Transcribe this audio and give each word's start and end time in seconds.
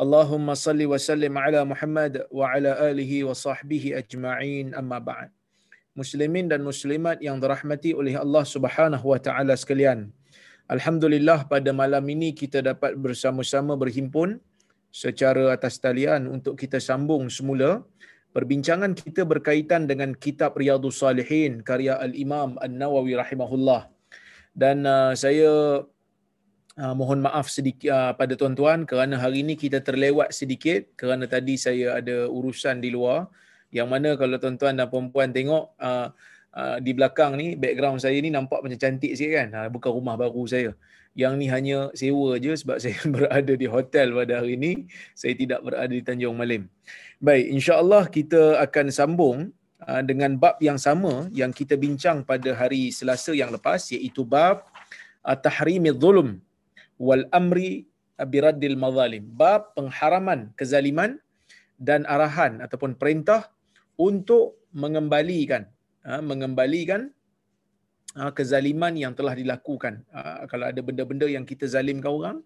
Allahumma 0.00 0.56
salli 0.56 0.88
wa 0.88 0.96
sallim 0.96 1.34
ala 1.36 1.60
Muhammad 1.72 2.24
wa 2.32 2.48
ala 2.48 2.72
alihi 2.88 3.20
wa 3.28 3.36
sahbihi 3.36 3.92
ajma'in 4.00 4.72
amma 4.72 4.96
بعد 4.96 5.28
Muslimin 6.00 6.46
dan 6.48 6.64
muslimat 6.64 7.20
yang 7.20 7.36
dirahmati 7.42 7.92
oleh 8.00 8.14
Allah 8.16 8.44
Subhanahu 8.54 9.04
wa 9.12 9.18
taala 9.20 9.52
sekalian. 9.62 10.08
Alhamdulillah 10.74 11.50
pada 11.52 11.70
malam 11.74 12.04
ini 12.14 12.30
kita 12.32 12.62
dapat 12.62 12.94
bersama-sama 12.94 13.74
berhimpun 13.74 14.38
secara 14.88 15.52
atas 15.52 15.76
talian 15.84 16.30
untuk 16.30 16.54
kita 16.62 16.78
sambung 16.78 17.26
semula 17.28 17.82
perbincangan 18.36 18.94
kita 18.94 19.26
berkaitan 19.32 19.90
dengan 19.90 20.14
kitab 20.14 20.56
Riyadhus 20.56 21.02
Salihin 21.02 21.60
karya 21.66 21.98
Al-Imam 22.06 22.56
An-Nawawi 22.64 23.18
rahimahullah. 23.20 23.90
Dan 24.54 24.86
uh, 24.86 25.12
saya 25.12 25.82
Uh, 26.80 26.96
mohon 26.96 27.20
maaf 27.20 27.52
sedikit 27.52 27.92
uh, 27.92 28.16
pada 28.16 28.32
tuan-tuan. 28.40 28.88
Kerana 28.88 29.20
hari 29.20 29.44
ini 29.44 29.52
kita 29.52 29.84
terlewat 29.84 30.32
sedikit 30.32 30.88
kerana 30.96 31.28
tadi 31.28 31.60
saya 31.60 32.00
ada 32.00 32.24
urusan 32.24 32.80
di 32.80 32.88
luar. 32.88 33.28
Yang 33.68 33.88
mana 33.92 34.08
kalau 34.16 34.40
tuan-tuan 34.40 34.80
dan 34.80 34.88
puan-puan 34.88 35.28
tengok 35.28 35.76
uh, 35.76 36.08
uh, 36.56 36.76
di 36.80 36.96
belakang 36.96 37.36
ni 37.36 37.52
background 37.52 38.00
saya 38.00 38.16
ni 38.16 38.32
nampak 38.32 38.64
macam 38.64 38.80
cantik 38.80 39.12
sikit 39.12 39.44
kan? 39.44 39.48
Uh, 39.52 39.68
bukan 39.68 39.92
rumah 39.92 40.16
baru 40.16 40.48
saya. 40.48 40.72
Yang 41.12 41.32
ni 41.36 41.46
hanya 41.52 41.78
sewa 41.92 42.40
je 42.40 42.56
sebab 42.56 42.80
saya 42.82 42.96
berada 43.12 43.52
di 43.52 43.66
hotel 43.68 44.16
pada 44.16 44.40
hari 44.40 44.56
ini 44.56 44.88
saya 45.12 45.36
tidak 45.36 45.60
berada 45.60 45.92
di 45.92 46.00
Tanjung 46.00 46.32
Malim. 46.32 46.64
Baik 47.20 47.60
insya-Allah 47.60 48.08
kita 48.08 48.56
akan 48.56 48.88
sambung 48.88 49.52
uh, 49.84 50.00
dengan 50.00 50.40
bab 50.40 50.56
yang 50.64 50.80
sama 50.80 51.28
yang 51.28 51.52
kita 51.52 51.76
bincang 51.76 52.24
pada 52.24 52.56
hari 52.56 52.88
Selasa 52.88 53.36
yang 53.36 53.52
lepas 53.52 53.84
iaitu 53.92 54.24
bab 54.24 54.64
uh, 55.28 55.36
tahrimidz 55.36 56.00
zulm 56.00 56.40
wal 57.00 57.24
amri 57.40 57.88
biraddil 58.32 58.76
mazalim 58.84 59.24
bab 59.40 59.72
pengharaman 59.76 60.52
kezaliman 60.60 61.16
dan 61.88 62.04
arahan 62.04 62.60
ataupun 62.64 62.92
perintah 63.00 63.48
untuk 63.96 64.60
mengembalikan 64.82 65.64
ha, 66.04 66.20
mengembalikan 66.20 67.08
ha, 68.18 68.28
kezaliman 68.36 68.92
yang 69.02 69.12
telah 69.16 69.32
dilakukan. 69.32 70.04
Ha, 70.12 70.44
kalau 70.50 70.68
ada 70.68 70.80
benda-benda 70.84 71.24
yang 71.24 71.48
kita 71.48 71.64
zalimkan 71.64 72.12
orang 72.12 72.38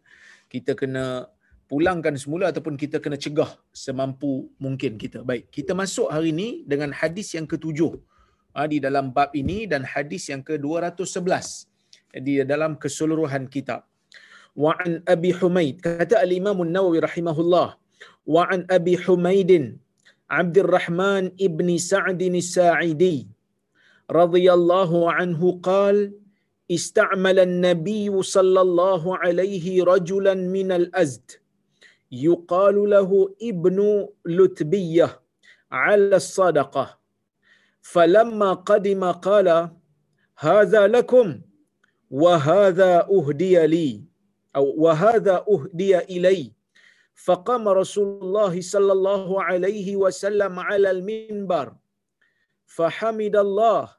kita 0.47 0.79
kena 0.79 1.27
pulangkan 1.67 2.15
semula 2.15 2.55
ataupun 2.55 2.79
kita 2.79 3.03
kena 3.03 3.19
cegah 3.19 3.51
semampu 3.75 4.33
mungkin 4.63 4.95
kita. 5.03 5.27
Baik 5.27 5.51
kita 5.51 5.75
masuk 5.75 6.07
hari 6.15 6.31
ini 6.31 6.63
dengan 6.63 6.95
hadis 6.95 7.35
yang 7.35 7.51
ketujuh 7.51 7.99
di 8.71 8.79
dalam 8.79 9.11
bab 9.11 9.35
ini 9.35 9.67
dan 9.67 9.83
hadis 9.83 10.31
yang 10.31 10.39
ke-211 10.47 11.03
di 12.23 12.39
dalam 12.47 12.79
keseluruhan 12.79 13.51
kitab 13.51 13.83
وعن 14.57 15.03
أبي 15.09 15.35
حميد 15.35 15.81
كتب 15.81 16.17
الإمام 16.17 16.63
النووي 16.63 16.99
رحمه 16.99 17.41
الله 17.41 17.77
وعن 18.27 18.67
أبي 18.71 18.99
حميد 18.99 19.79
عبد 20.31 20.59
الرحمن 20.59 21.25
ابن 21.41 21.79
سعد 21.79 22.23
الساعدي 22.23 23.29
رضي 24.11 24.53
الله 24.53 25.13
عنه 25.13 25.61
قال 25.63 26.13
استعمل 26.71 27.39
النبي 27.39 28.23
صلى 28.23 28.61
الله 28.61 29.17
عليه 29.19 29.85
رجلا 29.85 30.35
من 30.35 30.73
الأزد 30.73 31.31
يقال 32.13 32.91
له 32.91 33.35
ابن 33.43 34.09
لتبية 34.27 35.21
على 35.73 36.17
الصدقة. 36.17 36.99
فلما 37.83 38.53
قدم 38.55 39.05
قال 39.13 39.71
هذا 40.39 40.87
لكم 40.87 41.41
وهذا 42.11 43.09
أهدي 43.11 43.67
لي. 43.67 44.05
أو 44.57 44.75
وهذا 44.77 45.45
أهدي 45.49 45.99
إلي. 45.99 46.53
فقام 47.15 47.69
رسول 47.69 48.23
الله 48.23 48.61
صلى 48.61 48.93
الله 48.93 49.43
عليه 49.43 49.97
وسلم 49.97 50.61
على 50.61 50.91
المنبر 50.91 51.77
فحمد 52.67 53.37
الله 53.37 53.97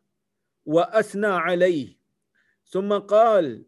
وأثنى 0.65 1.27
عليه. 1.27 1.95
ثم 2.67 2.97
قال 2.97 3.65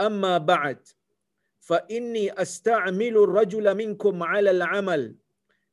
أما 0.00 0.38
بعد 0.38 0.88
فإني 1.60 2.42
أستعمل 2.42 3.16
الرجل 3.16 3.74
منكم 3.74 4.22
على 4.22 4.50
العمل 4.50 5.16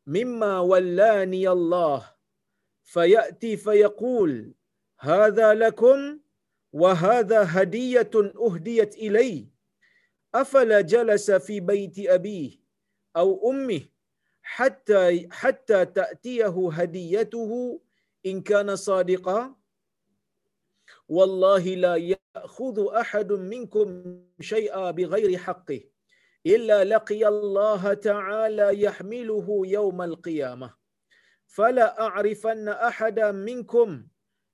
مما 0.07 0.59
ولاني 0.59 1.49
الله. 1.49 2.01
فيأتي 2.83 3.57
فيقول 3.57 4.53
هذا 4.99 5.53
لكم 5.53 6.19
وهذا 6.73 7.45
هدية 7.49 8.13
أهديت 8.15 8.97
إلي. 8.97 9.52
أفلا 10.35 10.81
جلس 10.81 11.31
في 11.31 11.59
بيت 11.59 11.99
أبيه 11.99 12.51
أو 13.15 13.51
أمه 13.51 13.81
حتى 14.41 15.29
حتى 15.31 15.85
تأتيه 15.85 16.69
هديته 16.73 17.81
إن 18.25 18.41
كان 18.41 18.75
صادقا؟ 18.75 19.55
والله 21.07 21.63
لا 21.75 21.95
يأخذ 21.95 22.87
أحد 22.95 23.31
منكم 23.31 24.17
شيئا 24.41 24.91
بغير 24.91 25.37
حقه 25.37 25.81
إلا 26.45 26.83
لقي 26.83 27.27
الله 27.27 27.93
تعالى 27.93 28.81
يحمله 28.81 29.61
يوم 29.65 30.01
القيامة. 30.01 30.73
فلا 31.47 32.01
أعرفن 32.01 32.67
أحدا 32.69 33.31
منكم 33.31 34.07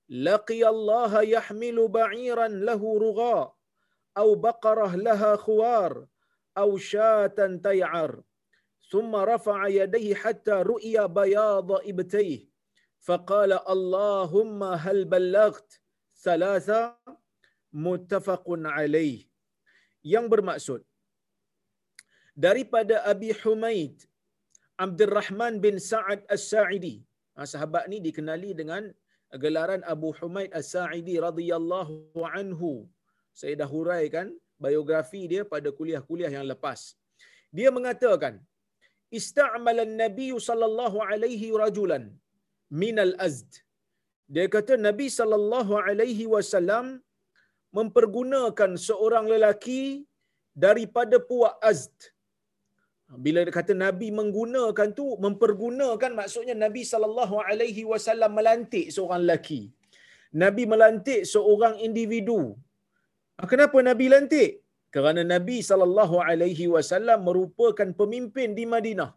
لقي 0.08 0.68
الله 0.68 1.22
يحمل 1.22 1.88
بعيرا 1.88 2.48
له 2.48 2.98
رغاء 2.98 3.59
أو 4.20 4.28
بقرة 4.46 4.92
لها 5.06 5.32
خوار 5.36 5.92
أو 6.62 6.70
شاة 6.76 7.38
تيعر. 7.68 8.12
ثم 8.90 9.12
رفع 9.32 9.58
يديه 9.80 10.14
حتى 10.22 10.56
رؤي 10.72 10.96
بياض 11.18 11.68
إبتيه. 11.90 12.40
فقال 13.06 13.52
اللهم 13.74 14.60
هل 14.84 14.98
بلغت؟ 15.14 15.70
ثلاثة. 16.26 16.80
متفق 17.72 18.44
عليه. 18.76 19.18
Yang 20.02 20.26
bermaksud 20.32 20.80
daripada 22.34 23.04
Abi 23.12 23.30
Humaid 23.42 23.94
Abdul 24.80 25.12
Rahman 25.12 25.60
bin 25.64 25.76
Sa'ad 25.76 26.24
As-Sa'idi. 26.34 27.04
Ha, 27.36 27.44
sahabat 27.44 27.84
ni 27.92 28.00
dikenali 28.00 28.56
dengan 28.56 28.88
gelaran 29.44 29.84
Abu 29.84 30.08
Humaid 30.18 30.50
As-Sa'idi 30.56 31.20
radhiyallahu 31.20 32.16
anhu 32.24 32.88
saya 33.40 33.54
dah 33.60 33.68
huraikan 33.74 34.28
biografi 34.64 35.22
dia 35.32 35.42
pada 35.52 35.68
kuliah-kuliah 35.78 36.32
yang 36.36 36.46
lepas. 36.52 36.80
Dia 37.58 37.70
mengatakan, 37.76 38.34
Ista'mala 39.18 39.84
Nabi 40.02 40.28
sallallahu 40.48 40.98
alaihi 41.10 41.48
rajulan 41.62 42.04
min 42.82 42.96
al-azd. 43.06 43.50
Dia 44.34 44.46
kata 44.56 44.74
Nabi 44.88 45.06
sallallahu 45.18 45.74
alaihi 45.88 46.26
wasallam 46.34 46.86
mempergunakan 47.78 48.70
seorang 48.88 49.26
lelaki 49.32 49.82
daripada 50.64 51.18
puak 51.30 51.56
azd. 51.70 51.96
Bila 53.24 53.42
dia 53.46 53.54
kata 53.58 53.74
Nabi 53.86 54.08
menggunakan 54.18 54.88
tu 54.98 55.06
mempergunakan 55.24 56.12
maksudnya 56.20 56.54
Nabi 56.64 56.82
sallallahu 56.92 57.36
alaihi 57.50 57.82
wasallam 57.92 58.30
melantik 58.38 58.86
seorang 58.96 59.22
lelaki. 59.26 59.62
Nabi 60.42 60.64
melantik 60.72 61.26
seorang 61.34 61.74
individu 61.86 62.54
kenapa 63.50 63.78
Nabi 63.88 64.06
lantik? 64.12 64.50
Kerana 64.94 65.22
Nabi 65.34 65.56
sallallahu 65.68 66.16
alaihi 66.28 66.66
wasallam 66.74 67.20
merupakan 67.28 67.88
pemimpin 68.00 68.58
di 68.58 68.64
Madinah. 68.72 69.10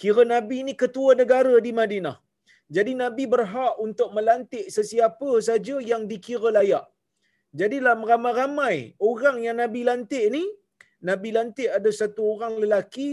Kira 0.00 0.22
Nabi 0.34 0.58
ni 0.68 0.72
ketua 0.82 1.12
negara 1.20 1.54
di 1.66 1.72
Madinah. 1.80 2.16
Jadi 2.76 2.92
Nabi 3.02 3.24
berhak 3.34 3.74
untuk 3.86 4.08
melantik 4.16 4.66
sesiapa 4.76 5.30
saja 5.48 5.76
yang 5.90 6.02
dikira 6.10 6.50
layak. 6.56 6.86
Jadi 7.60 7.76
ramai-ramai 7.86 8.76
orang 9.10 9.36
yang 9.46 9.56
Nabi 9.62 9.80
lantik 9.88 10.24
ni, 10.34 10.44
Nabi 11.08 11.30
lantik 11.36 11.70
ada 11.78 11.90
satu 12.00 12.22
orang 12.34 12.54
lelaki 12.62 13.10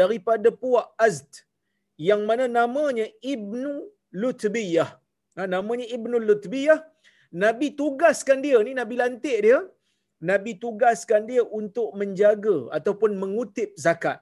daripada 0.00 0.48
puak 0.62 0.88
Azd 1.06 1.44
yang 2.08 2.22
mana 2.28 2.46
namanya 2.58 3.06
Ibnu 3.34 3.72
Lutbiyah. 4.20 4.90
Ha, 5.36 5.44
namanya 5.54 5.86
Ibnu 5.96 6.16
Lutbiyah. 6.28 6.80
Nabi 7.42 7.66
tugaskan 7.80 8.38
dia 8.44 8.58
ni, 8.66 8.72
Nabi 8.80 8.94
lantik 9.02 9.38
dia, 9.46 9.58
Nabi 10.28 10.52
tugaskan 10.62 11.22
dia 11.30 11.42
untuk 11.60 11.88
menjaga 12.00 12.56
ataupun 12.76 13.12
mengutip 13.22 13.70
zakat. 13.84 14.18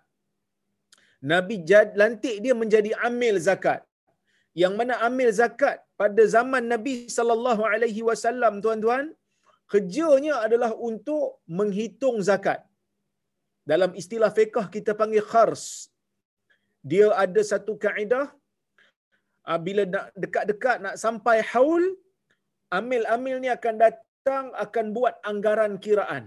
Nabi 1.32 1.56
jad, 1.68 1.88
lantik 2.00 2.36
dia 2.44 2.54
menjadi 2.62 2.90
amil 3.08 3.36
zakat. 3.48 3.80
Yang 4.62 4.74
mana 4.78 4.94
amil 5.06 5.30
zakat 5.40 5.78
pada 6.00 6.22
zaman 6.34 6.64
Nabi 6.72 6.94
sallallahu 7.16 7.62
alaihi 7.72 8.02
wasallam 8.08 8.54
tuan-tuan, 8.64 9.06
kerjanya 9.72 10.34
adalah 10.46 10.70
untuk 10.88 11.42
menghitung 11.58 12.18
zakat. 12.28 12.60
Dalam 13.70 13.90
istilah 14.00 14.30
fiqh 14.38 14.66
kita 14.74 14.92
panggil 15.00 15.24
khars. 15.30 15.64
Dia 16.90 17.06
ada 17.24 17.40
satu 17.52 17.72
kaedah 17.84 18.26
ah, 19.48 19.58
bila 19.66 19.82
nak 19.94 20.06
dekat-dekat 20.22 20.76
nak 20.84 20.94
sampai 21.04 21.36
haul, 21.50 21.84
amil-amil 22.78 23.36
ni 23.42 23.50
akan 23.58 23.74
datang 24.18 24.50
akan 24.64 24.86
buat 24.96 25.14
anggaran 25.30 25.72
kiraan. 25.84 26.24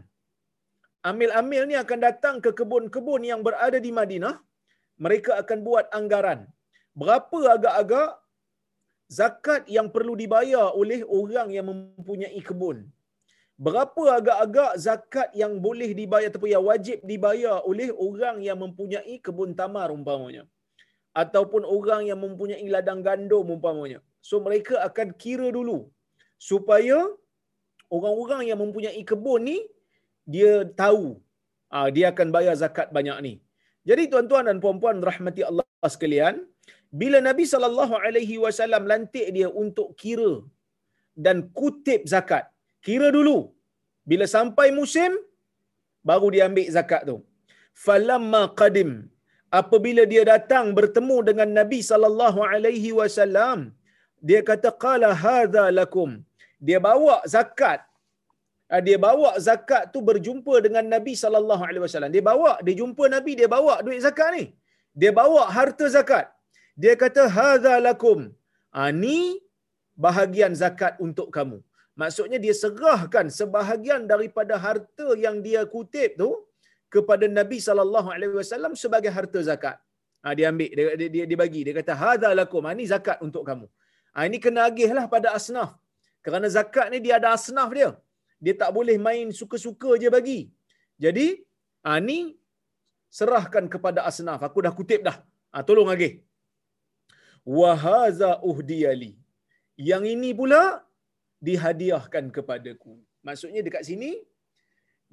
Amil-amil 1.10 1.64
ni 1.70 1.76
akan 1.84 2.00
datang 2.08 2.36
ke 2.46 2.50
kebun-kebun 2.60 3.22
yang 3.32 3.42
berada 3.48 3.80
di 3.86 3.92
Madinah. 4.00 4.36
Mereka 5.04 5.32
akan 5.42 5.60
buat 5.68 5.86
anggaran. 6.00 6.40
Berapa 7.02 7.40
agak-agak 7.56 8.10
zakat 9.20 9.64
yang 9.76 9.88
perlu 9.96 10.14
dibayar 10.22 10.66
oleh 10.82 11.02
orang 11.20 11.50
yang 11.58 11.68
mempunyai 11.72 12.42
kebun? 12.50 12.78
Berapa 13.66 14.04
agak-agak 14.20 14.72
zakat 14.86 15.30
yang 15.42 15.54
boleh 15.66 15.92
dibayar 16.00 16.30
ataupun 16.32 16.52
yang 16.56 16.66
wajib 16.72 16.98
dibayar 17.12 17.56
oleh 17.72 17.90
orang 18.08 18.38
yang 18.48 18.58
mempunyai 18.64 19.16
kebun 19.26 19.52
tamar 19.62 19.90
umpamanya? 19.98 20.44
Ataupun 21.24 21.64
orang 21.78 22.04
yang 22.10 22.20
mempunyai 22.26 22.68
ladang 22.76 23.02
gandum 23.08 23.46
umpamanya? 23.58 24.00
So 24.30 24.38
mereka 24.46 24.76
akan 24.88 25.10
kira 25.24 25.50
dulu 25.58 25.80
supaya 26.50 26.98
orang-orang 27.98 28.42
yang 28.50 28.60
mempunyai 28.64 29.02
kebun 29.12 29.42
ni 29.50 29.58
dia 30.34 30.54
tahu 30.82 31.06
uh, 31.76 31.88
dia 31.96 32.06
akan 32.14 32.28
bayar 32.36 32.56
zakat 32.64 32.88
banyak 32.98 33.18
ni. 33.28 33.34
Jadi 33.90 34.04
tuan-tuan 34.12 34.46
dan 34.50 34.58
puan-puan 34.64 34.98
rahmati 35.10 35.42
Allah 35.50 35.66
sekalian, 35.96 36.36
bila 37.02 37.18
Nabi 37.30 37.46
sallallahu 37.52 37.96
alaihi 38.06 38.36
wasallam 38.44 38.84
lantik 38.92 39.28
dia 39.38 39.50
untuk 39.64 39.90
kira 40.02 40.34
dan 41.26 41.38
kutip 41.60 42.02
zakat, 42.14 42.46
kira 42.88 43.10
dulu. 43.18 43.38
Bila 44.12 44.26
sampai 44.36 44.68
musim 44.80 45.12
baru 46.10 46.28
dia 46.34 46.44
ambil 46.50 46.70
zakat 46.78 47.02
tu. 47.10 47.18
Falamma 47.86 48.42
qadim 48.60 48.92
apabila 49.60 50.04
dia 50.14 50.24
datang 50.34 50.66
bertemu 50.78 51.18
dengan 51.30 51.50
Nabi 51.60 51.80
sallallahu 51.90 52.40
alaihi 52.52 52.92
wasallam, 53.00 53.60
dia 54.28 54.42
kata 54.50 54.70
qala 54.86 55.10
hadza 55.24 55.66
lakum. 55.80 56.10
Dia 56.68 56.80
bawa 56.90 57.16
zakat 57.36 57.80
Ah, 58.74 58.82
dia 58.88 58.98
bawa 59.06 59.30
zakat 59.48 59.84
tu 59.94 60.00
berjumpa 60.10 60.54
dengan 60.66 60.86
Nabi 60.94 61.14
sallallahu 61.22 61.64
alaihi 61.68 61.84
wasallam. 61.86 62.12
Dia 62.16 62.24
bawa, 62.28 62.52
dia 62.66 62.76
jumpa 62.82 63.04
Nabi, 63.16 63.32
dia 63.40 63.50
bawa 63.56 63.74
duit 63.86 64.00
zakat 64.06 64.30
ni. 64.36 64.44
Dia 65.02 65.12
bawa 65.18 65.42
harta 65.56 65.86
zakat. 65.96 66.26
Dia 66.82 66.94
kata 67.02 67.24
hadza 67.38 67.74
lakum. 67.88 68.20
Ah 68.80 68.92
ni 69.02 69.18
bahagian 70.06 70.56
zakat 70.62 70.94
untuk 71.06 71.28
kamu. 71.36 71.60
Maksudnya 72.02 72.40
dia 72.46 72.56
serahkan 72.62 73.28
sebahagian 73.40 74.02
daripada 74.12 74.56
harta 74.66 75.08
yang 75.26 75.38
dia 75.48 75.62
kutip 75.76 76.16
tu 76.22 76.30
kepada 76.96 77.28
Nabi 77.40 77.60
sallallahu 77.68 78.10
alaihi 78.16 78.40
wasallam 78.42 78.74
sebagai 78.84 79.12
harta 79.18 79.40
zakat. 79.50 79.78
Ah 80.26 80.34
dia 80.38 80.48
ambil 80.52 80.72
dia, 80.78 80.96
dia, 81.00 81.10
dia, 81.16 81.24
dia 81.30 81.40
bagi 81.44 81.62
dia 81.68 81.76
kata 81.82 81.94
hadza 82.04 82.32
lakum. 82.42 82.64
Ah 82.72 82.76
ni 82.80 82.88
zakat 82.94 83.20
untuk 83.28 83.44
kamu. 83.52 83.68
Ah 84.16 84.24
ini 84.30 84.40
kena 84.46 84.64
agihlah 84.72 85.06
pada 85.16 85.36
asnaf. 85.40 85.72
Kerana 86.26 86.48
zakat 86.56 86.88
ni 86.94 86.98
dia 87.06 87.16
ada 87.20 87.30
asnaf 87.38 87.70
dia 87.78 87.92
dia 88.44 88.54
tak 88.62 88.72
boleh 88.78 88.98
main 89.08 89.28
suka-suka 89.40 89.92
je 90.02 90.10
bagi. 90.18 90.40
Jadi, 91.04 91.28
ha, 91.86 92.02
ni 92.08 92.20
serahkan 93.18 93.66
kepada 93.74 94.00
asnaf. 94.10 94.42
Aku 94.48 94.60
dah 94.66 94.74
kutip 94.80 95.02
dah. 95.08 95.18
Ha, 95.54 95.64
tolong 95.68 95.90
lagi. 95.94 96.10
Wahaza 97.58 98.32
uhdiyali. 98.52 99.14
Yang 99.90 100.04
ini 100.14 100.30
pula 100.40 100.64
dihadiahkan 101.48 102.26
kepadaku. 102.36 102.94
Maksudnya 103.28 103.62
dekat 103.68 103.84
sini, 103.90 104.12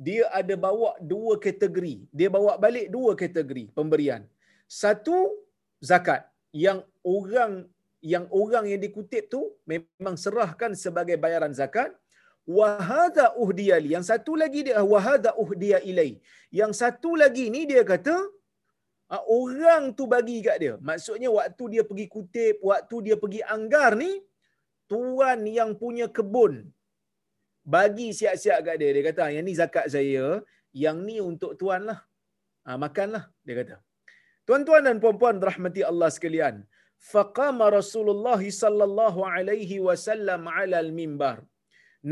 dia 0.07 0.25
ada 0.41 0.55
bawa 0.67 0.91
dua 1.13 1.35
kategori. 1.47 1.95
Dia 2.19 2.29
bawa 2.37 2.53
balik 2.65 2.89
dua 2.97 3.13
kategori 3.23 3.65
pemberian. 3.79 4.25
Satu, 4.83 5.19
zakat. 5.91 6.25
Yang 6.65 6.79
orang 7.17 7.53
yang 8.13 8.25
orang 8.41 8.65
yang 8.71 8.81
dikutip 8.87 9.25
tu 9.35 9.41
memang 9.71 10.15
serahkan 10.25 10.73
sebagai 10.85 11.17
bayaran 11.25 11.53
zakat 11.61 11.91
wahada 12.59 13.27
uhdiya 13.45 13.77
li. 13.85 13.91
Yang 13.97 14.07
satu 14.11 14.33
lagi 14.43 14.61
dia 14.67 14.81
wahada 14.95 15.31
uhdiya 15.43 15.79
ilai. 15.91 16.11
Yang 16.61 16.73
satu 16.81 17.11
lagi 17.23 17.45
ni 17.55 17.63
dia 17.71 17.83
kata 17.93 18.17
ah, 19.13 19.25
orang 19.41 19.93
tu 19.99 20.05
bagi 20.15 20.41
kat 20.47 20.57
dia. 20.63 20.75
Maksudnya 20.89 21.29
waktu 21.39 21.65
dia 21.73 21.83
pergi 21.91 22.07
kutip, 22.15 22.57
waktu 22.71 22.97
dia 23.07 23.17
pergi 23.23 23.41
anggar 23.57 23.93
ni 24.03 24.13
tuan 24.93 25.45
yang 25.59 25.77
punya 25.83 26.09
kebun 26.17 26.55
bagi 27.75 28.09
siap-siap 28.19 28.59
kat 28.69 28.77
dia. 28.81 28.91
Dia 28.97 29.05
kata 29.11 29.29
yang 29.37 29.45
ni 29.49 29.55
zakat 29.61 29.87
saya, 29.93 30.41
yang 30.85 31.05
ni 31.09 31.17
untuk 31.31 31.53
tuan 31.61 31.85
lah. 31.91 32.01
Ha, 32.65 32.81
makanlah 32.85 33.25
dia 33.45 33.55
kata. 33.61 33.77
Tuan-tuan 34.49 34.81
dan 34.89 34.97
puan-puan 34.97 35.37
rahmati 35.49 35.85
Allah 35.85 36.09
sekalian. 36.09 36.65
Faqama 37.13 37.67
Rasulullah 37.79 38.41
sallallahu 38.63 39.21
alaihi 39.35 39.77
wasallam 39.89 40.43
ala 40.59 40.79
al-mimbar. 40.85 41.37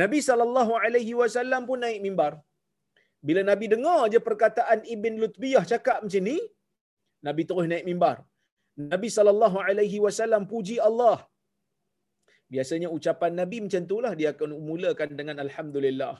Nabi 0.00 0.18
sallallahu 0.28 0.72
alaihi 0.84 1.14
wasallam 1.20 1.62
pun 1.68 1.80
naik 1.84 2.00
mimbar. 2.06 2.32
Bila 3.26 3.40
Nabi 3.50 3.66
dengar 3.74 4.00
je 4.12 4.18
perkataan 4.28 4.80
Ibn 4.94 5.14
Lutbiyah 5.22 5.64
cakap 5.72 5.98
macam 6.04 6.22
ni, 6.30 6.38
Nabi 7.26 7.42
terus 7.48 7.66
naik 7.72 7.86
mimbar. 7.90 8.16
Nabi 8.92 9.08
sallallahu 9.16 9.58
alaihi 9.66 9.98
wasallam 10.04 10.42
puji 10.52 10.76
Allah. 10.88 11.18
Biasanya 12.54 12.88
ucapan 12.96 13.32
Nabi 13.40 13.58
macam 13.64 13.82
itulah 13.86 14.12
dia 14.20 14.28
akan 14.34 14.50
mulakan 14.70 15.10
dengan 15.18 15.36
alhamdulillah. 15.46 16.14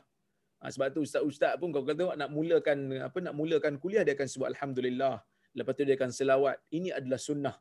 Ha, 0.61 0.71
sebab 0.75 0.89
tu 0.95 1.01
ustaz-ustaz 1.07 1.55
pun 1.61 1.71
kalau 1.75 1.87
kata 1.91 2.05
nak 2.21 2.31
mulakan 2.37 2.79
apa 3.09 3.19
nak 3.27 3.35
mulakan 3.41 3.75
kuliah 3.83 4.03
dia 4.07 4.15
akan 4.19 4.29
sebut 4.33 4.49
alhamdulillah. 4.53 5.15
Lepas 5.59 5.73
tu 5.79 5.85
dia 5.89 5.97
akan 5.99 6.11
selawat. 6.19 6.57
Ini 6.79 6.91
adalah 6.99 7.21
sunnah 7.29 7.57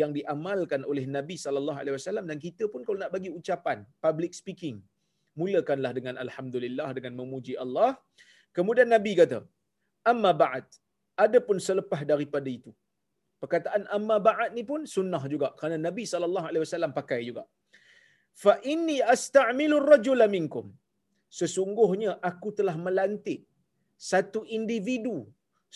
yang 0.00 0.10
diamalkan 0.18 0.82
oleh 0.90 1.04
Nabi 1.16 1.36
sallallahu 1.44 1.78
alaihi 1.82 1.94
wasallam 1.98 2.26
dan 2.30 2.38
kita 2.46 2.64
pun 2.72 2.80
kalau 2.86 2.98
nak 3.02 3.12
bagi 3.16 3.30
ucapan 3.38 3.78
public 4.04 4.32
speaking 4.40 4.76
mulakanlah 5.40 5.92
dengan 5.98 6.14
alhamdulillah 6.24 6.88
dengan 6.96 7.12
memuji 7.20 7.54
Allah. 7.64 7.90
Kemudian 8.56 8.88
Nabi 8.96 9.12
kata, 9.20 9.40
"Amma 10.12 10.32
ba'd." 10.44 10.66
Adapun 11.24 11.56
selepas 11.68 12.00
daripada 12.10 12.48
itu. 12.58 12.70
Perkataan 13.42 13.82
amma 13.96 14.16
ba'd 14.28 14.50
ni 14.56 14.62
pun 14.70 14.80
sunnah 14.94 15.22
juga 15.32 15.48
kerana 15.58 15.76
Nabi 15.88 16.04
sallallahu 16.12 16.46
alaihi 16.50 16.62
wasallam 16.64 16.92
pakai 16.98 17.20
juga. 17.28 17.44
Fa 18.42 18.54
inni 18.72 18.98
asta'milu 19.14 19.76
ar-rajula 19.82 20.26
minkum. 20.36 20.66
Sesungguhnya 21.38 22.12
aku 22.30 22.48
telah 22.58 22.76
melantik 22.86 23.40
satu 24.10 24.40
individu 24.58 25.16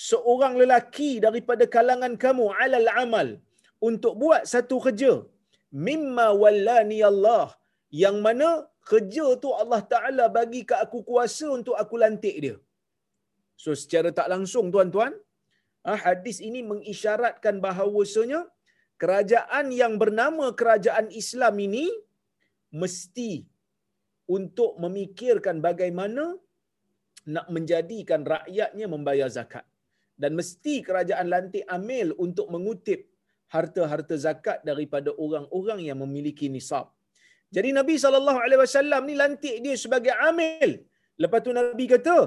seorang 0.08 0.54
lelaki 0.62 1.10
daripada 1.26 1.64
kalangan 1.76 2.14
kamu 2.24 2.46
alal 2.62 2.88
amal 3.04 3.28
untuk 3.88 4.14
buat 4.22 4.42
satu 4.52 4.76
kerja 4.86 5.12
mimma 5.86 6.26
wallani 6.42 6.98
Allah 7.10 7.46
yang 8.02 8.16
mana 8.26 8.48
kerja 8.90 9.26
tu 9.42 9.50
Allah 9.62 9.80
Ta'ala 9.92 10.24
bagi 10.38 10.62
ke 10.68 10.74
aku 10.84 10.98
kuasa 11.08 11.46
untuk 11.58 11.76
aku 11.82 11.94
lantik 12.02 12.36
dia. 12.44 12.56
So 13.62 13.70
secara 13.82 14.08
tak 14.18 14.28
langsung 14.32 14.66
tuan-tuan, 14.74 15.12
ah, 15.88 15.98
hadis 16.06 16.38
ini 16.48 16.60
mengisyaratkan 16.70 17.56
bahawasanya 17.66 18.40
kerajaan 19.02 19.66
yang 19.80 19.94
bernama 20.02 20.46
kerajaan 20.60 21.08
Islam 21.22 21.54
ini 21.66 21.86
mesti 22.82 23.30
untuk 24.36 24.72
memikirkan 24.82 25.56
bagaimana 25.68 26.24
nak 27.34 27.46
menjadikan 27.54 28.22
rakyatnya 28.34 28.86
membayar 28.94 29.28
zakat. 29.36 29.66
Dan 30.22 30.32
mesti 30.38 30.74
kerajaan 30.86 31.28
lantik 31.32 31.64
amil 31.76 32.16
untuk 32.24 32.46
mengutip 32.54 33.00
harta-harta 33.54 34.14
zakat 34.26 34.58
daripada 34.68 35.10
orang-orang 35.24 35.80
yang 35.88 35.98
memiliki 36.04 36.46
nisab. 36.54 36.86
Jadi 37.56 37.70
Nabi 37.78 37.94
sallallahu 38.02 38.40
alaihi 38.44 38.60
wasallam 38.64 39.02
ni 39.08 39.14
lantik 39.22 39.56
dia 39.64 39.74
sebagai 39.84 40.14
amil. 40.28 40.70
Lepas 41.22 41.40
tu 41.46 41.52
Nabi 41.58 41.84
kata, 41.94 42.18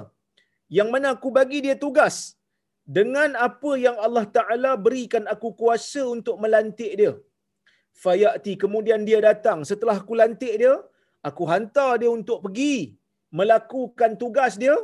yang 0.78 0.88
mana 0.94 1.08
aku 1.16 1.28
bagi 1.38 1.58
dia 1.66 1.76
tugas 1.84 2.16
dengan 2.98 3.30
apa 3.46 3.72
yang 3.86 3.96
Allah 4.06 4.24
Taala 4.36 4.72
berikan 4.86 5.24
aku 5.34 5.48
kuasa 5.60 6.02
untuk 6.16 6.36
melantik 6.44 6.92
dia. 7.00 7.12
Fayati 8.02 8.52
kemudian 8.62 9.00
dia 9.08 9.18
datang 9.28 9.58
setelah 9.70 9.96
aku 10.02 10.14
lantik 10.20 10.54
dia, 10.62 10.74
aku 11.28 11.44
hantar 11.52 11.92
dia 12.02 12.10
untuk 12.18 12.38
pergi 12.46 12.76
melakukan 13.38 14.12
tugas 14.22 14.54
dia 14.62 14.76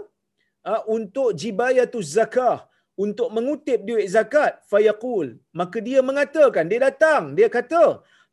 uh, 0.70 0.82
untuk 0.96 1.28
jibayatu 1.40 2.00
zakah 2.16 2.58
untuk 3.04 3.28
mengutip 3.36 3.80
duit 3.88 4.08
zakat 4.14 4.52
fayaqul 4.70 5.28
maka 5.60 5.78
dia 5.88 6.00
mengatakan 6.08 6.64
dia 6.70 6.80
datang 6.88 7.22
dia 7.38 7.48
kata 7.56 7.84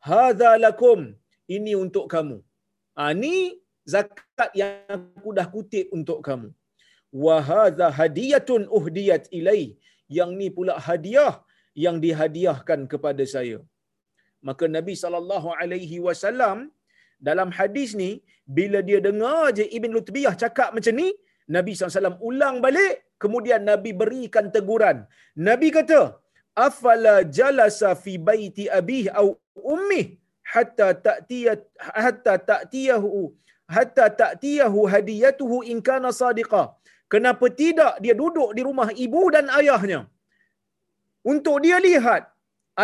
hadza 0.10 0.52
lakum 0.66 1.00
ini 1.56 1.74
untuk 1.84 2.06
kamu. 2.14 2.38
Ha, 2.98 3.12
ni 3.22 3.36
zakat 3.94 4.52
yang 4.62 4.76
aku 4.96 5.30
dah 5.38 5.48
kutip 5.56 5.88
untuk 5.98 6.20
kamu. 6.28 6.50
Wa 7.26 7.36
hadza 7.50 7.88
hadiyatun 8.00 8.64
uhdiyat 8.80 9.26
ilai. 9.40 9.64
Yang 10.18 10.32
ni 10.40 10.48
pula 10.56 10.74
hadiah 10.88 11.34
yang 11.84 11.98
dihadiahkan 12.06 12.80
kepada 12.92 13.24
saya. 13.34 13.58
Maka 14.48 14.66
Nabi 14.78 14.94
sallallahu 15.04 15.50
alaihi 15.62 15.98
wasallam 16.08 16.58
dalam 17.28 17.50
hadis 17.58 17.92
ni 18.02 18.12
bila 18.56 18.80
dia 18.88 19.00
dengar 19.08 19.56
je 19.58 19.66
Ibn 19.78 19.92
Lutbiyah 19.96 20.36
cakap 20.44 20.70
macam 20.76 20.94
ni, 21.02 21.08
Nabi 21.56 21.72
SAW 21.76 22.20
ulang 22.30 22.60
balik, 22.66 23.03
kemudian 23.24 23.62
Nabi 23.72 23.92
berikan 24.02 24.48
teguran. 24.56 24.98
Nabi 25.50 25.70
kata, 25.78 26.02
afala 26.66 27.16
jalasa 27.38 27.92
fi 28.04 28.14
baiti 28.30 28.66
abih 28.80 29.06
au 29.22 29.28
ummih 29.76 30.06
hatta 30.54 30.88
ta'tiyat 31.06 31.62
hatta 32.04 32.34
ta'tiyahu 32.50 33.22
hatta 33.76 34.06
ta'tiyahu 34.22 34.80
hadiyatuhu 34.94 35.58
in 35.72 35.80
kana 35.90 36.12
sadiqa. 36.22 36.64
Kenapa 37.14 37.46
tidak 37.62 37.94
dia 38.04 38.16
duduk 38.22 38.50
di 38.58 38.62
rumah 38.68 38.90
ibu 39.06 39.24
dan 39.36 39.48
ayahnya? 39.60 40.00
Untuk 41.32 41.58
dia 41.66 41.78
lihat 41.88 42.24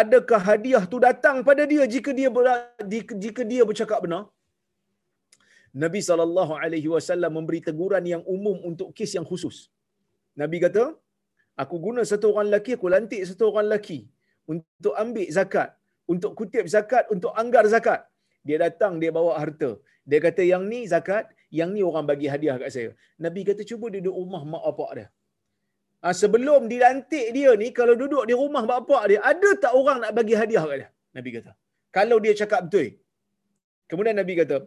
adakah 0.01 0.41
hadiah 0.49 0.83
tu 0.91 0.97
datang 1.07 1.37
pada 1.47 1.63
dia 1.71 1.83
jika 1.93 2.11
dia 2.19 2.29
ber, 2.35 2.45
jika 3.25 3.41
dia 3.51 3.63
bercakap 3.69 3.99
benar? 4.05 4.23
Nabi 5.83 6.01
sallallahu 6.09 6.53
alaihi 6.63 6.89
wasallam 6.93 7.31
memberi 7.37 7.59
teguran 7.67 8.05
yang 8.13 8.23
umum 8.35 8.57
untuk 8.69 8.89
kes 8.97 9.11
yang 9.17 9.27
khusus. 9.31 9.57
Nabi 10.41 10.57
kata, 10.65 10.83
aku 11.61 11.75
guna 11.85 12.01
satu 12.11 12.25
orang 12.31 12.47
lelaki, 12.49 12.71
aku 12.77 12.87
lantik 12.93 13.21
satu 13.29 13.43
orang 13.51 13.65
lelaki 13.67 13.99
untuk 14.53 14.93
ambil 15.03 15.27
zakat, 15.37 15.69
untuk 16.13 16.31
kutip 16.39 16.65
zakat, 16.75 17.03
untuk 17.13 17.31
anggar 17.41 17.63
zakat. 17.75 18.01
Dia 18.47 18.57
datang, 18.65 18.93
dia 19.01 19.11
bawa 19.17 19.31
harta. 19.41 19.71
Dia 20.09 20.19
kata, 20.25 20.41
yang 20.51 20.63
ni 20.71 20.79
zakat, 20.93 21.25
yang 21.59 21.69
ni 21.75 21.81
orang 21.89 22.05
bagi 22.11 22.27
hadiah 22.33 22.55
kat 22.61 22.69
saya. 22.75 22.89
Nabi 23.25 23.41
kata, 23.49 23.61
cuba 23.69 23.87
duduk 23.95 24.15
rumah 24.21 24.43
mak 24.53 24.63
bapak 24.67 24.91
dia. 24.97 25.07
Ha, 26.03 26.15
sebelum 26.21 26.71
dilantik 26.71 27.27
dia 27.35 27.51
ni, 27.61 27.67
kalau 27.79 27.95
duduk 28.01 28.23
di 28.29 28.35
rumah 28.41 28.63
mak 28.69 28.79
bapak 28.87 29.03
dia, 29.11 29.19
ada 29.31 29.49
tak 29.63 29.73
orang 29.79 29.99
nak 30.03 30.11
bagi 30.19 30.35
hadiah 30.41 30.63
kat 30.71 30.77
dia? 30.81 30.89
Nabi 31.17 31.29
kata. 31.37 31.51
Kalau 31.97 32.17
dia 32.23 32.33
cakap 32.41 32.61
betul. 32.65 32.87
Kemudian 33.89 34.15
Nabi 34.21 34.33
kata, 34.41 34.57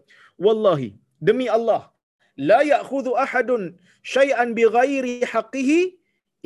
Wallahi, 0.44 0.90
demi 1.28 1.46
Allah, 1.56 1.91
ya'khudhu 2.36 3.18
ahadun 3.24 3.62
syai'an 4.14 4.54
bi 4.58 4.64
ghairi 4.76 5.14
haqqihi 5.32 5.80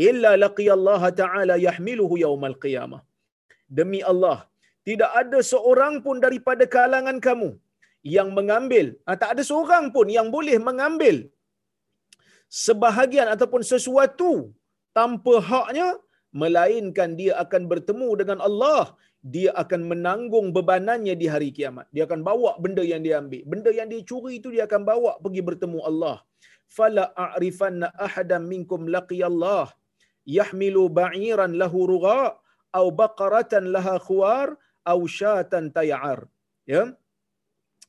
illa 0.08 0.36
laqiya 0.44 0.72
Allah 0.78 1.02
Ta'ala 1.22 1.54
yahmiluhu 1.66 2.18
yawmal 2.24 2.56
qiyamah. 2.64 3.02
Demi 3.78 4.00
Allah, 4.12 4.38
tidak 4.88 5.10
ada 5.20 5.38
seorang 5.52 5.94
pun 6.04 6.16
daripada 6.24 6.64
kalangan 6.66 7.18
kamu 7.18 7.50
yang 8.16 8.28
mengambil, 8.38 8.94
ah, 9.08 9.16
tak 9.22 9.30
ada 9.34 9.42
seorang 9.50 9.90
pun 9.94 10.06
yang 10.16 10.28
boleh 10.36 10.58
mengambil 10.68 11.16
sebahagian 12.46 13.26
ataupun 13.34 13.62
sesuatu 13.72 14.54
tanpa 14.94 15.42
haknya, 15.50 15.98
melainkan 16.42 17.10
dia 17.20 17.32
akan 17.44 17.62
bertemu 17.72 18.08
dengan 18.20 18.38
Allah 18.48 18.82
dia 19.34 19.50
akan 19.62 19.80
menanggung 19.90 20.46
bebanannya 20.56 21.14
di 21.20 21.26
hari 21.32 21.48
kiamat. 21.56 21.86
Dia 21.94 22.06
akan 22.06 22.20
bawa 22.28 22.50
benda 22.62 22.82
yang 22.92 23.02
dia 23.06 23.18
ambil. 23.22 23.42
Benda 23.52 23.70
yang 23.78 23.88
dia 23.92 24.02
curi 24.10 24.38
itu 24.38 24.48
dia 24.54 24.64
akan 24.70 24.82
bawa 24.90 25.12
pergi 25.24 25.42
bertemu 25.48 25.78
Allah. 25.90 26.16
Fala 26.76 27.04
a'rifanna 27.24 27.90
ahadan 28.06 28.46
minkum 28.52 28.86
laqiyallah 28.96 29.66
yahmilu 30.36 30.84
ba'iran 31.00 31.54
lahu 31.62 31.80
rugha 31.90 32.20
au 32.78 32.86
baqaratan 33.00 33.66
laha 33.74 33.96
khuwar 34.06 34.48
au 34.92 35.00
syatan 35.18 35.74
tay'ar. 35.78 36.20
Ya. 36.72 36.94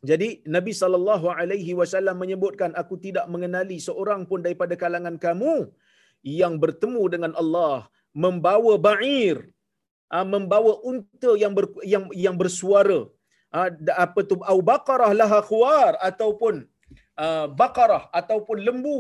Jadi 0.10 0.30
Nabi 0.56 0.74
sallallahu 0.82 1.28
alaihi 1.38 1.74
wasallam 1.80 2.18
menyebutkan 2.24 2.74
aku 2.82 2.98
tidak 3.06 3.26
mengenali 3.34 3.78
seorang 3.88 4.22
pun 4.30 4.42
daripada 4.46 4.74
kalangan 4.84 5.18
kamu 5.26 5.56
yang 6.42 6.54
bertemu 6.64 7.04
dengan 7.14 7.34
Allah 7.42 7.90
membawa 8.24 8.74
ba'ir 8.88 9.38
uh, 10.16 10.26
membawa 10.34 10.74
unta 10.92 11.32
yang 11.44 11.54
ber, 11.58 11.66
yang 11.94 12.06
yang 12.26 12.36
bersuara. 12.42 13.00
Uh, 13.58 13.70
apa 14.06 14.20
tu? 14.30 14.36
Au 14.52 14.60
baqarah 14.72 15.12
laha 15.22 15.40
khuwar 15.50 15.94
ataupun 16.10 16.56
uh, 17.24 17.46
baqarah 17.62 18.04
ataupun 18.20 18.58
lembu 18.68 19.00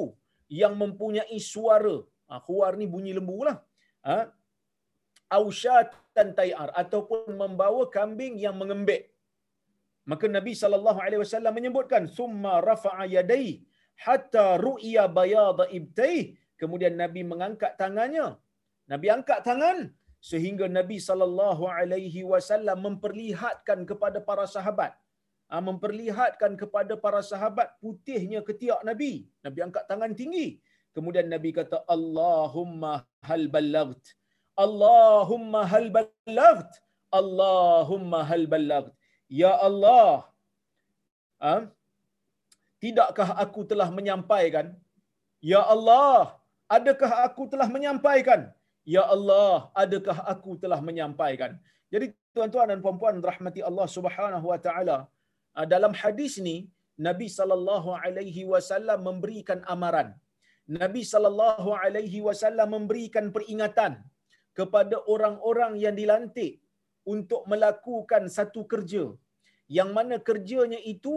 yang 0.61 0.75
mempunyai 0.83 1.39
suara. 1.53 1.97
Khuwar 2.45 2.71
ni 2.79 2.85
bunyi 2.93 3.11
lembu 3.17 3.39
lah 3.47 3.57
au 5.35 5.45
syatan 5.61 6.27
tayar 6.39 6.69
ataupun 6.81 7.35
membawa 7.41 7.83
kambing 7.97 8.35
yang 8.45 8.55
mengembek. 8.61 9.03
Maka 10.11 10.25
nabi 10.37 10.55
sallallahu 10.61 10.99
alaihi 11.05 11.21
wasallam 11.23 11.53
menyebutkan 11.59 12.03
summa 12.17 12.53
rafa'a 12.69 13.05
yadai 13.15 13.47
hatta 14.05 14.45
ru'ya 14.65 15.03
bayad 15.17 15.59
ibtai 15.79 16.17
kemudian 16.59 16.95
nabi 17.01 17.21
mengangkat 17.31 17.75
tangannya 17.81 18.27
nabi 18.91 19.07
angkat 19.17 19.39
tangan 19.47 19.79
sehingga 20.29 20.65
Nabi 20.77 20.97
sallallahu 21.07 21.63
alaihi 21.79 22.21
wasallam 22.31 22.77
memperlihatkan 22.87 23.79
kepada 23.89 24.19
para 24.29 24.45
sahabat. 24.55 24.93
Ah, 25.47 25.63
memperlihatkan 25.67 26.53
kepada 26.61 26.93
para 27.03 27.21
sahabat 27.31 27.67
putihnya 27.83 28.39
ketiak 28.47 28.81
Nabi. 28.89 29.11
Nabi 29.45 29.59
angkat 29.67 29.83
tangan 29.91 30.11
tinggi. 30.21 30.47
Kemudian 30.95 31.27
Nabi 31.33 31.49
kata 31.57 31.77
Allahumma 31.95 32.93
hal 33.29 33.43
ballagt 33.55 34.05
Allahumma 34.65 35.61
hal 35.71 35.87
ballagt 35.97 36.71
Allahumma 37.19 38.19
hal 38.29 38.43
ballagt 38.53 38.91
ya 39.41 39.51
Allah 39.67 40.25
ha? 41.45 41.53
tidakkah 42.81 43.29
aku 43.43 43.61
telah 43.71 43.89
menyampaikan? 43.97 44.73
Ya 45.51 45.61
Allah 45.73 46.33
adakah 46.77 47.11
aku 47.29 47.45
telah 47.51 47.69
menyampaikan 47.75 48.49
Ya 48.95 49.03
Allah, 49.15 49.55
adakah 49.83 50.17
aku 50.33 50.51
telah 50.63 50.79
menyampaikan? 50.87 51.51
Jadi 51.93 52.05
tuan-tuan 52.35 52.69
dan 52.71 52.79
puan-puan 52.85 53.17
rahmati 53.29 53.61
Allah 53.69 53.87
Subhanahu 53.95 54.47
wa 54.51 54.59
taala, 54.65 54.97
ah, 55.57 55.67
dalam 55.73 55.93
hadis 56.01 56.35
ni 56.47 56.57
Nabi 57.07 57.27
sallallahu 57.37 57.89
alaihi 58.03 58.43
wasallam 58.51 58.99
memberikan 59.09 59.59
amaran. 59.73 60.09
Nabi 60.79 61.01
sallallahu 61.11 61.69
alaihi 61.83 62.19
wasallam 62.27 62.69
memberikan 62.75 63.25
peringatan 63.35 63.93
kepada 64.59 64.97
orang-orang 65.13 65.73
yang 65.83 65.95
dilantik 65.99 66.53
untuk 67.13 67.41
melakukan 67.51 68.23
satu 68.37 68.61
kerja 68.71 69.03
yang 69.77 69.89
mana 69.97 70.15
kerjanya 70.29 70.79
itu 70.93 71.15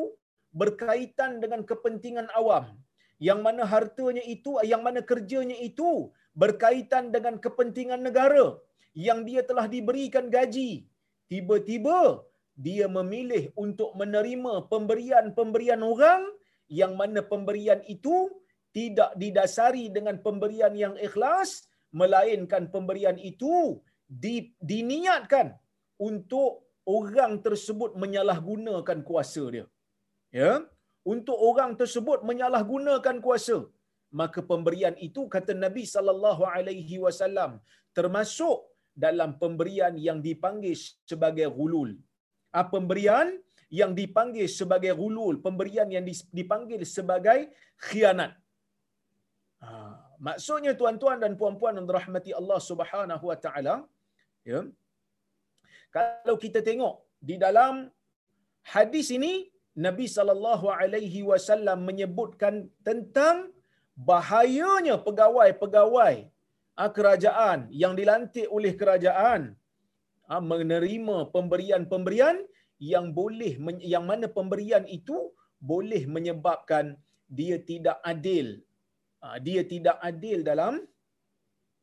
berkaitan 0.60 1.32
dengan 1.42 1.60
kepentingan 1.70 2.28
awam 2.40 2.64
yang 3.28 3.40
mana 3.46 3.62
hartanya 3.72 4.22
itu 4.34 4.52
yang 4.72 4.82
mana 4.86 5.00
kerjanya 5.10 5.56
itu 5.68 5.90
berkaitan 6.42 7.04
dengan 7.14 7.36
kepentingan 7.44 8.00
negara 8.08 8.46
yang 9.06 9.20
dia 9.28 9.42
telah 9.50 9.66
diberikan 9.74 10.26
gaji. 10.36 10.70
Tiba-tiba 11.30 11.98
dia 12.66 12.86
memilih 12.98 13.44
untuk 13.64 13.90
menerima 14.00 14.54
pemberian-pemberian 14.72 15.82
orang 15.92 16.22
yang 16.80 16.92
mana 17.00 17.20
pemberian 17.32 17.80
itu 17.94 18.16
tidak 18.78 19.10
didasari 19.22 19.84
dengan 19.96 20.16
pemberian 20.26 20.74
yang 20.82 20.94
ikhlas 21.06 21.50
melainkan 22.00 22.70
pemberian 22.74 23.18
itu 23.30 23.54
di, 24.24 24.54
diniatkan 24.70 25.54
untuk 26.08 26.50
orang 26.86 27.42
tersebut 27.46 27.98
menyalahgunakan 28.02 28.98
kuasa 29.08 29.42
dia. 29.54 29.66
Ya? 30.40 30.52
Untuk 31.12 31.38
orang 31.50 31.74
tersebut 31.80 32.22
menyalahgunakan 32.30 33.18
kuasa 33.24 33.66
maka 34.20 34.40
pemberian 34.50 34.94
itu 35.06 35.22
kata 35.34 35.52
Nabi 35.64 35.84
sallallahu 35.94 36.42
alaihi 36.54 36.96
wasallam 37.04 37.52
termasuk 37.98 38.58
dalam 39.04 39.30
pemberian 39.42 39.94
yang 40.08 40.18
dipanggil 40.28 40.74
sebagai 41.10 41.46
gulul. 41.58 41.90
Ah 42.58 42.66
pemberian 42.74 43.28
yang 43.78 43.92
dipanggil 43.98 44.46
sebagai 44.60 44.92
gulul, 45.00 45.34
pemberian 45.46 45.88
yang 45.96 46.04
dipanggil 46.38 46.80
sebagai 46.96 47.38
khianat. 47.86 48.32
Ha, 49.62 49.68
maksudnya 50.26 50.72
tuan-tuan 50.80 51.18
dan 51.22 51.32
puan-puan 51.40 51.78
yang 51.78 51.86
dirahmati 51.90 52.32
Allah 52.40 52.58
Subhanahu 52.70 53.24
wa 53.30 53.38
taala, 53.44 53.74
ya. 54.50 54.60
Kalau 55.94 56.34
kita 56.44 56.60
tengok 56.68 56.94
di 57.30 57.36
dalam 57.44 57.74
hadis 58.74 59.06
ini 59.16 59.32
Nabi 59.86 60.06
sallallahu 60.16 60.66
alaihi 60.80 61.22
wasallam 61.30 61.78
menyebutkan 61.88 62.54
tentang 62.88 63.36
bahayanya 64.08 64.94
pegawai-pegawai 65.06 66.14
ah, 66.80 66.90
kerajaan 66.96 67.68
yang 67.82 67.92
dilantik 67.98 68.48
oleh 68.56 68.72
kerajaan 68.80 69.40
ah, 70.30 70.42
menerima 70.52 71.16
pemberian-pemberian 71.34 72.36
yang 72.92 73.06
boleh 73.18 73.52
yang 73.94 74.04
mana 74.10 74.26
pemberian 74.38 74.84
itu 74.98 75.18
boleh 75.60 76.02
menyebabkan 76.14 76.96
dia 77.28 77.56
tidak 77.70 78.00
adil. 78.12 78.46
Ah, 79.20 79.36
dia 79.46 79.62
tidak 79.72 79.96
adil 80.10 80.40
dalam 80.50 80.80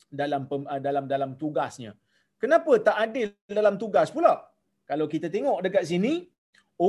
dalam 0.09 0.41
dalam 0.88 1.05
dalam 1.13 1.31
tugasnya. 1.41 1.93
Kenapa 2.41 2.74
tak 2.88 2.97
adil 3.05 3.27
dalam 3.59 3.77
tugas 3.81 4.09
pula? 4.15 4.33
Kalau 4.89 5.05
kita 5.13 5.27
tengok 5.36 5.62
dekat 5.65 5.86
sini 5.91 6.13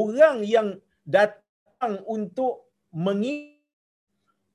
orang 0.01 0.37
yang 0.55 0.69
datang 1.05 2.01
untuk 2.17 2.73
mengi 2.95 3.58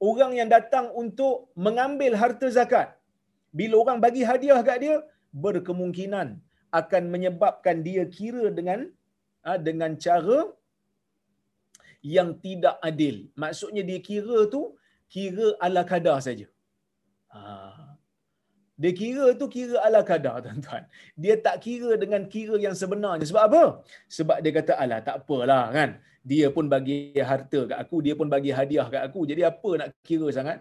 orang 0.10 0.32
yang 0.40 0.50
datang 0.56 0.86
untuk 1.02 1.36
mengambil 1.66 2.12
harta 2.22 2.48
zakat 2.58 2.88
bila 3.60 3.76
orang 3.84 4.00
bagi 4.06 4.24
hadiah 4.30 4.62
kat 4.68 4.78
dia 4.84 4.96
berkemungkinan 5.46 6.28
akan 6.80 7.04
menyebabkan 7.14 7.86
dia 7.88 8.04
kira 8.18 8.46
dengan 8.58 8.80
ha, 9.46 9.58
dengan 9.68 9.92
cara 10.06 10.40
yang 12.16 12.30
tidak 12.46 12.76
adil. 12.90 13.16
Maksudnya 13.44 13.84
dia 13.90 14.00
kira 14.10 14.40
tu 14.54 14.62
kira 15.14 15.48
ala 15.66 15.84
kadar 15.92 16.18
saja. 16.28 16.48
Ha. 17.34 17.42
Dia 18.82 18.92
kira 19.02 19.26
tu 19.40 19.46
kira 19.56 19.76
ala 19.86 20.02
kadar 20.12 20.36
tuan-tuan. 20.44 20.84
Dia 21.24 21.36
tak 21.46 21.56
kira 21.66 21.90
dengan 22.04 22.22
kira 22.34 22.56
yang 22.66 22.76
sebenarnya. 22.82 23.26
Sebab 23.30 23.44
apa? 23.50 23.64
Sebab 24.18 24.38
dia 24.44 24.52
kata 24.58 24.74
ala 24.84 24.98
tak 25.08 25.16
apalah 25.22 25.66
kan. 25.78 25.90
Dia 26.32 26.48
pun 26.56 26.66
bagi 26.74 26.98
harta 27.30 27.60
kat 27.70 27.78
aku, 27.84 27.98
dia 28.06 28.14
pun 28.20 28.28
bagi 28.36 28.52
hadiah 28.60 28.88
kat 28.94 29.02
aku. 29.08 29.22
Jadi 29.32 29.42
apa 29.52 29.70
nak 29.80 29.88
kira 30.08 30.28
sangat? 30.38 30.58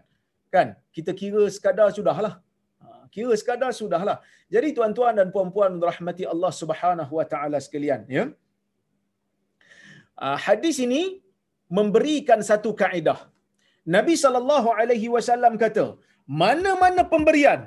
Kan? 0.55 0.69
Kita 0.97 1.11
kira 1.21 1.43
sekadar 1.57 1.89
sudahlah. 1.97 2.35
Ha, 2.83 3.07
kira 3.15 3.33
sekadar 3.43 3.71
sudahlah. 3.81 4.17
Jadi 4.55 4.69
tuan-tuan 4.77 5.15
dan 5.19 5.29
puan-puan 5.35 5.79
rahmati 5.91 6.25
Allah 6.33 6.53
Subhanahu 6.63 7.13
wa 7.19 7.27
taala 7.33 7.59
sekalian, 7.67 8.03
ya. 8.17 8.25
Uh, 10.25 10.39
hadis 10.47 10.77
ini 10.87 11.03
memberikan 11.79 12.43
satu 12.51 12.71
kaedah. 12.83 13.21
Nabi 13.97 14.15
sallallahu 14.23 14.69
alaihi 14.81 15.09
wasallam 15.15 15.55
kata, 15.63 15.87
mana-mana 16.43 17.03
pemberian 17.13 17.61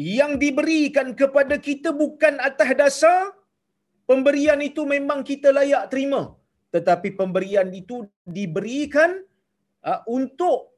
yang 0.00 0.32
diberikan 0.42 1.12
kepada 1.20 1.60
kita 1.68 1.92
bukan 1.92 2.40
atas 2.48 2.70
dasar 2.80 3.20
pemberian 4.08 4.60
itu 4.64 4.82
memang 4.94 5.20
kita 5.30 5.52
layak 5.52 5.92
terima, 5.92 6.22
tetapi 6.74 7.08
pemberian 7.20 7.68
itu 7.80 8.08
diberikan 8.38 9.20
uh, 9.84 10.00
untuk 10.08 10.72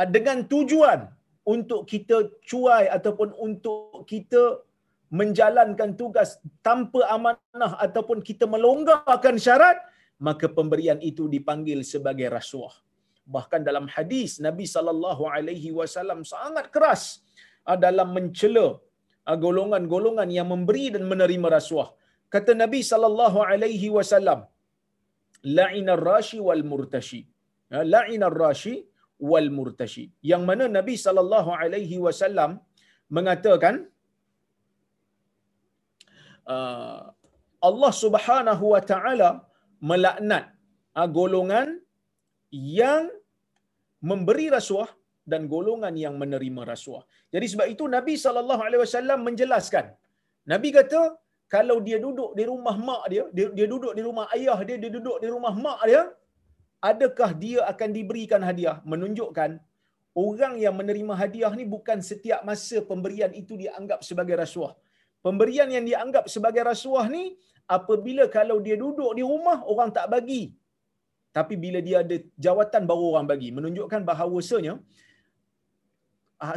uh, 0.00 0.08
dengan 0.16 0.48
tujuan 0.52 1.12
untuk 1.44 1.84
kita 1.84 2.16
cuai 2.48 2.88
ataupun 2.88 3.36
untuk 3.36 4.08
kita 4.08 4.64
menjalankan 5.12 5.92
tugas 6.00 6.40
tanpa 6.64 7.04
amanah 7.16 7.72
ataupun 7.86 8.24
kita 8.28 8.48
melonggarkan 8.48 9.36
syarat 9.36 9.76
maka 10.16 10.48
pemberian 10.48 10.98
itu 11.04 11.28
dipanggil 11.28 11.84
sebagai 11.84 12.32
rasuah. 12.32 12.72
Bahkan 13.28 13.60
dalam 13.68 13.86
hadis 13.92 14.40
Nabi 14.46 14.64
sallallahu 14.64 15.28
alaihi 15.28 15.68
wasallam 15.78 16.24
sangat 16.24 16.72
keras 16.72 17.20
dalam 17.84 18.08
mencela 18.16 18.66
ah, 19.28 19.36
golongan-golongan 19.44 20.28
yang 20.38 20.48
memberi 20.52 20.86
dan 20.94 21.04
menerima 21.12 21.48
rasuah. 21.58 21.88
Kata 22.34 22.52
Nabi 22.62 22.80
sallallahu 22.90 23.38
alaihi 23.50 23.88
wasallam, 23.96 24.40
la'inar 25.58 26.02
rashi 26.10 26.38
wal 26.48 26.64
murtashi. 26.70 27.22
Ah, 27.74 27.84
la'inar 27.94 28.36
rashi 28.44 28.74
wal 29.30 29.50
murtashi. 29.58 30.04
Yang 30.32 30.42
mana 30.50 30.64
Nabi 30.78 30.94
sallallahu 31.06 31.50
alaihi 31.62 31.98
wasallam 32.06 32.52
mengatakan 33.16 33.76
Allah 37.68 37.92
Subhanahu 38.04 38.64
wa 38.74 38.80
taala 38.90 39.30
melaknat 39.90 40.44
golongan 41.18 41.68
yang 42.80 43.04
memberi 44.10 44.46
rasuah 44.56 44.90
dan 45.32 45.42
golongan 45.52 45.94
yang 46.04 46.14
menerima 46.22 46.62
rasuah. 46.72 47.02
Jadi 47.34 47.46
sebab 47.52 47.66
itu 47.74 47.84
Nabi 47.96 48.14
wasallam 48.82 49.20
menjelaskan. 49.28 49.86
Nabi 50.52 50.68
kata 50.76 51.02
kalau 51.54 51.76
dia 51.86 51.98
duduk 52.06 52.30
di 52.38 52.44
rumah 52.50 52.76
mak 52.88 53.02
dia, 53.12 53.24
dia, 53.36 53.48
dia 53.56 53.66
duduk 53.72 53.92
di 53.98 54.02
rumah 54.08 54.26
ayah 54.36 54.58
dia, 54.68 54.76
dia 54.82 54.90
duduk 54.96 55.16
di 55.22 55.28
rumah 55.34 55.54
mak 55.64 55.80
dia, 55.88 56.02
adakah 56.90 57.30
dia 57.44 57.60
akan 57.72 57.90
diberikan 57.96 58.42
hadiah? 58.48 58.76
Menunjukkan 58.92 59.50
orang 60.24 60.54
yang 60.64 60.74
menerima 60.80 61.14
hadiah 61.22 61.52
ni 61.60 61.64
bukan 61.74 61.98
setiap 62.10 62.40
masa 62.48 62.78
pemberian 62.90 63.32
itu 63.42 63.54
dianggap 63.62 64.00
sebagai 64.08 64.36
rasuah. 64.42 64.72
Pemberian 65.24 65.68
yang 65.76 65.86
dianggap 65.90 66.24
sebagai 66.34 66.62
rasuah 66.70 67.06
ni 67.16 67.24
apabila 67.76 68.24
kalau 68.36 68.56
dia 68.66 68.76
duduk 68.84 69.12
di 69.18 69.24
rumah 69.32 69.58
orang 69.72 69.90
tak 69.96 70.06
bagi 70.14 70.42
tapi 71.36 71.54
bila 71.64 71.78
dia 71.86 71.96
ada 72.04 72.16
jawatan 72.44 72.82
baru 72.90 73.04
orang 73.12 73.26
bagi 73.32 73.48
menunjukkan 73.56 74.00
bahawasanya 74.10 74.74
ah, 74.74 74.78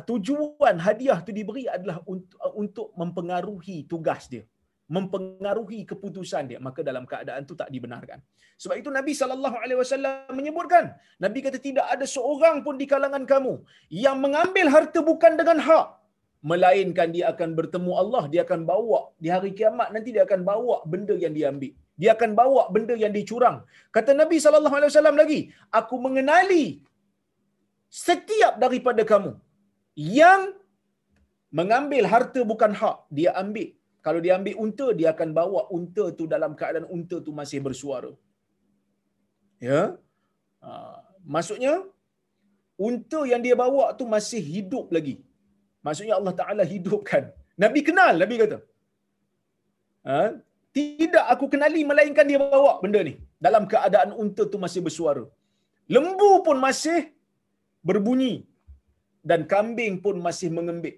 tujuan 0.09 0.75
hadiah 0.87 1.19
tu 1.25 1.31
diberi 1.39 1.65
adalah 1.77 1.97
untuk, 2.13 2.39
untuk 2.63 2.87
mempengaruhi 3.01 3.77
tugas 3.91 4.25
dia 4.33 4.45
mempengaruhi 4.95 5.79
keputusan 5.91 6.43
dia. 6.49 6.59
Maka 6.67 6.79
dalam 6.89 7.03
keadaan 7.11 7.43
tu 7.49 7.55
tak 7.61 7.69
dibenarkan. 7.75 8.19
Sebab 8.63 8.75
itu 8.81 8.89
Nabi 8.99 9.13
sallallahu 9.19 9.57
alaihi 9.63 9.79
wasallam 9.83 10.33
menyebutkan 10.39 10.85
Nabi 11.23 11.39
kata 11.45 11.59
tidak 11.67 11.85
ada 11.93 12.05
seorang 12.15 12.57
pun 12.65 12.75
di 12.81 12.87
kalangan 12.93 13.23
kamu 13.31 13.53
yang 14.05 14.17
mengambil 14.23 14.67
harta 14.75 15.01
bukan 15.09 15.33
dengan 15.39 15.59
hak 15.67 15.87
melainkan 16.51 17.09
dia 17.15 17.25
akan 17.33 17.49
bertemu 17.59 17.91
Allah 18.01 18.23
dia 18.31 18.41
akan 18.47 18.61
bawa 18.71 18.99
di 19.23 19.29
hari 19.35 19.51
kiamat 19.57 19.89
nanti 19.93 20.09
dia 20.15 20.23
akan 20.27 20.41
bawa 20.51 20.75
benda 20.93 21.15
yang 21.25 21.35
dia 21.37 21.47
ambil. 21.53 21.73
Dia 22.01 22.09
akan 22.17 22.31
bawa 22.39 22.63
benda 22.73 22.95
yang 23.03 23.13
dicurang. 23.17 23.57
Kata 23.95 24.11
Nabi 24.21 24.37
sallallahu 24.45 24.77
alaihi 24.79 24.91
wasallam 24.93 25.17
lagi 25.21 25.39
aku 25.79 25.95
mengenali 26.07 26.65
setiap 28.05 28.53
daripada 28.63 29.01
kamu 29.11 29.31
yang 29.97 30.41
mengambil 31.59 32.03
harta 32.13 32.41
bukan 32.51 32.71
hak 32.79 32.97
dia 33.17 33.31
ambil 33.41 33.69
kalau 34.05 34.19
dia 34.25 34.33
ambil 34.39 34.55
unta 34.63 34.87
dia 34.99 35.09
akan 35.13 35.29
bawa 35.39 35.61
unta 35.77 36.05
tu 36.19 36.25
dalam 36.33 36.51
keadaan 36.59 36.87
unta 36.95 37.17
tu 37.27 37.31
masih 37.39 37.59
bersuara 37.67 38.11
ya 39.67 39.81
ha, 40.65 40.71
maksudnya 41.35 41.73
unta 42.87 43.21
yang 43.31 43.41
dia 43.45 43.55
bawa 43.63 43.85
tu 43.99 44.05
masih 44.15 44.41
hidup 44.53 44.87
lagi 44.97 45.15
Maksudnya 45.85 46.15
Allah 46.19 46.33
Ta'ala 46.39 46.63
hidupkan. 46.73 47.23
Nabi 47.63 47.79
kenal, 47.87 48.13
Nabi 48.23 48.35
kata. 48.43 48.57
Ha? 50.09 50.19
Tidak 50.77 51.25
aku 51.33 51.45
kenali 51.53 51.81
melainkan 51.89 52.25
dia 52.31 52.39
bawa 52.55 52.71
benda 52.83 52.99
ni. 53.07 53.13
Dalam 53.45 53.63
keadaan 53.71 54.11
unta 54.23 54.43
tu 54.53 54.57
masih 54.65 54.81
bersuara. 54.87 55.23
Lembu 55.95 56.31
pun 56.45 56.57
masih 56.67 56.99
berbunyi. 57.89 58.33
Dan 59.29 59.43
kambing 59.51 59.95
pun 60.05 60.15
masih 60.27 60.49
mengembik. 60.57 60.95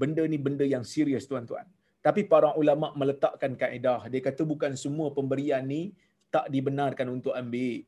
Benda 0.00 0.22
ni 0.32 0.38
benda 0.46 0.64
yang 0.74 0.84
serius 0.92 1.24
tuan-tuan. 1.30 1.66
Tapi 2.06 2.20
para 2.32 2.50
ulama 2.60 2.88
meletakkan 3.00 3.52
kaedah. 3.60 4.00
Dia 4.12 4.20
kata 4.28 4.42
bukan 4.52 4.72
semua 4.84 5.08
pemberian 5.16 5.64
ni 5.74 5.82
tak 6.34 6.46
dibenarkan 6.54 7.06
untuk 7.16 7.32
ambil. 7.40 7.84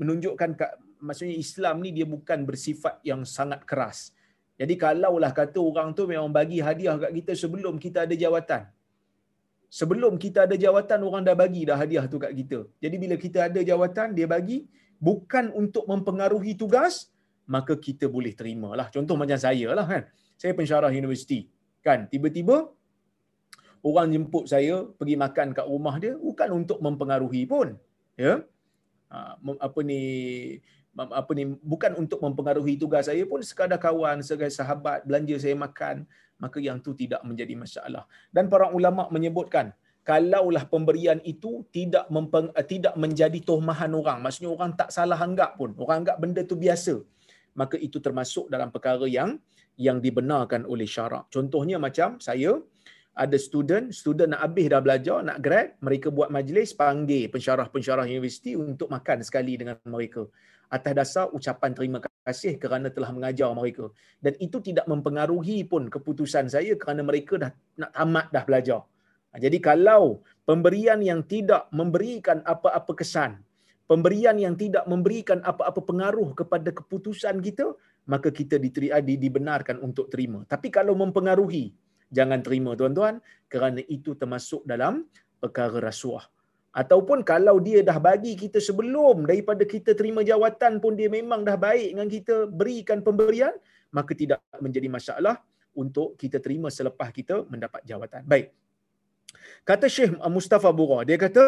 Menunjukkan 0.00 0.50
maksudnya 1.02 1.36
Islam 1.44 1.76
ni 1.84 1.90
dia 1.96 2.06
bukan 2.14 2.46
bersifat 2.50 3.02
yang 3.10 3.22
sangat 3.36 3.66
keras. 3.70 3.98
Jadi 4.60 4.74
kalaulah 4.82 5.32
kata 5.40 5.58
orang 5.70 5.88
tu 5.98 6.04
memang 6.12 6.30
bagi 6.38 6.58
hadiah 6.66 6.94
kat 7.02 7.12
kita 7.18 7.32
sebelum 7.42 7.74
kita 7.84 7.98
ada 8.06 8.14
jawatan. 8.24 8.62
Sebelum 9.78 10.12
kita 10.22 10.38
ada 10.46 10.56
jawatan 10.64 11.00
orang 11.08 11.22
dah 11.28 11.36
bagi 11.42 11.62
dah 11.68 11.78
hadiah 11.82 12.04
tu 12.12 12.18
kat 12.24 12.32
kita. 12.40 12.58
Jadi 12.84 12.96
bila 13.02 13.16
kita 13.24 13.38
ada 13.48 13.60
jawatan 13.70 14.08
dia 14.18 14.26
bagi 14.34 14.58
bukan 15.08 15.48
untuk 15.60 15.84
mempengaruhi 15.92 16.54
tugas 16.62 16.94
maka 17.54 17.74
kita 17.86 18.06
boleh 18.06 18.32
terima 18.40 18.70
lah. 18.78 18.86
Contoh 18.94 19.18
macam 19.18 19.38
saya 19.46 19.68
lah 19.74 19.86
kan. 19.92 20.02
Saya 20.38 20.52
pensyarah 20.54 20.90
universiti. 20.94 21.50
Kan 21.82 22.06
tiba-tiba 22.12 22.70
orang 23.82 24.08
jemput 24.14 24.44
saya 24.46 24.86
pergi 24.98 25.16
makan 25.18 25.48
kat 25.58 25.66
rumah 25.66 25.96
dia 25.98 26.14
bukan 26.14 26.48
untuk 26.62 26.78
mempengaruhi 26.78 27.42
pun. 27.50 27.74
Ya. 28.14 28.46
Ha, 29.10 29.34
apa 29.66 29.80
ni 29.82 30.02
apa 30.94 31.30
ni 31.34 31.44
bukan 31.72 31.98
untuk 31.98 32.18
mempengaruhi 32.22 32.74
tugas 32.78 33.10
saya 33.10 33.22
pun 33.26 33.42
sekadar 33.42 33.78
kawan 33.78 34.22
sekadar 34.22 34.54
sahabat 34.54 34.98
belanja 35.06 35.34
saya 35.42 35.54
makan 35.58 36.06
maka 36.38 36.58
yang 36.62 36.78
tu 36.82 36.94
tidak 36.94 37.22
menjadi 37.26 37.54
masalah 37.58 38.04
dan 38.34 38.46
para 38.46 38.70
ulama 38.70 39.06
menyebutkan 39.14 39.70
kalaulah 40.02 40.64
pemberian 40.66 41.20
itu 41.22 41.62
tidak 41.70 42.10
mempeng, 42.10 42.50
eh, 42.58 42.66
tidak 42.66 42.94
menjadi 42.98 43.38
tohmahan 43.42 43.90
orang 43.94 44.18
maksudnya 44.18 44.50
orang 44.50 44.74
tak 44.74 44.90
salah 44.90 45.18
anggap 45.18 45.54
pun 45.58 45.74
orang 45.78 46.02
anggap 46.02 46.16
benda 46.22 46.42
tu 46.42 46.58
biasa 46.58 46.98
maka 47.60 47.76
itu 47.76 48.00
termasuk 48.00 48.48
dalam 48.48 48.72
perkara 48.72 49.04
yang 49.04 49.36
yang 49.76 50.00
dibenarkan 50.00 50.64
oleh 50.64 50.88
syarak 50.88 51.28
contohnya 51.28 51.76
macam 51.76 52.16
saya 52.16 52.56
ada 53.10 53.36
student, 53.36 53.90
student 53.92 54.32
nak 54.32 54.46
habis 54.46 54.70
dah 54.70 54.80
belajar, 54.80 55.18
nak 55.20 55.38
grad, 55.44 55.76
mereka 55.84 56.08
buat 56.08 56.30
majlis, 56.32 56.72
panggil 56.72 57.28
pensyarah-pensyarah 57.28 58.06
universiti 58.06 58.54
untuk 58.56 58.88
makan 58.88 59.20
sekali 59.20 59.60
dengan 59.60 59.76
mereka 59.84 60.24
atas 60.70 60.92
dasar 60.94 61.26
ucapan 61.34 61.74
terima 61.74 61.98
kasih 62.22 62.54
kerana 62.62 62.88
telah 62.94 63.10
mengajar 63.10 63.50
mereka. 63.50 63.90
Dan 64.22 64.38
itu 64.38 64.62
tidak 64.62 64.86
mempengaruhi 64.86 65.66
pun 65.66 65.90
keputusan 65.90 66.46
saya 66.46 66.78
kerana 66.78 67.02
mereka 67.02 67.34
dah 67.42 67.52
nak 67.76 67.90
tamat 67.90 68.26
dah 68.30 68.44
belajar. 68.46 68.80
Jadi 69.34 69.58
kalau 69.62 70.22
pemberian 70.46 71.02
yang 71.02 71.26
tidak 71.26 71.66
memberikan 71.74 72.42
apa-apa 72.46 72.94
kesan, 72.98 73.42
pemberian 73.90 74.38
yang 74.38 74.54
tidak 74.54 74.86
memberikan 74.86 75.42
apa-apa 75.42 75.82
pengaruh 75.82 76.30
kepada 76.38 76.70
keputusan 76.70 77.42
kita, 77.42 77.74
maka 78.06 78.30
kita 78.30 78.54
diteri, 78.62 78.94
di, 79.02 79.18
dibenarkan 79.18 79.82
untuk 79.82 80.06
terima. 80.06 80.46
Tapi 80.46 80.70
kalau 80.70 80.94
mempengaruhi, 80.94 81.74
jangan 82.14 82.38
terima 82.46 82.78
tuan-tuan 82.78 83.18
kerana 83.50 83.82
itu 83.90 84.14
termasuk 84.14 84.62
dalam 84.62 85.10
perkara 85.42 85.82
rasuah 85.82 86.22
ataupun 86.70 87.26
kalau 87.26 87.58
dia 87.58 87.82
dah 87.82 87.98
bagi 87.98 88.38
kita 88.38 88.62
sebelum 88.62 89.26
daripada 89.26 89.66
kita 89.66 89.90
terima 89.98 90.22
jawatan 90.22 90.78
pun 90.78 90.94
dia 90.94 91.10
memang 91.10 91.42
dah 91.42 91.58
baik 91.58 91.98
dengan 91.98 92.06
kita 92.06 92.46
berikan 92.46 93.02
pemberian 93.02 93.50
maka 93.90 94.14
tidak 94.14 94.38
menjadi 94.62 94.86
masalah 94.86 95.42
untuk 95.74 96.14
kita 96.14 96.38
terima 96.38 96.70
selepas 96.70 97.10
kita 97.10 97.42
mendapat 97.50 97.82
jawatan. 97.82 98.22
Baik. 98.22 98.54
Kata 99.66 99.86
Syekh 99.90 100.14
Mustafa 100.30 100.70
Bura, 100.70 101.02
dia 101.02 101.18
kata 101.18 101.42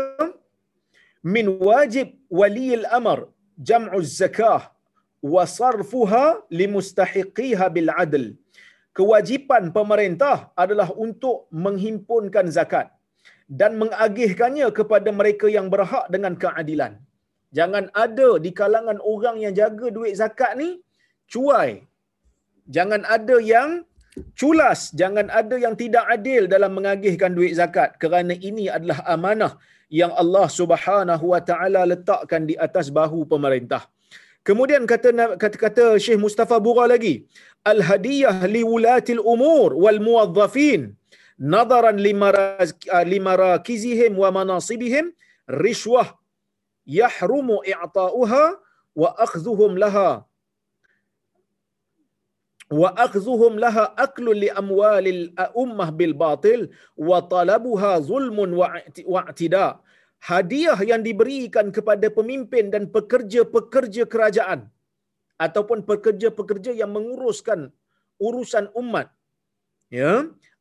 min 1.35 1.47
wajib 1.71 2.09
wali 2.41 2.69
al-amr 2.81 3.19
jam'u 3.69 3.99
zakah 4.21 4.63
wa 5.35 5.43
sarfuha 5.59 6.25
limustahiqiha 6.61 7.67
bil 7.75 7.91
adl. 8.05 8.25
Kewajipan 8.99 9.73
pemerintah 9.77 10.37
adalah 10.63 10.89
untuk 11.05 11.37
menghimpunkan 11.65 12.47
zakat 12.57 12.93
dan 13.61 13.73
mengagihkannya 13.81 14.69
kepada 14.79 15.11
mereka 15.21 15.47
yang 15.57 15.69
berhak 15.73 16.05
dengan 16.15 16.35
keadilan. 16.43 16.93
Jangan 17.57 17.85
ada 18.05 18.29
di 18.45 18.51
kalangan 18.61 18.99
orang 19.13 19.37
yang 19.45 19.55
jaga 19.61 19.87
duit 19.97 20.15
zakat 20.21 20.53
ni 20.61 20.69
cuai. 21.33 21.85
Jangan 22.75 23.03
ada 23.17 23.37
yang 23.53 23.71
culas, 24.41 24.81
jangan 25.01 25.27
ada 25.41 25.57
yang 25.65 25.75
tidak 25.83 26.05
adil 26.17 26.43
dalam 26.55 26.73
mengagihkan 26.77 27.33
duit 27.39 27.53
zakat 27.61 27.97
kerana 28.03 28.35
ini 28.37 28.69
adalah 28.77 29.01
amanah 29.15 29.53
yang 30.01 30.13
Allah 30.23 30.47
Subhanahu 30.61 31.25
wa 31.33 31.41
taala 31.49 31.81
letakkan 31.93 32.49
di 32.51 32.55
atas 32.67 32.89
bahu 32.99 33.29
pemerintah. 33.33 33.83
Kemudian 34.49 34.83
kata 34.93 35.11
kata 35.43 35.57
kata 35.65 35.87
Syekh 36.05 36.19
Mustafa 36.25 36.57
Bura 36.67 36.85
lagi, 36.95 37.15
al 37.73 37.81
hadiyah 37.89 38.37
li 38.55 38.63
wulatil 38.73 39.23
umur 39.35 39.71
wal 39.85 40.01
muwazzafin 40.07 40.81
nadaran 41.55 41.99
limarakizihim 43.13 44.13
wa 44.23 44.29
manasibihim 44.39 45.07
rishwah 45.67 46.09
yahrumu 46.99 47.63
i'ta'uha 47.75 48.45
wa 49.03 49.09
akhdhuhum 49.25 49.79
laha 49.85 50.11
wa 52.81 52.89
akhdhuhum 53.05 53.61
laha 53.65 53.85
aklu 54.05 54.33
li 54.43 54.49
amwalil 54.63 55.23
ummah 55.63 55.89
bil 55.99 56.15
batil 56.23 56.61
wa 57.09 57.19
talabuha 57.35 57.93
zulmun 58.11 58.51
wa 59.15 59.21
i'tida. 59.31 59.67
Hadiah 60.31 60.79
yang 60.91 61.03
diberikan 61.09 61.75
kepada 61.77 62.07
pemimpin 62.19 62.71
dan 62.75 62.85
pekerja-pekerja 62.97 64.07
kerajaan 64.13 64.61
ataupun 65.45 65.79
pekerja-pekerja 65.91 66.73
yang 66.81 66.91
menguruskan 66.97 67.61
urusan 68.27 68.71
umat 68.79 69.11
ya 69.91 70.13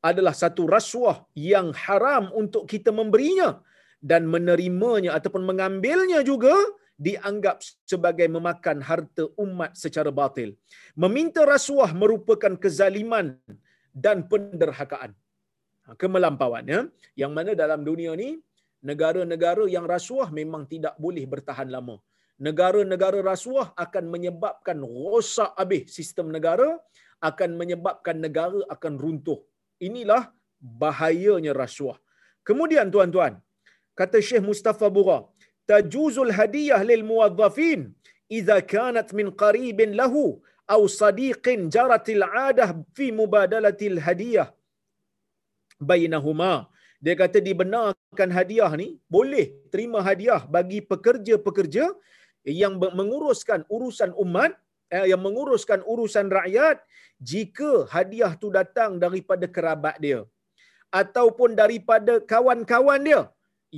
adalah 0.10 0.34
satu 0.44 0.66
rasuah 0.76 1.18
yang 1.38 1.68
haram 1.84 2.34
untuk 2.42 2.66
kita 2.66 2.90
memberinya 3.00 3.62
dan 4.02 4.26
menerimanya 4.26 5.14
ataupun 5.18 5.46
mengambilnya 5.46 6.26
juga 6.26 6.58
dianggap 7.06 7.58
sebagai 7.92 8.28
memakan 8.36 8.78
harta 8.90 9.26
umat 9.44 9.72
secara 9.84 10.12
batil. 10.20 10.50
Meminta 11.04 11.42
rasuah 11.54 11.92
merupakan 12.02 12.54
kezaliman 12.64 13.28
dan 14.06 14.18
penderhakaan. 14.32 15.12
Ha, 15.86 15.98
kemelampauan 16.02 16.66
ya. 16.74 16.80
Yang 17.22 17.32
mana 17.38 17.52
dalam 17.64 17.82
dunia 17.90 18.14
ni 18.22 18.30
negara-negara 18.90 19.66
yang 19.76 19.86
rasuah 19.96 20.30
memang 20.40 20.64
tidak 20.74 20.96
boleh 21.06 21.26
bertahan 21.34 21.70
lama. 21.76 21.98
Negara-negara 22.48 23.20
rasuah 23.32 23.68
akan 23.84 24.06
menyebabkan 24.14 24.78
rosak 24.82 25.52
habis 25.62 25.84
sistem 25.98 26.30
negara, 26.36 26.70
akan 27.30 27.50
menyebabkan 27.62 28.18
negara 28.26 28.62
akan 28.76 28.94
runtuh. 29.04 29.40
Inilah 29.88 30.24
bahayanya 30.82 31.54
rasuah. 31.64 31.98
Kemudian 32.48 32.90
tuan-tuan, 32.94 33.34
kata 34.00 34.18
Syekh 34.28 34.42
Mustafa 34.50 34.90
Bura, 34.96 35.20
tajuzul 35.70 36.32
hadiyah 36.40 36.82
lil 36.92 37.04
muwazzafin 37.12 37.82
idza 38.38 38.58
kanat 38.74 39.10
min 39.20 39.28
qaribin 39.44 39.94
lahu 40.02 40.24
aw 40.76 40.82
sadiqin 41.02 41.70
jaratil 41.76 42.24
adah 42.48 42.70
fi 42.98 43.08
mubadalatil 43.20 44.00
hadiyah 44.08 44.50
bainahuma. 45.90 46.54
Dia 47.06 47.16
kata 47.22 47.38
dibenarkan 47.48 48.30
hadiah 48.38 48.72
ni 48.82 48.88
boleh 49.16 49.46
terima 49.74 50.00
hadiah 50.08 50.42
bagi 50.56 50.80
pekerja-pekerja 50.92 51.86
yang 52.62 52.74
menguruskan 52.78 53.62
urusan 53.76 54.12
umat 54.24 54.52
eh, 54.94 55.06
yang 55.12 55.22
menguruskan 55.26 55.82
urusan 55.94 56.30
rakyat 56.38 56.78
jika 57.32 57.72
hadiah 57.94 58.32
tu 58.42 58.54
datang 58.58 59.02
daripada 59.04 59.46
kerabat 59.56 59.98
dia 60.06 60.20
ataupun 61.02 61.58
daripada 61.62 62.14
kawan-kawan 62.32 63.02
dia 63.10 63.22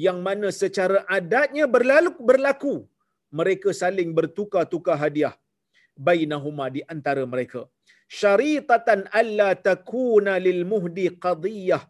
yang 0.06 0.20
mana 0.28 0.50
secara 0.62 1.00
adatnya 1.18 1.66
berlalu 1.76 2.12
berlaku. 2.30 2.76
Mereka 3.40 3.70
saling 3.82 4.10
bertukar-tukar 4.18 4.98
hadiah 5.04 5.34
bainahuma 6.08 6.66
di 6.76 6.82
antara 6.94 7.24
mereka. 7.34 7.62
Syaritatan 8.20 9.10
alla 9.22 9.50
takuna 9.68 10.34
lil 10.48 10.62
muhdi 10.72 11.06
qadiyah 11.26 11.84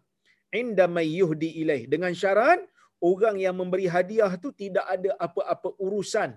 inda 0.62 0.86
may 0.96 1.08
yuhdi 1.20 1.50
ilaih. 1.63 1.84
Dengan 1.94 2.16
syarat 2.22 2.63
orang 3.12 3.38
yang 3.46 3.56
memberi 3.62 3.88
hadiah 3.96 4.32
tu 4.44 4.52
tidak 4.62 4.86
ada 4.96 5.12
apa-apa 5.26 5.72
urusan 5.86 6.32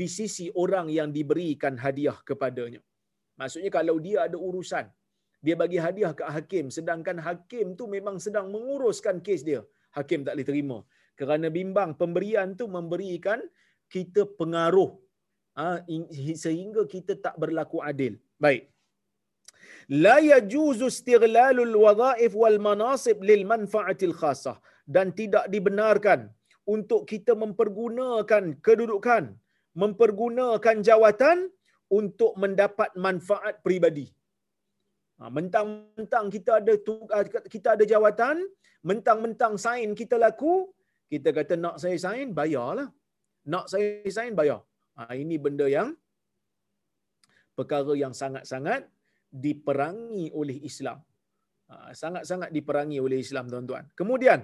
di 0.00 0.06
sisi 0.16 0.46
orang 0.62 0.86
yang 0.98 1.10
diberikan 1.18 1.74
hadiah 1.84 2.18
kepadanya. 2.30 2.82
Maksudnya 3.38 3.70
kalau 3.78 3.96
dia 4.06 4.18
ada 4.26 4.38
urusan 4.48 4.86
dia 5.46 5.54
bagi 5.62 5.78
hadiah 5.84 6.12
ke 6.18 6.24
hakim 6.36 6.66
sedangkan 6.76 7.18
hakim 7.26 7.66
tu 7.78 7.84
memang 7.94 8.16
sedang 8.24 8.46
menguruskan 8.54 9.18
kes 9.26 9.42
dia 9.48 9.60
hakim 9.96 10.20
tak 10.26 10.34
boleh 10.36 10.48
terima 10.50 10.78
kerana 11.20 11.48
bimbang 11.58 11.90
pemberian 12.00 12.50
tu 12.60 12.66
memberikan 12.76 13.40
kita 13.94 14.22
pengaruh 14.40 14.90
ha, 15.58 15.64
sehingga 16.44 16.82
kita 16.94 17.12
tak 17.26 17.34
berlaku 17.42 17.78
adil. 17.90 18.14
Baik. 18.44 18.62
La 20.04 20.16
yajuzu 20.32 20.86
istighlalul 20.94 21.74
wadhaif 21.84 22.32
wal 22.42 22.58
manasib 22.68 23.18
lil 23.30 23.42
manfaatil 23.52 24.14
khassah 24.20 24.56
dan 24.94 25.06
tidak 25.20 25.44
dibenarkan 25.54 26.20
untuk 26.74 27.02
kita 27.12 27.32
mempergunakan 27.42 28.44
kedudukan, 28.66 29.24
mempergunakan 29.82 30.76
jawatan 30.88 31.38
untuk 31.98 32.32
mendapat 32.42 32.90
manfaat 33.06 33.54
peribadi. 33.64 34.06
Ha, 35.18 35.28
mentang-mentang 35.36 36.26
kita 36.34 36.50
ada 36.60 36.74
kita 37.54 37.68
ada 37.76 37.84
jawatan, 37.92 38.36
mentang-mentang 38.90 39.54
sain 39.64 39.90
kita 40.00 40.16
laku, 40.24 40.54
kita 41.12 41.28
kata 41.38 41.54
nak 41.64 41.76
saya 41.82 41.96
sign, 42.04 42.28
bayarlah. 42.38 42.88
Nak 43.52 43.64
saya 43.72 44.10
sign, 44.16 44.32
bayar. 44.40 44.60
Ha, 44.96 45.12
ini 45.22 45.36
benda 45.44 45.66
yang 45.76 45.90
perkara 47.58 47.92
yang 48.02 48.14
sangat-sangat 48.20 48.82
diperangi 49.44 50.26
oleh 50.40 50.56
Islam. 50.70 50.98
Ha, 51.70 51.74
sangat-sangat 52.02 52.50
diperangi 52.56 52.98
oleh 53.06 53.18
Islam, 53.24 53.46
tuan-tuan. 53.52 53.84
Kemudian, 54.00 54.40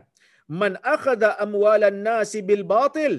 man 0.61 0.75
akhadha 0.95 1.31
amwalan 1.47 1.99
nasi 2.09 2.41
bil 2.49 2.65
batil 2.75 3.15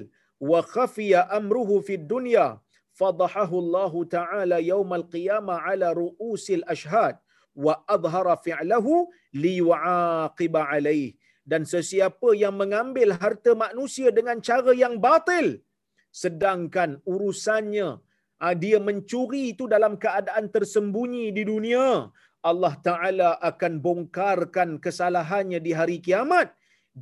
wa 0.50 0.60
khafiya 0.74 1.22
amruhu 1.40 1.84
fid 1.88 2.04
dunya 2.12 2.48
fadahahu 3.00 3.56
Allah 3.64 3.94
Ta'ala 4.18 4.58
yawmal 4.72 5.06
qiyamah 5.16 5.58
ala 5.72 5.88
ru'usil 6.02 6.64
ashhad 6.76 7.16
wa 7.66 7.74
adhara 7.96 8.36
fi'lahu 8.46 8.94
liyu'aqiba 9.44 10.62
alaih 10.74 11.08
dan 11.52 11.64
sesiapa 11.74 12.30
yang 12.44 12.56
mengambil 12.62 13.10
harta 13.22 13.52
manusia 13.66 14.10
dengan 14.18 14.38
cara 14.48 14.72
yang 14.84 14.96
batil 15.06 15.48
sedangkan 16.24 17.00
urusannya 17.14 17.90
ah, 18.44 18.56
dia 18.64 18.78
mencuri 18.88 19.44
itu 19.54 19.66
dalam 19.76 19.96
keadaan 20.04 20.46
tersembunyi 20.56 21.26
di 21.38 21.44
dunia 21.52 21.88
Allah 22.50 22.74
taala 22.88 23.30
akan 23.50 23.74
bongkarkan 23.86 24.70
kesalahannya 24.86 25.60
di 25.68 25.72
hari 25.80 25.98
kiamat 26.06 26.48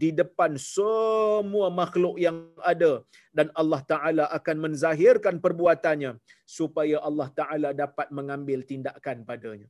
di 0.02 0.10
depan 0.20 0.52
semua 0.60 1.68
makhluk 1.80 2.16
yang 2.26 2.38
ada. 2.72 2.92
Dan 3.38 3.48
Allah 3.62 3.82
taala 3.92 4.26
akan 4.38 4.58
menzahirkan 4.66 5.36
perbuatannya 5.46 6.12
supaya 6.58 7.00
Allah 7.10 7.28
taala 7.40 7.70
dapat 7.84 8.08
mengambil 8.18 8.60
tindakan 8.72 9.24
padanya. 9.30 9.68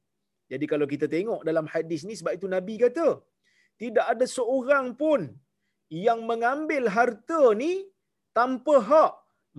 Jadi 0.51 0.65
kalau 0.71 0.85
kita 0.93 1.05
tengok 1.15 1.41
dalam 1.49 1.65
hadis 1.73 2.01
ni 2.09 2.13
sebab 2.19 2.33
itu 2.37 2.47
nabi 2.55 2.77
kata 2.83 3.07
tidak 3.81 4.05
ada 4.13 4.25
seorang 4.37 4.95
pun 5.01 5.21
yang 5.91 6.19
mengambil 6.29 6.83
harta 6.97 7.41
ni 7.61 7.73
tanpa 8.37 8.75
hak. 8.89 9.13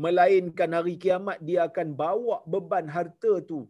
Melainkan 0.05 0.77
hari 0.77 0.95
kiamat 1.03 1.39
dia 1.49 1.61
akan 1.69 1.97
bawa 1.97 2.37
beban 2.45 2.85
harta 2.97 3.41
tu 3.51 3.65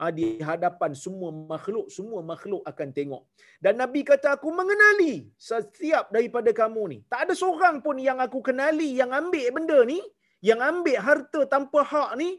ha, 0.00 0.08
di 0.18 0.40
hadapan 0.48 0.92
semua 1.04 1.28
makhluk. 1.52 1.86
Semua 1.96 2.20
makhluk 2.30 2.62
akan 2.70 2.88
tengok. 2.96 3.22
Dan 3.64 3.76
nabi 3.82 4.00
kata 4.10 4.40
aku 4.40 4.48
mengenali 4.60 5.14
setiap 5.36 6.08
daripada 6.16 6.50
kamu 6.60 6.82
ni. 6.92 6.98
Tak 7.12 7.28
ada 7.28 7.34
seorang 7.42 7.84
pun 7.84 8.00
yang 8.08 8.20
aku 8.26 8.40
kenali 8.48 8.96
yang 9.00 9.12
ambil 9.12 9.48
benda 9.56 9.78
ni 9.92 10.00
yang 10.48 10.60
ambil 10.70 10.98
harta 11.08 11.40
tanpa 11.54 11.80
hak 11.92 12.10
ni. 12.22 12.30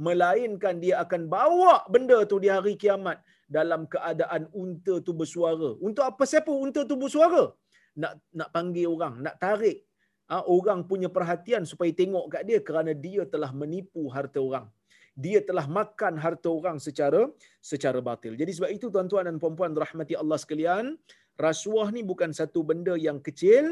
Melainkan 0.00 0.80
dia 0.82 0.94
akan 1.04 1.22
bawa 1.28 1.84
benda 1.92 2.18
tu 2.30 2.40
di 2.42 2.48
hari 2.48 2.74
kiamat 2.82 3.20
dalam 3.56 3.90
keadaan 3.92 4.46
unta 4.62 5.02
tu 5.06 5.12
bersuara. 5.20 5.70
Untuk 5.82 6.06
apa 6.06 6.22
siapa 6.32 6.50
unta 6.64 6.86
tu 6.90 6.94
bersuara? 6.94 7.50
Nak 7.98 8.12
nak 8.38 8.48
panggil 8.54 8.86
orang, 8.94 9.14
nak 9.26 9.36
tarik 9.42 9.82
ha, 10.30 10.46
orang 10.56 10.86
punya 10.90 11.08
perhatian 11.16 11.66
supaya 11.66 11.90
tengok 12.00 12.24
kat 12.32 12.42
dia 12.48 12.58
kerana 12.68 12.92
dia 13.06 13.22
telah 13.34 13.50
menipu 13.60 14.06
harta 14.16 14.38
orang. 14.38 14.66
dia 15.24 15.38
telah 15.44 15.66
makan 15.68 16.14
harta 16.16 16.48
orang 16.48 16.76
secara 16.80 17.28
secara 17.60 17.98
batil. 18.00 18.34
Jadi 18.40 18.52
sebab 18.56 18.70
itu 18.70 18.86
tuan-tuan 18.88 19.28
dan 19.28 19.36
puan-puan 19.42 19.74
rahmati 19.74 20.14
Allah 20.16 20.38
sekalian, 20.40 20.96
rasuah 21.46 21.88
ni 21.96 22.02
bukan 22.10 22.30
satu 22.40 22.60
benda 22.70 22.94
yang 23.06 23.18
kecil, 23.26 23.64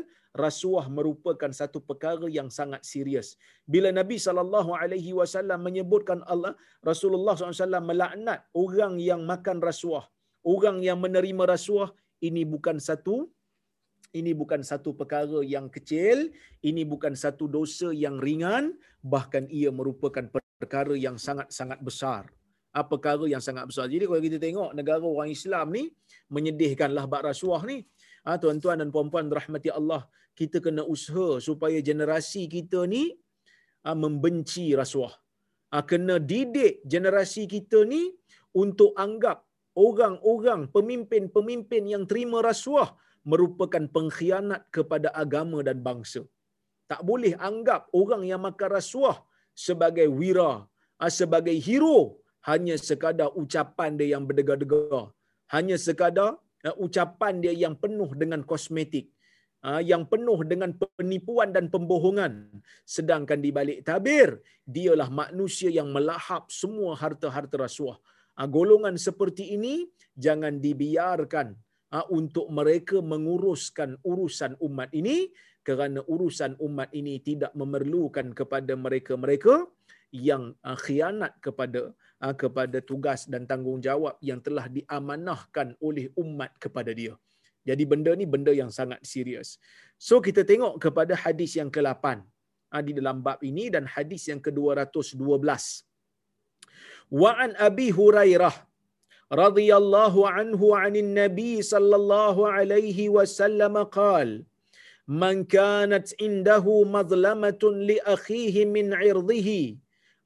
rasuah 0.45 0.87
merupakan 0.97 1.53
satu 1.61 1.79
perkara 1.89 2.27
yang 2.39 2.49
sangat 2.59 2.83
serius. 2.91 3.29
Bila 3.75 3.89
Nabi 4.01 4.17
sallallahu 4.27 4.73
alaihi 4.83 5.13
wasallam 5.21 5.61
menyebutkan 5.69 6.21
Allah 6.33 6.53
Rasulullah 6.91 7.35
SAW 7.37 7.85
melaknat 7.91 8.41
orang 8.65 8.97
yang 9.09 9.23
makan 9.33 9.61
rasuah, 9.69 10.05
orang 10.55 10.79
yang 10.89 10.99
menerima 11.05 11.45
rasuah, 11.55 11.91
ini 12.29 12.43
bukan 12.55 12.79
satu 12.89 13.29
ini 14.17 14.33
bukan 14.33 14.65
satu 14.65 14.97
perkara 14.97 15.45
yang 15.45 15.69
kecil, 15.69 16.33
ini 16.65 16.83
bukan 16.89 17.13
satu 17.13 17.45
dosa 17.45 17.93
yang 17.93 18.17
ringan, 18.17 18.73
bahkan 19.05 19.45
ia 19.53 19.69
merupakan 19.69 20.25
perkara 20.57 20.97
yang 20.97 21.21
sangat-sangat 21.21 21.79
besar. 21.85 22.33
Ah, 22.77 22.85
perkara 22.85 23.25
yang 23.25 23.41
sangat 23.41 23.65
besar. 23.69 23.89
Jadi 23.89 24.05
kalau 24.05 24.21
kita 24.21 24.37
tengok 24.37 24.71
negara 24.77 25.01
orang 25.01 25.33
Islam 25.33 25.67
ni 25.73 25.85
menyedihkanlah 26.29 27.05
bab 27.09 27.25
rasuah 27.25 27.65
ni. 27.65 27.79
Ha, 28.29 28.37
tuan-tuan 28.37 28.77
dan 28.81 28.89
puan-puan 28.93 29.33
rahmati 29.33 29.73
Allah, 29.73 30.05
kita 30.37 30.61
kena 30.61 30.85
usaha 30.85 31.41
supaya 31.41 31.79
generasi 31.81 32.45
kita 32.45 32.85
ni 32.85 33.17
ha, 33.85 33.97
membenci 33.97 34.77
rasuah. 34.77 35.17
Ha, 35.73 35.81
kena 35.91 36.21
didik 36.21 36.85
generasi 36.85 37.49
kita 37.49 37.89
ni 37.89 38.13
untuk 38.53 38.93
anggap 39.01 39.49
orang-orang 39.73 40.69
pemimpin-pemimpin 40.77 41.83
yang 41.89 42.05
terima 42.05 42.45
rasuah 42.45 42.93
merupakan 43.25 43.85
pengkhianat 43.97 44.69
kepada 44.77 45.09
agama 45.23 45.65
dan 45.65 45.81
bangsa. 45.89 46.21
Tak 46.85 47.01
boleh 47.01 47.33
anggap 47.49 47.89
orang 47.97 48.29
yang 48.29 48.45
makan 48.45 48.77
rasuah 48.77 49.17
sebagai 49.57 50.09
wira, 50.21 50.69
sebagai 51.09 51.57
hero 51.67 52.21
hanya 52.47 52.75
sekadar 52.79 53.35
ucapan 53.35 53.99
dia 53.99 54.15
yang 54.15 54.25
berdegar-degar. 54.29 55.11
Hanya 55.51 55.77
sekadar 55.81 56.39
ah, 56.63 56.77
ucapan 56.79 57.41
dia 57.43 57.55
yang 57.55 57.75
penuh 57.75 58.11
dengan 58.15 58.45
kosmetik. 58.47 59.11
Ah, 59.59 59.83
yang 59.83 60.07
penuh 60.07 60.47
dengan 60.47 60.71
penipuan 60.99 61.51
dan 61.51 61.67
pembohongan. 61.67 62.63
Sedangkan 62.87 63.43
di 63.43 63.51
balik 63.51 63.83
tabir, 63.83 64.39
dialah 64.63 65.11
manusia 65.11 65.71
yang 65.73 65.91
melahap 65.91 66.47
semua 66.53 66.95
harta-harta 66.95 67.59
rasuah. 67.59 67.99
Golongan 68.39 68.95
seperti 68.95 69.59
ini 69.59 69.83
jangan 70.15 70.63
dibiarkan 70.63 71.59
Ah, 71.89 72.05
untuk 72.13 72.53
mereka 72.53 73.01
menguruskan 73.01 73.97
urusan 74.05 74.61
umat 74.61 74.93
ini 74.93 75.33
kerana 75.65 76.05
urusan 76.05 76.61
umat 76.61 76.93
ini 76.93 77.17
tidak 77.25 77.57
memerlukan 77.57 78.37
kepada 78.37 78.77
mereka-mereka 78.77 79.65
yang 80.13 80.53
ah, 80.61 80.77
khianat 80.77 81.41
kepada 81.41 81.97
Ah, 82.27 82.35
kepada 82.43 82.79
tugas 82.89 83.21
dan 83.33 83.43
tanggungjawab 83.51 84.15
yang 84.29 84.41
telah 84.47 84.67
diamanahkan 84.77 85.69
oleh 85.89 86.11
umat 86.23 86.51
kepada 86.65 86.91
dia. 87.01 87.15
Jadi 87.69 87.85
benda 87.91 88.11
ni 88.21 88.27
benda 88.33 88.53
yang 88.61 88.71
sangat 88.79 88.99
serius. 89.11 89.49
So 90.07 90.19
kita 90.27 90.43
tengok 90.51 90.75
kepada 90.85 91.15
hadis 91.25 91.55
yang 91.61 91.71
ke-8 91.77 92.27
ah, 92.75 92.83
di 92.83 92.93
dalam 92.99 93.23
bab 93.27 93.39
ini 93.51 93.71
dan 93.75 93.87
hadis 93.95 94.27
yang 94.31 94.43
ke-212. 94.47 95.15
Wa 97.23 97.39
an 97.45 97.55
Abi 97.69 97.89
Hurairah 97.99 98.57
radhiyallahu 99.43 100.27
anhu 100.27 100.75
'anil 100.75 101.11
Nabi 101.23 101.63
sallallahu 101.73 102.51
alaihi 102.51 103.07
wasallam 103.17 103.79
qaal 103.99 104.43
man 105.23 105.47
kanat 105.57 106.19
indahu 106.29 106.83
madlamatun 106.99 107.79
li 107.91 108.03
akhihi 108.15 108.67
min 108.77 108.91
'irdhihi 108.91 109.63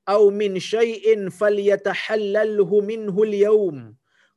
أو 0.08 0.30
من 0.30 0.58
شيء 0.58 1.28
فليتحلله 1.28 2.80
منه 2.80 3.22
اليوم 3.22 3.94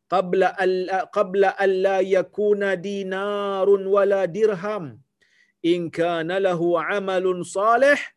قبل 0.09 0.43
ألا 0.43 1.03
قبل 1.03 1.45
ألا 1.45 1.99
يكون 1.99 2.81
دينار 2.81 3.69
ولا 3.69 4.25
درهم. 4.25 5.01
إن 5.65 5.89
كان 5.89 6.31
له 6.37 6.81
عمل 6.81 7.45
صالح 7.45 8.15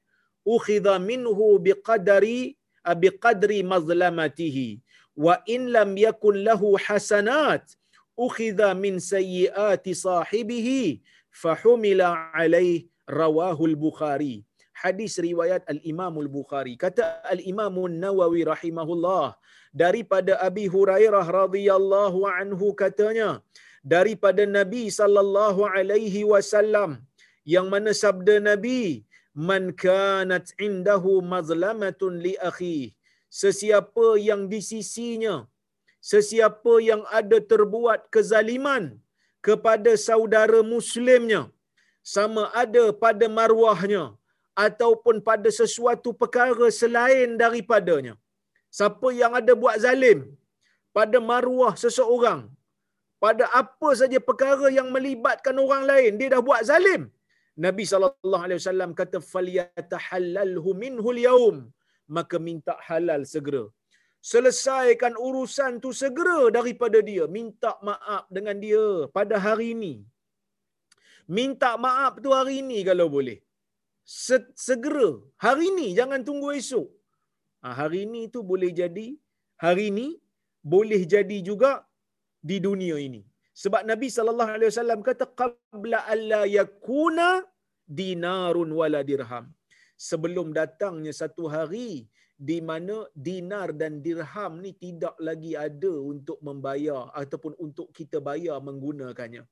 أخذ 0.48 0.98
منه 0.98 1.58
بقدر 1.58 2.52
بقدر 2.88 3.64
مظلمته. 3.64 4.78
وإن 5.16 5.60
لم 5.72 5.98
يكن 5.98 6.34
له 6.34 6.78
حسنات 6.78 7.72
أخذ 8.18 8.74
من 8.74 8.98
سيئات 8.98 9.90
صاحبه 9.90 10.98
فحمل 11.30 12.00
عليه 12.02 12.86
رواه 13.10 13.64
البخاري. 13.64 14.47
Hadis 14.82 15.14
riwayat 15.26 15.62
al-imam 15.72 16.14
al-bukhari 16.22 16.74
kata 16.84 17.06
al-imam 17.34 17.76
an-nawawi 17.88 18.42
rahimahullah 18.52 19.26
daripada 19.82 20.34
abi 20.48 20.64
hurairah 20.74 21.26
radhiyallahu 21.40 22.28
anhu 22.40 22.68
katanya 22.82 23.30
daripada 23.94 24.44
nabi 24.58 24.84
sallallahu 25.00 25.68
alaihi 25.78 26.22
wasallam 26.32 26.92
yang 27.54 27.66
mana 27.74 27.92
sabda 28.02 28.36
nabi 28.50 28.82
man 29.48 29.64
kanat 29.84 30.46
indahu 30.66 31.12
mazlamatun 31.34 32.14
li 32.24 32.34
akhihi 32.50 32.94
sesiapa 33.40 34.08
yang 34.28 34.42
di 34.52 34.60
sisinya 34.70 35.34
sesiapa 36.12 36.74
yang 36.90 37.02
ada 37.18 37.38
terbuat 37.52 38.00
kezaliman 38.14 38.84
kepada 39.46 39.92
saudara 40.08 40.60
muslimnya 40.74 41.42
sama 42.14 42.44
ada 42.62 42.84
pada 43.02 43.26
marwahnya 43.38 44.04
ataupun 44.66 45.16
pada 45.28 45.48
sesuatu 45.60 46.10
perkara 46.20 46.66
selain 46.80 47.28
daripadanya 47.42 48.14
siapa 48.78 49.08
yang 49.20 49.34
ada 49.40 49.52
buat 49.62 49.76
zalim 49.84 50.20
pada 50.98 51.18
marwah 51.30 51.74
seseorang 51.84 52.40
pada 53.24 53.44
apa 53.60 53.90
saja 54.00 54.18
perkara 54.28 54.66
yang 54.78 54.88
melibatkan 54.96 55.56
orang 55.64 55.84
lain 55.90 56.12
dia 56.20 56.30
dah 56.34 56.42
buat 56.48 56.62
zalim 56.70 57.04
Nabi 57.66 57.84
sallallahu 57.92 58.44
alaihi 58.46 58.60
wasallam 58.62 58.90
kata 59.00 59.18
falyatahallalhu 59.32 60.70
minhu 60.84 61.08
al-yawm 61.14 61.56
maka 62.16 62.36
minta 62.48 62.74
halal 62.88 63.22
segera. 63.34 63.64
Selesaikan 64.30 65.14
urusan 65.26 65.72
tu 65.84 65.90
segera 66.02 66.38
daripada 66.56 66.98
dia. 67.08 67.24
Minta 67.36 67.72
maaf 67.88 68.24
dengan 68.36 68.56
dia 68.64 68.84
pada 69.16 69.36
hari 69.46 69.68
ini. 69.76 69.94
Minta 71.38 71.70
maaf 71.84 72.14
tu 72.24 72.30
hari 72.38 72.54
ini 72.62 72.78
kalau 72.88 73.06
boleh. 73.16 73.38
Segera. 74.08 75.10
Hari 75.44 75.64
ini, 75.72 75.86
jangan 75.98 76.20
tunggu 76.28 76.48
esok. 76.60 76.88
Ha, 77.62 77.76
hari 77.80 77.98
ini 78.08 78.20
tu 78.34 78.40
boleh 78.50 78.70
jadi, 78.80 79.08
hari 79.64 79.84
ini 79.92 80.06
boleh 80.74 81.00
jadi 81.14 81.38
juga 81.48 81.72
di 82.48 82.56
dunia 82.66 82.96
ini. 83.08 83.20
Sebab 83.62 83.82
Nabi 83.90 84.08
sallallahu 84.16 84.52
alaihi 84.54 84.70
wasallam 84.72 85.00
kata 85.08 85.26
qabla 85.40 85.98
alla 86.14 86.42
yakuna 86.58 87.28
dinarun 87.98 88.70
wala 88.80 89.00
dirham 89.10 89.46
sebelum 90.08 90.54
datangnya 90.58 91.12
satu 91.20 91.44
hari 91.54 91.90
di 92.48 92.58
mana 92.68 92.96
dinar 93.28 93.68
dan 93.80 93.98
dirham 94.06 94.52
ni 94.64 94.70
tidak 94.84 95.14
lagi 95.28 95.52
ada 95.66 95.92
untuk 96.12 96.38
membayar 96.48 97.02
ataupun 97.22 97.58
untuk 97.66 97.90
kita 97.98 98.20
bayar 98.28 98.62
menggunakannya. 98.68 99.42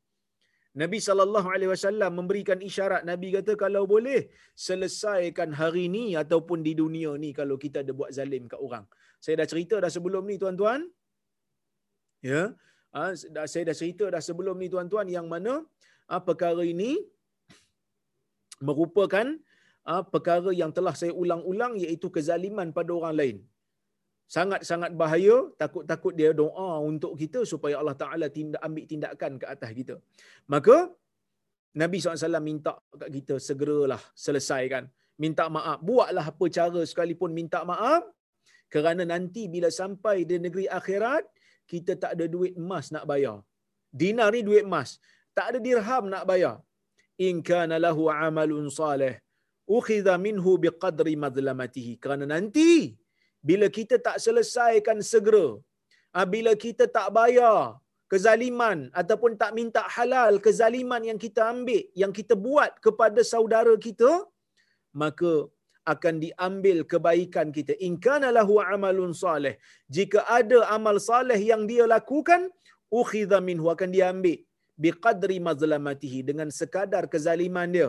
Nabi 0.82 0.98
sallallahu 1.06 1.48
alaihi 1.54 1.70
wasallam 1.72 2.12
memberikan 2.20 2.58
isyarat 2.68 3.02
Nabi 3.10 3.28
kata 3.36 3.52
kalau 3.64 3.82
boleh 3.92 4.20
selesaikan 4.66 5.50
hari 5.60 5.84
ni 5.96 6.04
ataupun 6.22 6.60
di 6.66 6.72
dunia 6.82 7.12
ni 7.22 7.30
kalau 7.38 7.56
kita 7.64 7.80
ada 7.84 7.92
buat 8.00 8.10
zalim 8.18 8.44
kat 8.52 8.60
orang. 8.66 8.84
Saya 9.24 9.34
dah 9.40 9.48
cerita 9.52 9.76
dah 9.84 9.90
sebelum 9.96 10.24
ni 10.30 10.36
tuan-tuan. 10.42 10.80
Ya. 12.30 12.42
Ha, 12.96 13.00
saya 13.52 13.62
dah 13.68 13.76
cerita 13.80 14.04
dah 14.14 14.22
sebelum 14.28 14.56
ni 14.62 14.68
tuan-tuan 14.74 15.08
yang 15.16 15.26
mana 15.32 15.54
ha, 16.08 16.20
perkara 16.28 16.64
ini 16.74 16.90
merupakan 18.68 19.26
uh, 19.92 20.02
perkara 20.14 20.50
yang 20.60 20.72
telah 20.76 20.94
saya 21.00 21.12
ulang-ulang 21.22 21.74
iaitu 21.84 22.08
kezaliman 22.16 22.70
pada 22.78 22.90
orang 22.98 23.16
lain. 23.20 23.36
Sangat-sangat 24.34 24.90
bahaya, 25.00 25.36
takut-takut 25.60 26.12
dia 26.20 26.30
doa 26.42 26.70
untuk 26.90 27.12
kita 27.20 27.40
supaya 27.52 27.74
Allah 27.80 27.96
Ta'ala 28.02 28.26
tindak, 28.36 28.60
ambil 28.66 28.84
tindakan 28.92 29.32
ke 29.40 29.46
atas 29.54 29.70
kita. 29.78 29.94
Maka, 30.50 30.76
Nabi 31.82 31.96
SAW 32.02 32.42
minta 32.50 32.74
kat 33.00 33.10
kita 33.16 33.34
segeralah 33.48 34.02
selesaikan. 34.24 34.84
Minta 35.22 35.44
maaf. 35.56 35.78
Buatlah 35.88 36.26
apa 36.32 36.44
cara 36.56 36.80
sekalipun 36.90 37.30
minta 37.38 37.60
maaf. 37.70 38.02
Kerana 38.72 39.02
nanti 39.12 39.42
bila 39.54 39.68
sampai 39.80 40.16
di 40.28 40.36
negeri 40.46 40.66
akhirat, 40.78 41.24
kita 41.70 41.92
tak 42.02 42.12
ada 42.16 42.26
duit 42.34 42.58
emas 42.62 42.90
nak 42.94 43.04
bayar. 43.10 43.38
Dinar 44.00 44.34
ni 44.34 44.40
duit 44.48 44.64
emas. 44.66 44.98
Tak 45.36 45.46
ada 45.54 45.58
dirham 45.66 46.04
nak 46.14 46.24
bayar. 46.30 46.56
In 47.28 47.44
kana 47.48 47.76
lahu 47.86 48.02
amalun 48.12 48.66
salih 48.80 49.14
ukhidha 49.76 50.14
minhu 50.26 50.50
biqadri 50.64 51.14
madlamatihi 51.24 51.98
kerana 52.02 52.24
nanti 52.34 52.94
bila 53.48 53.66
kita 53.78 53.96
tak 54.06 54.16
selesaikan 54.24 54.98
segera 55.12 55.46
ah, 56.16 56.26
bila 56.34 56.52
kita 56.64 56.84
tak 56.96 57.08
bayar 57.18 57.58
kezaliman 58.12 58.78
ataupun 59.00 59.32
tak 59.42 59.52
minta 59.58 59.82
halal 59.96 60.34
kezaliman 60.46 61.02
yang 61.10 61.18
kita 61.24 61.40
ambil 61.54 61.82
yang 62.02 62.12
kita 62.18 62.34
buat 62.46 62.72
kepada 62.86 63.20
saudara 63.32 63.74
kita 63.86 64.10
maka 65.02 65.32
akan 65.92 66.14
diambil 66.24 66.78
kebaikan 66.92 67.48
kita. 67.56 67.72
In 67.86 67.94
kana 68.06 68.28
lahu 68.38 68.54
amalun 68.74 69.12
salih. 69.24 69.54
Jika 69.96 70.18
ada 70.38 70.58
amal 70.76 70.96
saleh 71.08 71.38
yang 71.50 71.62
dia 71.70 71.84
lakukan 71.94 72.42
ukhidha 73.00 73.38
minhu 73.48 73.66
akan 73.74 73.90
diambil. 73.96 74.38
Biqadri 74.84 75.38
mazlamatihi 75.48 76.20
dengan 76.30 76.48
sekadar 76.58 77.04
kezaliman 77.12 77.70
dia 77.76 77.88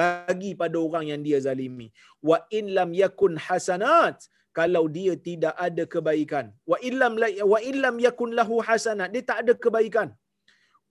bagi 0.00 0.52
pada 0.60 0.76
orang 0.86 1.04
yang 1.12 1.20
dia 1.26 1.38
zalimi. 1.46 1.88
Wa 2.28 2.38
in 2.58 2.66
lam 2.76 2.90
yakun 3.02 3.34
hasanat 3.46 4.16
kalau 4.58 4.84
dia 4.96 5.14
tidak 5.28 5.54
ada 5.66 5.84
kebaikan. 5.94 6.46
Wa 6.70 6.76
illam 6.88 7.14
wa 7.52 7.60
illam 7.70 7.96
yakun 8.06 8.32
lahu 8.38 8.56
hasanat 8.68 9.08
dia 9.14 9.24
tak 9.30 9.38
ada 9.44 9.54
kebaikan. 9.64 10.08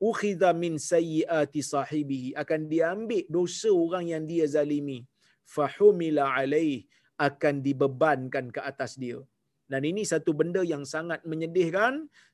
Ukhidha 0.10 0.50
min 0.64 0.74
sayyiati 0.92 1.62
sahibihi. 1.74 2.30
Akan 2.42 2.62
diambil 2.74 3.26
dosa 3.38 3.70
orang 3.84 4.06
yang 4.14 4.24
dia 4.32 4.46
zalimi. 4.56 5.00
Fahumila 5.56 6.26
alaih 6.40 6.90
akan 7.28 7.56
dibebankan 7.68 8.46
ke 8.56 8.62
atas 8.72 8.94
dia. 9.04 9.20
Dan 9.72 9.82
ini 9.90 10.04
satu 10.12 10.32
benda 10.40 10.62
yang 10.72 10.84
sangat 10.94 11.22
menyedihkan 11.32 11.94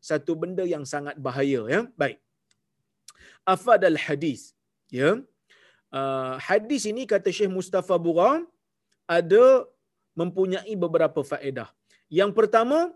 satu 0.09 0.33
benda 0.41 0.63
yang 0.73 0.85
sangat 0.93 1.15
bahaya 1.25 1.61
ya. 1.73 1.81
Baik. 2.01 2.17
Afadal 3.53 3.99
hadis 4.05 4.41
ya 4.99 5.09
uh, 5.93 6.33
hadis 6.47 6.83
ini 6.91 7.03
kata 7.13 7.29
Syekh 7.37 7.51
Mustafa 7.57 7.95
Bura 8.05 8.31
ada 9.17 9.45
mempunyai 10.17 10.73
beberapa 10.83 11.21
faedah 11.31 11.69
yang 12.19 12.31
pertama 12.37 12.91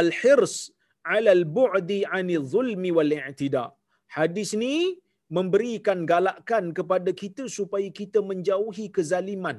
al-hirs 0.00 0.70
ala 1.14 1.30
al-bu'di 1.38 2.02
'anil 2.04 2.46
zulmi 2.54 2.90
wal 2.98 3.12
i'tida' 3.18 3.70
Hadis 4.16 4.50
ni 4.62 4.74
memberikan 5.36 5.98
galakan 6.10 6.64
kepada 6.78 7.10
kita 7.22 7.44
supaya 7.56 7.88
kita 8.00 8.18
menjauhi 8.30 8.86
kezaliman 8.96 9.58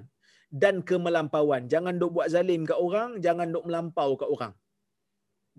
dan 0.64 0.80
kemelampauan. 0.90 1.68
Jangan 1.74 2.00
dok 2.02 2.12
buat 2.16 2.28
zalim 2.36 2.64
kat 2.70 2.80
orang, 2.88 3.20
jangan 3.26 3.48
dok 3.56 3.66
melampau 3.68 4.10
kat 4.22 4.30
orang. 4.36 4.54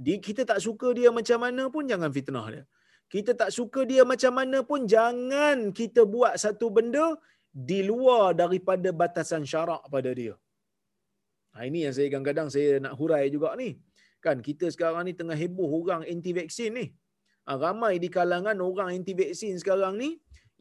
Di 0.07 0.15
kita 0.27 0.43
tak 0.51 0.61
suka 0.67 0.89
dia 0.99 1.11
macam 1.19 1.39
mana 1.45 1.63
pun 1.75 1.85
jangan 1.93 2.11
fitnah 2.17 2.47
dia. 2.55 2.65
Kita 3.13 3.33
tak 3.41 3.51
suka 3.57 3.81
dia 3.91 4.03
macam 4.13 4.33
mana 4.39 4.59
pun 4.71 4.81
jangan 4.95 5.73
kita 5.79 6.05
buat 6.15 6.35
satu 6.45 6.67
benda 6.77 7.07
di 7.71 7.81
luar 7.91 8.37
daripada 8.41 8.89
batasan 9.01 9.45
syarak 9.53 9.83
pada 9.95 10.11
dia. 10.21 10.35
Ha, 11.57 11.65
ini 11.69 11.79
yang 11.89 11.95
saya 11.97 12.09
kadang-kadang 12.13 12.49
saya 12.55 12.77
nak 12.85 12.95
hurai 13.01 13.25
juga 13.35 13.57
ni. 13.61 13.71
Kan 14.25 14.45
kita 14.49 14.69
sekarang 14.75 15.09
ni 15.09 15.13
tengah 15.21 15.39
heboh 15.43 15.71
orang 15.81 16.05
anti 16.13 16.33
vaksin 16.37 16.71
ni. 16.79 16.87
Ha, 17.49 17.57
ramai 17.65 17.95
di 17.97 18.09
kalangan 18.17 18.61
orang 18.69 18.91
anti 18.97 19.17
vaksin 19.21 19.57
sekarang 19.63 19.97
ni 20.03 20.11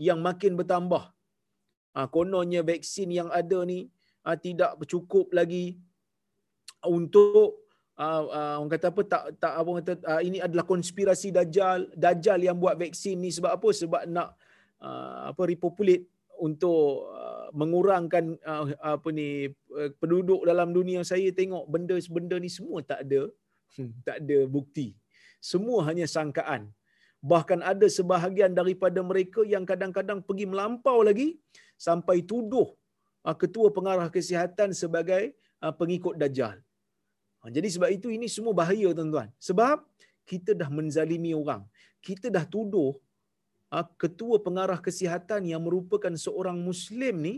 yang 0.08 0.24
makin 0.24 0.56
bertambah. 0.60 1.04
Ha, 1.96 2.08
kononnya 2.16 2.64
vaksin 2.64 3.12
yang 3.20 3.30
ada 3.42 3.60
ni 3.72 3.80
ha, 4.24 4.40
tidak 4.40 4.80
cukup 4.88 5.36
lagi 5.36 5.76
untuk 6.88 7.67
uh, 7.98 8.24
uh, 8.30 8.54
orang 8.62 8.72
kata 8.74 8.88
apa 8.94 9.02
tak 9.04 9.24
tak 9.42 9.54
apa 9.54 9.70
kata 9.82 9.92
uh, 10.06 10.22
ini 10.22 10.38
adalah 10.42 10.66
konspirasi 10.66 11.34
dajjal 11.34 11.90
dajjal 11.94 12.40
yang 12.40 12.58
buat 12.62 12.78
vaksin 12.78 13.18
ni. 13.20 13.30
Sebab 13.34 13.52
apa? 13.58 13.70
Sebab 13.74 14.02
nak 14.10 14.30
uh, 14.82 15.34
apa 15.34 15.42
repopulate 15.50 16.06
untuk 16.38 17.10
uh, 17.12 17.50
mengurangkan 17.58 18.38
uh, 18.46 18.66
apa 18.96 19.10
ni 19.10 19.50
uh, 19.74 19.90
penduduk 19.98 20.46
dalam 20.46 20.72
dunia 20.72 21.02
saya. 21.02 21.30
Tengok 21.34 21.66
benda-benda 21.68 22.38
ni 22.38 22.50
semua 22.50 22.86
tak 22.86 23.06
ada. 23.06 23.22
Tak 24.08 24.18
ada 24.26 24.38
bukti. 24.50 24.98
Semua 25.38 25.86
hanya 25.86 26.06
sangkaan. 26.10 26.74
Bahkan 27.22 27.60
ada 27.66 27.88
sebahagian 27.90 28.54
daripada 28.54 29.02
mereka 29.02 29.42
yang 29.42 29.66
kadang-kadang 29.66 30.22
pergi 30.22 30.46
melampau 30.46 31.02
lagi 31.02 31.38
sampai 31.78 32.22
tuduh 32.22 32.70
ah, 33.26 33.34
ketua 33.34 33.74
pengarah 33.74 34.10
kesihatan 34.14 34.74
sebagai 34.74 35.34
ah, 35.62 35.74
pengikut 35.74 36.14
dajjal. 36.22 36.62
Ah, 37.42 37.52
jadi 37.56 37.68
sebab 37.76 37.90
itu 37.98 38.08
ini 38.18 38.28
semua 38.36 38.54
bahaya 38.62 38.90
tuan-tuan. 38.98 39.30
Sebab 39.48 39.78
kita 40.32 40.52
dah 40.62 40.70
menzalimi 40.78 41.32
orang. 41.42 41.62
Kita 42.08 42.28
dah 42.36 42.46
tuduh 42.56 42.92
ketua 44.04 44.36
pengarah 44.46 44.80
kesihatan 44.88 45.42
yang 45.52 45.62
merupakan 45.68 46.14
seorang 46.26 46.58
muslim 46.70 47.16
ni 47.28 47.36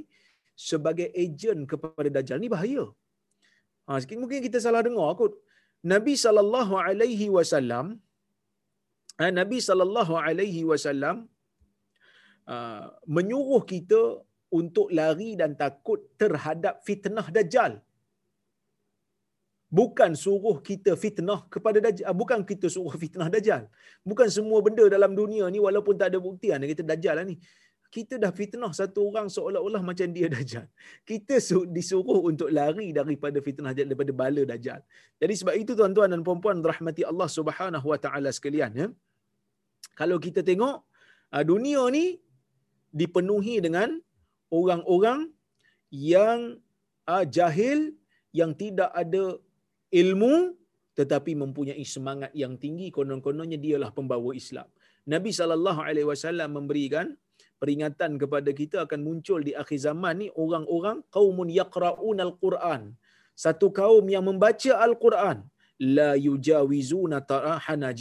sebagai 0.70 1.08
ejen 1.24 1.60
kepada 1.72 2.10
dajjal. 2.16 2.40
Ni 2.44 2.50
bahaya. 2.56 2.86
Ha, 3.88 4.02
mungkin 4.22 4.42
kita 4.48 4.60
salah 4.66 4.82
dengar 4.88 5.10
kot. 5.22 5.34
Nabi 5.94 6.14
sallallahu 6.26 6.74
alaihi 6.88 7.28
wasallam 7.38 7.88
Nabi 9.40 9.58
sallallahu 9.68 10.14
alaihi 10.28 10.62
wasallam 10.72 11.16
uh, 12.54 12.86
menyuruh 13.16 13.64
kita 13.72 14.02
untuk 14.60 14.88
lari 15.00 15.32
dan 15.42 15.52
takut 15.64 16.00
terhadap 16.22 16.76
fitnah 16.88 17.28
dajjal. 17.38 17.74
Bukan 19.70 20.18
suruh 20.18 20.58
kita 20.70 20.98
fitnah 20.98 21.46
kepada 21.54 21.78
dajjal, 21.86 22.06
uh, 22.10 22.16
bukan 22.22 22.42
kita 22.42 22.68
suruh 22.76 22.94
fitnah 23.04 23.30
dajjal. 23.34 23.64
Bukan 24.10 24.28
semua 24.38 24.60
benda 24.66 24.86
dalam 24.96 25.14
dunia 25.14 25.46
ni 25.54 25.62
walaupun 25.62 25.94
tak 26.02 26.10
ada 26.12 26.20
bukti 26.28 26.50
anda 26.56 26.66
kita 26.66 26.84
dajjal 26.92 27.16
lah 27.22 27.26
ni. 27.32 27.38
Kita 27.90 28.22
dah 28.22 28.30
fitnah 28.30 28.70
satu 28.70 29.02
orang 29.10 29.28
seolah-olah 29.36 29.82
macam 29.90 30.08
dia 30.18 30.28
dajjal. 30.36 30.66
Kita 31.10 31.38
disuruh 31.76 32.22
untuk 32.32 32.50
lari 32.50 32.90
daripada 32.98 33.38
fitnah 33.46 33.72
dajjal 33.74 33.94
daripada 33.94 34.14
bala 34.22 34.42
dajjal. 34.52 34.82
Jadi 35.22 35.34
sebab 35.38 35.56
itu 35.62 35.72
tuan-tuan 35.80 36.10
dan 36.14 36.22
puan-puan 36.26 36.58
rahmati 36.72 37.06
Allah 37.12 37.30
Subhanahu 37.38 37.86
wa 37.94 38.00
taala 38.02 38.30
sekalian 38.34 38.74
ya 38.82 38.88
kalau 40.00 40.18
kita 40.26 40.40
tengok 40.50 40.76
ah, 41.36 41.44
dunia 41.52 41.84
ni 41.92 42.06
dipenuhi 43.00 43.60
dengan 43.66 44.00
orang-orang 44.60 45.30
yang 45.92 46.40
jahil 47.38 47.80
yang 48.40 48.52
tidak 48.54 48.90
ada 48.94 49.24
ilmu 50.02 50.54
tetapi 51.00 51.32
mempunyai 51.42 51.86
semangat 51.96 52.32
yang 52.42 52.54
tinggi 52.64 52.88
konon-kononnya 52.92 53.58
dialah 53.66 53.90
pembawa 53.98 54.32
Islam. 54.36 54.68
Nabi 55.14 55.32
sallallahu 55.32 55.80
alaihi 55.88 56.08
wasallam 56.12 56.50
memberikan 56.60 57.16
peringatan 57.62 58.20
kepada 58.22 58.52
kita 58.60 58.78
akan 58.86 59.00
muncul 59.08 59.40
di 59.48 59.54
akhir 59.62 59.80
zaman 59.88 60.16
ni 60.22 60.28
orang-orang 60.44 61.00
qaumun 61.16 61.48
yaqra'un 61.60 62.20
al-Quran. 62.28 62.82
Satu 63.46 63.72
kaum 63.72 64.04
yang 64.12 64.28
membaca 64.28 64.72
al-Quran 64.88 65.48
la 65.80 66.12
yujawizuna 66.28 67.24
tarahana 67.32 67.92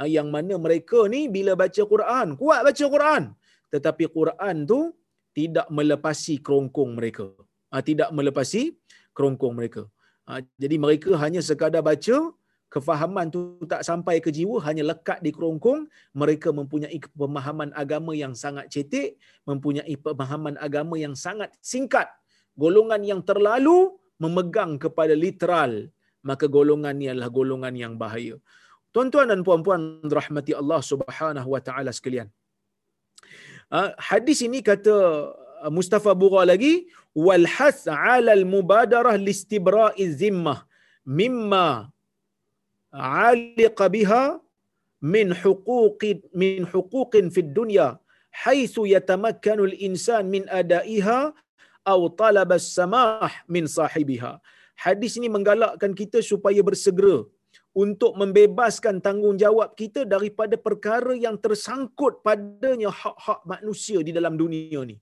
Ah, 0.00 0.08
yang 0.08 0.28
mana 0.34 0.56
mereka 0.56 1.00
ni 1.12 1.28
bila 1.28 1.52
baca 1.62 1.82
Quran, 1.92 2.28
kuat 2.40 2.60
baca 2.66 2.84
Quran. 2.94 3.22
Tetapi 3.68 4.04
Quran 4.16 4.56
tu 4.70 4.78
tidak 5.36 5.66
melepasi 5.78 6.34
kerongkong 6.46 6.96
mereka. 6.98 7.26
Ah, 7.68 7.82
tidak 7.84 8.08
melepasi 8.18 8.62
kerongkong 9.12 9.54
mereka. 9.60 9.82
Ah, 10.30 10.42
jadi 10.62 10.76
mereka 10.84 11.10
hanya 11.22 11.40
sekadar 11.42 11.82
baca, 11.82 12.16
kefahaman 12.74 13.26
tu 13.34 13.40
tak 13.72 13.82
sampai 13.88 14.22
ke 14.24 14.30
jiwa, 14.36 14.56
hanya 14.66 14.86
lekat 14.90 15.18
di 15.26 15.30
kerongkong. 15.36 15.80
Mereka 16.14 16.48
mempunyai 16.58 16.98
pemahaman 17.20 17.70
agama 17.82 18.14
yang 18.22 18.34
sangat 18.42 18.70
cetek, 18.74 19.18
mempunyai 19.50 19.94
pemahaman 20.06 20.54
agama 20.66 20.94
yang 21.04 21.14
sangat 21.24 21.50
singkat. 21.58 22.06
Golongan 22.54 23.02
yang 23.10 23.20
terlalu 23.30 23.78
memegang 24.22 24.78
kepada 24.84 25.14
literal, 25.24 25.90
maka 26.22 26.46
golongan 26.56 26.94
ni 27.00 27.06
adalah 27.10 27.30
golongan 27.38 27.74
yang 27.82 27.94
bahaya. 28.02 28.38
Tuan-tuan 28.94 29.26
dan 29.32 29.42
puan-puan 29.46 29.82
rahmati 30.18 30.52
Allah 30.60 30.80
Subhanahu 30.92 31.48
wa 31.54 31.60
taala 31.66 31.90
sekalian. 31.98 32.28
Uh, 33.70 33.90
hadis 34.10 34.38
ini 34.46 34.62
kata 34.70 34.94
uh, 35.66 35.72
Mustafa 35.76 36.10
Bura 36.20 36.42
lagi 36.42 36.90
wal 37.14 37.46
has 37.56 37.86
'ala 37.86 38.32
al 38.38 38.44
mubadarah 38.54 39.16
listibra'i 39.28 40.06
zimmah 40.22 40.58
mimma 41.20 41.90
'aliqa 42.92 43.86
biha 43.96 44.24
min 45.14 45.28
huquq 45.42 46.02
min 46.42 46.62
huquqin 46.72 47.32
fid 47.34 47.50
dunya 47.58 47.88
yatamakkanu 48.94 49.62
al 49.70 49.76
insan 49.88 50.24
min 50.34 50.44
ada'iha 50.60 51.20
atau 51.84 52.12
talaba 52.20 52.56
as-samah 52.60 53.32
min 53.54 53.64
sahibiha. 53.64 54.32
Hadis 54.84 55.12
ini 55.18 55.28
menggalakkan 55.36 55.92
kita 56.00 56.18
supaya 56.30 56.60
bersegera 56.68 57.24
untuk 57.82 58.12
membebaskan 58.20 58.98
tanggungjawab 59.06 59.76
kita 59.80 60.02
daripada 60.14 60.56
perkara 60.66 61.12
yang 61.14 61.36
tersangkut 61.44 62.24
padanya 62.26 62.90
hak-hak 62.90 63.40
manusia 63.52 63.98
di 64.06 64.12
dalam 64.16 64.34
dunia 64.42 64.80
ni. 64.90 64.96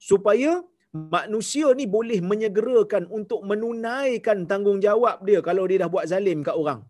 Supaya 0.00 0.64
manusia 0.92 1.70
ni 1.78 1.84
boleh 1.96 2.18
menyegerakan 2.30 3.06
untuk 3.18 3.40
menunaikan 3.50 4.38
tanggungjawab 4.50 5.22
dia 5.28 5.40
kalau 5.48 5.64
dia 5.70 5.78
dah 5.82 5.90
buat 5.94 6.06
zalim 6.12 6.42
kat 6.42 6.56
orang. 6.62 6.80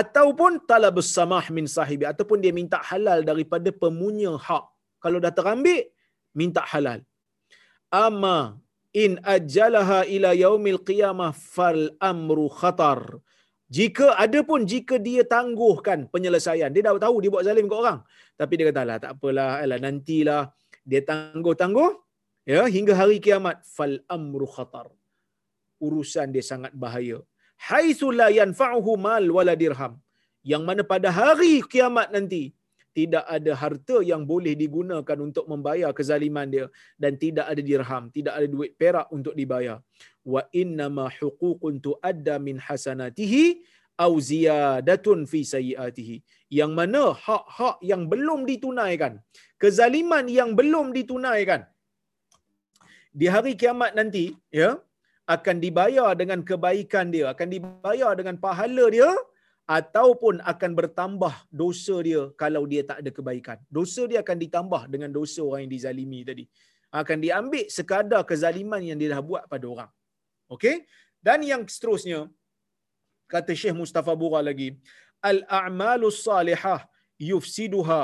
Ataupun 0.00 0.64
talabus 0.70 1.12
samah 1.16 1.44
min 1.56 1.68
sahibi. 1.76 2.04
Ataupun 2.12 2.40
dia 2.44 2.52
minta 2.60 2.80
halal 2.90 3.20
daripada 3.30 3.68
pemunya 3.82 4.32
hak. 4.46 4.64
Kalau 5.04 5.18
dah 5.24 5.32
terambil, 5.38 5.84
minta 6.40 6.62
halal. 6.72 7.00
Amma 7.92 8.56
in 8.96 9.20
ajalaha 9.36 10.08
ila 10.08 10.30
yaumil 10.32 10.80
qiyamah 10.88 11.36
fal 11.36 11.82
amru 12.00 12.48
khatar. 12.48 13.20
Jika 13.72 14.06
ada 14.20 14.40
pun 14.44 14.68
jika 14.68 15.00
dia 15.00 15.24
tangguhkan 15.24 16.08
penyelesaian. 16.12 16.68
Dia 16.72 16.82
dah 16.88 17.00
tahu 17.04 17.24
dia 17.24 17.32
buat 17.32 17.44
zalim 17.48 17.68
ke 17.68 17.76
orang. 17.82 17.98
Tapi 18.36 18.52
dia 18.56 18.66
kata 18.68 18.82
lah 18.88 18.96
tak 19.00 19.10
apalah. 19.16 19.64
Alah, 19.64 19.80
nantilah 19.80 20.42
dia 20.84 21.00
tangguh-tangguh. 21.10 21.90
Ya, 22.50 22.62
hingga 22.74 22.94
hari 22.98 23.22
kiamat. 23.22 23.62
Fal 23.76 23.96
amru 24.18 24.50
khatar. 24.56 24.90
urusan 25.86 26.30
dia 26.34 26.44
sangat 26.46 26.72
bahaya. 26.82 27.18
Haitsu 27.66 28.08
la 28.18 28.26
yanfa'uhu 28.38 28.92
mal 29.06 29.24
wala 29.36 29.54
dirham. 29.62 29.94
Yang 30.50 30.62
mana 30.68 30.82
pada 30.92 31.08
hari 31.18 31.58
kiamat 31.72 32.10
nanti 32.14 32.54
tidak 32.98 33.24
ada 33.36 33.52
harta 33.62 33.96
yang 34.10 34.22
boleh 34.30 34.54
digunakan 34.62 35.18
untuk 35.26 35.44
membayar 35.50 35.90
kezaliman 35.98 36.46
dia 36.54 36.66
dan 37.02 37.18
tidak 37.24 37.46
ada 37.50 37.62
dirham, 37.70 38.04
tidak 38.16 38.34
ada 38.38 38.46
duit 38.54 38.70
perak 38.78 39.10
untuk 39.16 39.34
dibayar. 39.40 39.78
Wa 40.22 40.42
inna 40.62 40.86
ma 40.86 41.06
huququn 41.18 41.82
tuadda 41.86 42.38
min 42.46 42.62
hasanatihi 42.66 43.44
au 43.98 44.12
ziyadatun 44.30 45.26
fi 45.26 45.42
sayiatihi. 45.54 46.16
Yang 46.46 46.72
mana 46.78 47.02
hak-hak 47.26 47.82
yang 47.90 48.06
belum 48.12 48.46
ditunaikan, 48.50 49.18
kezaliman 49.58 50.26
yang 50.38 50.54
belum 50.54 50.94
ditunaikan 50.94 51.71
di 53.20 53.26
hari 53.34 53.52
kiamat 53.60 53.92
nanti, 53.98 54.24
ya, 54.60 54.70
akan 55.34 55.56
dibayar 55.64 56.10
dengan 56.20 56.40
kebaikan 56.48 57.12
dia, 57.14 57.26
akan 57.32 57.48
dibayar 57.54 58.12
dengan 58.18 58.36
pahala 58.44 58.84
dia 58.96 59.10
ataupun 59.78 60.42
akan 60.52 60.70
bertambah 60.78 61.34
dosa 61.62 61.96
dia 62.08 62.22
kalau 62.42 62.62
dia 62.72 62.82
tak 62.90 62.98
ada 63.02 63.10
kebaikan. 63.18 63.58
Dosa 63.70 64.02
dia 64.10 64.18
akan 64.24 64.36
ditambah 64.44 64.82
dengan 64.92 65.10
dosa 65.18 65.40
orang 65.46 65.64
yang 65.64 65.72
dizalimi 65.76 66.20
tadi. 66.30 66.44
Akan 67.00 67.18
diambil 67.24 67.64
sekadar 67.76 68.22
kezaliman 68.30 68.82
yang 68.88 68.98
dia 69.00 69.14
dah 69.14 69.22
buat 69.30 69.44
pada 69.52 69.66
orang. 69.74 69.90
Okey? 70.52 70.84
Dan 71.22 71.40
yang 71.46 71.62
seterusnya, 71.64 72.28
kata 73.30 73.54
Syekh 73.60 73.76
Mustafa 73.78 74.12
Bura 74.12 74.42
lagi, 74.44 74.76
al-a'malu 75.22 76.10
salihah 76.10 76.84
yufsiduha 77.30 78.02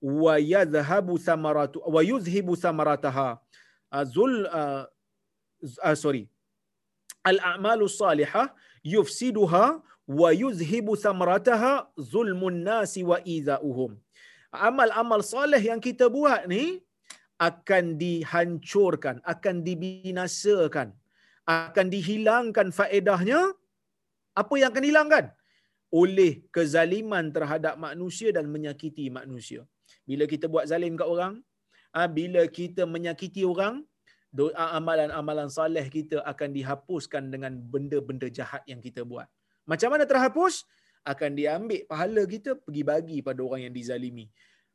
wa 0.00 0.34
yadhhabu 0.54 1.18
thamaratu 1.26 1.82
wa 1.94 2.00
yuzhibu 2.00 2.54
thamarataha. 2.64 3.42
Azul 4.00 4.32
uh, 4.60 4.82
uh, 5.86 5.96
sorry. 6.02 6.24
Al-a'malu 7.30 7.86
salihah 8.00 8.46
yufsiduha 8.94 9.64
wa 10.20 10.30
yuzhibu 10.42 10.92
thamrataha 11.04 11.72
zulmun 12.12 12.56
nasi 12.68 13.02
wa 13.10 13.18
idza'uhum. 13.34 13.92
Amal-amal 14.68 15.22
soleh 15.34 15.62
yang 15.70 15.80
kita 15.88 16.06
buat 16.16 16.42
ni 16.52 16.64
akan 17.48 17.84
dihancurkan, 18.02 19.16
akan 19.32 19.56
dibinasakan, 19.66 20.88
akan 21.60 21.86
dihilangkan 21.94 22.68
faedahnya. 22.78 23.40
Apa 24.40 24.54
yang 24.60 24.68
akan 24.72 24.84
dihilangkan? 24.86 25.24
Oleh 26.02 26.32
kezaliman 26.54 27.24
terhadap 27.36 27.74
manusia 27.86 28.28
dan 28.36 28.46
menyakiti 28.54 29.06
manusia. 29.18 29.62
Bila 30.08 30.24
kita 30.32 30.46
buat 30.52 30.64
zalim 30.70 30.94
kat 31.00 31.08
orang, 31.14 31.32
ah, 31.38 31.51
bila 31.92 32.42
kita 32.48 32.88
menyakiti 32.88 33.44
orang, 33.44 33.84
doa 34.32 34.64
amalan-amalan 34.80 35.48
soleh 35.52 35.84
kita 35.92 36.24
akan 36.24 36.56
dihapuskan 36.56 37.28
dengan 37.28 37.52
benda-benda 37.72 38.32
jahat 38.32 38.64
yang 38.64 38.80
kita 38.80 39.04
buat. 39.04 39.28
Macam 39.68 39.92
mana 39.92 40.08
terhapus? 40.08 40.64
Akan 41.04 41.36
diambil 41.36 41.84
pahala 41.84 42.22
kita 42.24 42.56
pergi 42.56 42.82
bagi 42.86 43.18
pada 43.20 43.40
orang 43.44 43.68
yang 43.68 43.74
dizalimi. 43.74 44.26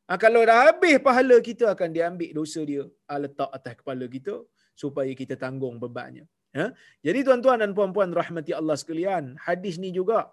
Ha, 0.08 0.16
kalau 0.16 0.40
dah 0.48 0.72
habis 0.72 0.96
pahala 1.04 1.36
kita 1.44 1.64
akan 1.74 1.90
diambil 1.92 2.30
dosa 2.32 2.60
dia 2.64 2.84
ha, 3.08 3.20
letak 3.20 3.50
atas 3.52 3.74
kepala 3.80 4.06
kita 4.08 4.34
supaya 4.72 5.10
kita 5.20 5.34
tanggung 5.36 5.76
bebannya. 5.82 6.24
Ha? 6.56 6.72
Jadi 7.04 7.26
tuan-tuan 7.26 7.60
dan 7.60 7.72
puan-puan 7.76 8.12
rahmati 8.14 8.56
Allah 8.56 8.76
sekalian, 8.78 9.36
hadis 9.42 9.76
ni 9.76 9.90
juga 9.92 10.32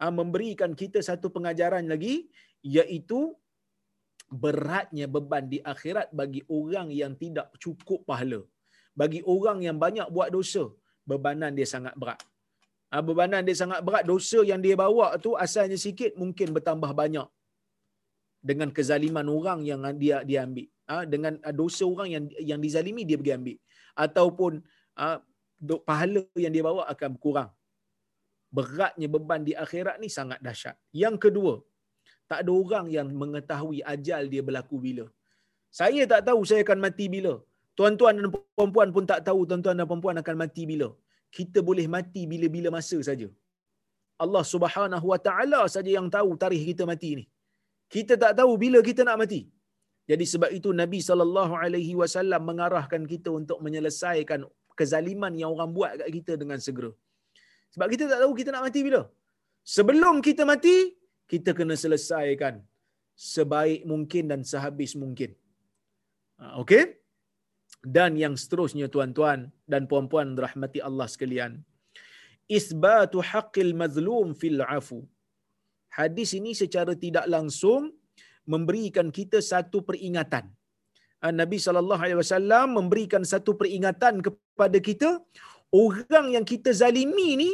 ha, 0.00 0.10
memberikan 0.10 0.72
kita 0.74 0.98
satu 1.04 1.30
pengajaran 1.30 1.86
lagi 1.86 2.26
iaitu 2.64 3.34
beratnya 4.32 5.06
beban 5.14 5.44
di 5.52 5.58
akhirat 5.72 6.08
bagi 6.20 6.40
orang 6.58 6.88
yang 7.00 7.12
tidak 7.22 7.48
cukup 7.64 8.00
pahala. 8.08 8.40
Bagi 9.00 9.20
orang 9.34 9.58
yang 9.66 9.76
banyak 9.84 10.08
buat 10.16 10.28
dosa, 10.36 10.64
bebanan 11.10 11.52
dia 11.58 11.68
sangat 11.74 11.94
berat. 12.00 12.20
Ha, 12.92 13.00
bebanan 13.08 13.44
dia 13.48 13.56
sangat 13.62 13.80
berat. 13.86 14.04
Dosa 14.12 14.40
yang 14.50 14.60
dia 14.64 14.76
bawa 14.76 15.06
tu 15.24 15.32
asalnya 15.44 15.78
sikit 15.86 16.12
mungkin 16.22 16.52
bertambah 16.56 16.92
banyak 16.92 17.28
dengan 18.50 18.68
kezaliman 18.76 19.26
orang 19.36 19.60
yang 19.70 19.80
dia 20.02 20.20
dia 20.28 20.40
ambil. 20.46 20.68
Ha, 20.90 21.04
dengan 21.12 21.34
dosa 21.60 21.84
orang 21.92 22.08
yang 22.14 22.24
yang 22.50 22.60
dizalimi 22.60 23.04
dia 23.08 23.16
pergi 23.20 23.34
ambil. 23.40 23.56
Ataupun 24.04 24.52
ha, 25.00 25.20
pahala 25.88 26.24
yang 26.44 26.52
dia 26.56 26.64
bawa 26.68 26.84
akan 26.92 27.08
berkurang. 27.16 27.50
Beratnya 28.52 29.08
beban 29.08 29.40
di 29.48 29.56
akhirat 29.64 29.96
ni 30.02 30.12
sangat 30.12 30.40
dahsyat. 30.44 30.76
Yang 30.92 31.16
kedua, 31.24 31.54
tak 32.32 32.40
ada 32.44 32.52
orang 32.62 32.86
yang 32.96 33.08
mengetahui 33.22 33.80
ajal 33.94 34.22
dia 34.34 34.42
berlaku 34.48 34.78
bila. 34.86 35.06
Saya 35.80 36.02
tak 36.12 36.22
tahu 36.28 36.40
saya 36.50 36.62
akan 36.66 36.80
mati 36.86 37.06
bila. 37.14 37.34
Tuan-tuan 37.78 38.14
dan 38.20 38.28
puan-puan 38.34 38.88
pun 38.94 39.04
tak 39.12 39.20
tahu 39.28 39.40
tuan-tuan 39.50 39.76
dan 39.80 39.86
puan-puan 39.90 40.16
akan 40.22 40.36
mati 40.44 40.64
bila 40.72 40.88
kita 41.36 41.58
boleh 41.68 41.86
mati 41.96 42.22
bila-bila 42.32 42.68
masa 42.76 42.98
saja. 43.08 43.28
Allah 44.24 44.44
Subhanahu 44.54 45.06
Wa 45.12 45.20
Taala 45.26 45.60
saja 45.74 45.90
yang 45.98 46.08
tahu 46.16 46.30
tarikh 46.42 46.64
kita 46.70 46.84
mati 46.90 47.10
ni. 47.20 47.24
Kita 47.94 48.14
tak 48.24 48.32
tahu 48.38 48.52
bila 48.64 48.78
kita 48.88 49.02
nak 49.08 49.18
mati. 49.22 49.40
Jadi 50.10 50.24
sebab 50.32 50.50
itu 50.58 50.70
Nabi 50.82 51.00
sallallahu 51.08 51.54
alaihi 51.62 51.92
wasallam 52.00 52.42
mengarahkan 52.50 53.02
kita 53.12 53.30
untuk 53.40 53.58
menyelesaikan 53.64 54.40
kezaliman 54.78 55.32
yang 55.40 55.50
orang 55.54 55.70
buat 55.76 55.90
kat 56.00 56.08
kita 56.16 56.32
dengan 56.42 56.58
segera. 56.66 56.90
Sebab 57.74 57.86
kita 57.92 58.04
tak 58.12 58.18
tahu 58.22 58.32
kita 58.40 58.50
nak 58.54 58.64
mati 58.66 58.80
bila. 58.88 59.02
Sebelum 59.76 60.14
kita 60.26 60.42
mati, 60.52 60.76
kita 61.30 61.50
kena 61.58 61.76
selesaikan 61.84 62.54
sebaik 63.34 63.82
mungkin 63.92 64.24
dan 64.32 64.40
sehabis 64.52 64.92
mungkin. 65.02 65.30
Ha, 66.40 66.58
okey? 66.62 67.02
dan 67.96 68.14
yang 68.22 68.34
seterusnya 68.42 68.86
tuan-tuan 68.94 69.50
dan 69.72 69.90
puan-puan 69.90 70.38
rahmati 70.44 70.78
Allah 70.88 71.06
sekalian 71.10 71.52
isbatu 72.58 73.18
haqqil 73.30 73.74
mazlum 73.82 74.30
fil 74.40 74.62
afu 74.78 75.02
hadis 75.98 76.30
ini 76.38 76.52
secara 76.62 76.94
tidak 77.04 77.26
langsung 77.34 77.90
memberikan 78.54 79.10
kita 79.18 79.38
satu 79.42 79.82
peringatan 79.88 80.46
ah, 81.24 81.34
Nabi 81.40 81.58
sallallahu 81.66 82.02
alaihi 82.06 82.20
wasallam 82.22 82.78
memberikan 82.78 83.26
satu 83.32 83.52
peringatan 83.60 84.22
kepada 84.26 84.78
kita 84.78 85.10
orang 85.74 86.26
yang 86.36 86.46
kita 86.52 86.70
zalimi 86.82 87.30
ni 87.42 87.50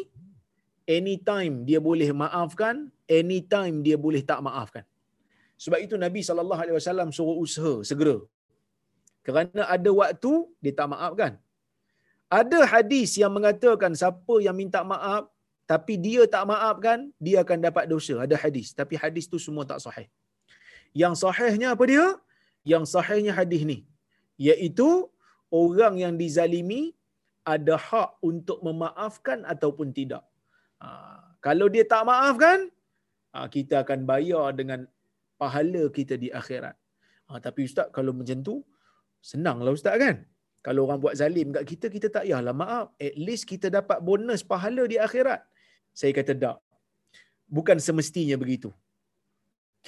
anytime 0.96 1.54
dia 1.68 1.80
boleh 1.88 2.10
maafkan 2.22 2.76
anytime 3.20 3.76
dia 3.86 3.96
boleh 4.06 4.22
tak 4.30 4.40
maafkan 4.46 4.84
sebab 5.64 5.78
itu 5.86 5.94
Nabi 6.06 6.20
sallallahu 6.28 6.62
alaihi 6.64 6.76
wasallam 6.80 7.08
suruh 7.18 7.38
usaha 7.44 7.74
segera 7.90 8.18
kerana 9.28 9.62
ada 9.74 9.90
waktu 10.00 10.32
dia 10.64 10.72
tak 10.78 10.88
maafkan. 10.92 11.32
Ada 12.38 12.58
hadis 12.72 13.10
yang 13.20 13.32
mengatakan 13.36 13.92
siapa 14.00 14.34
yang 14.44 14.56
minta 14.60 14.80
maaf 14.92 15.28
tapi 15.68 15.94
dia 16.04 16.22
tak 16.34 16.44
maafkan, 16.50 16.98
dia 17.20 17.36
akan 17.44 17.58
dapat 17.66 17.84
dosa. 17.92 18.14
Ada 18.24 18.36
hadis. 18.42 18.72
Tapi 18.78 18.94
hadis 19.02 19.24
tu 19.32 19.36
semua 19.46 19.64
tak 19.70 19.80
sahih. 19.84 20.08
Yang 20.96 21.14
sahihnya 21.22 21.68
apa 21.76 21.84
dia? 21.92 22.06
Yang 22.72 22.84
sahihnya 22.94 23.32
hadis 23.40 23.62
ni. 23.72 23.78
Iaitu 24.40 24.88
orang 25.52 26.00
yang 26.04 26.14
dizalimi 26.22 26.96
ada 27.54 27.76
hak 27.88 28.16
untuk 28.30 28.64
memaafkan 28.64 29.44
ataupun 29.52 29.92
tidak. 29.98 30.24
Ha, 30.82 30.88
kalau 31.46 31.66
dia 31.74 31.84
tak 31.92 32.02
maafkan, 32.10 32.70
ha, 33.34 33.46
kita 33.56 33.82
akan 33.84 34.06
bayar 34.10 34.54
dengan 34.60 34.80
pahala 35.40 35.82
kita 35.98 36.14
di 36.18 36.28
akhirat. 36.40 36.74
Ha, 37.28 37.38
tapi 37.46 37.68
Ustaz, 37.68 37.88
kalau 37.96 38.12
macam 38.16 38.38
tu, 38.40 38.62
Senanglah 39.30 39.72
ustaz 39.76 39.96
kan? 40.02 40.16
Kalau 40.66 40.80
orang 40.86 41.00
buat 41.04 41.14
zalim 41.20 41.48
kat 41.54 41.64
kita, 41.70 41.86
kita 41.94 42.06
tak 42.14 42.24
payahlah 42.26 42.54
maaf. 42.62 42.86
At 43.06 43.14
least 43.26 43.44
kita 43.52 43.66
dapat 43.78 43.98
bonus 44.08 44.42
pahala 44.52 44.84
di 44.92 44.96
akhirat. 45.06 45.40
Saya 45.94 46.12
kata 46.18 46.32
tak. 46.44 46.58
Bukan 47.56 47.78
semestinya 47.86 48.36
begitu. 48.42 48.70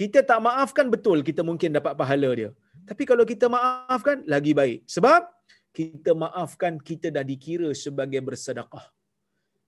Kita 0.00 0.22
tak 0.30 0.40
maafkan 0.46 0.86
betul 0.94 1.18
kita 1.28 1.42
mungkin 1.48 1.74
dapat 1.78 1.94
pahala 2.00 2.30
dia. 2.40 2.50
Tapi 2.88 3.02
kalau 3.10 3.24
kita 3.32 3.46
maafkan, 3.54 4.22
lagi 4.34 4.52
baik. 4.60 4.86
Sebab 4.94 5.22
kita 5.78 6.10
maafkan, 6.22 6.80
kita 6.80 7.12
dah 7.16 7.24
dikira 7.30 7.70
sebagai 7.84 8.22
bersedekah. 8.28 8.86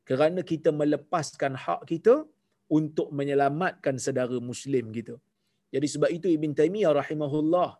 Kerana 0.08 0.40
kita 0.52 0.70
melepaskan 0.80 1.52
hak 1.64 1.82
kita 1.92 2.14
untuk 2.78 3.08
menyelamatkan 3.18 3.96
saudara 4.04 4.38
Muslim 4.50 4.90
kita. 4.96 5.14
Jadi 5.74 5.86
sebab 5.94 6.10
itu 6.16 6.26
Ibn 6.36 6.50
Taymiyah 6.58 6.92
rahimahullah 7.00 7.70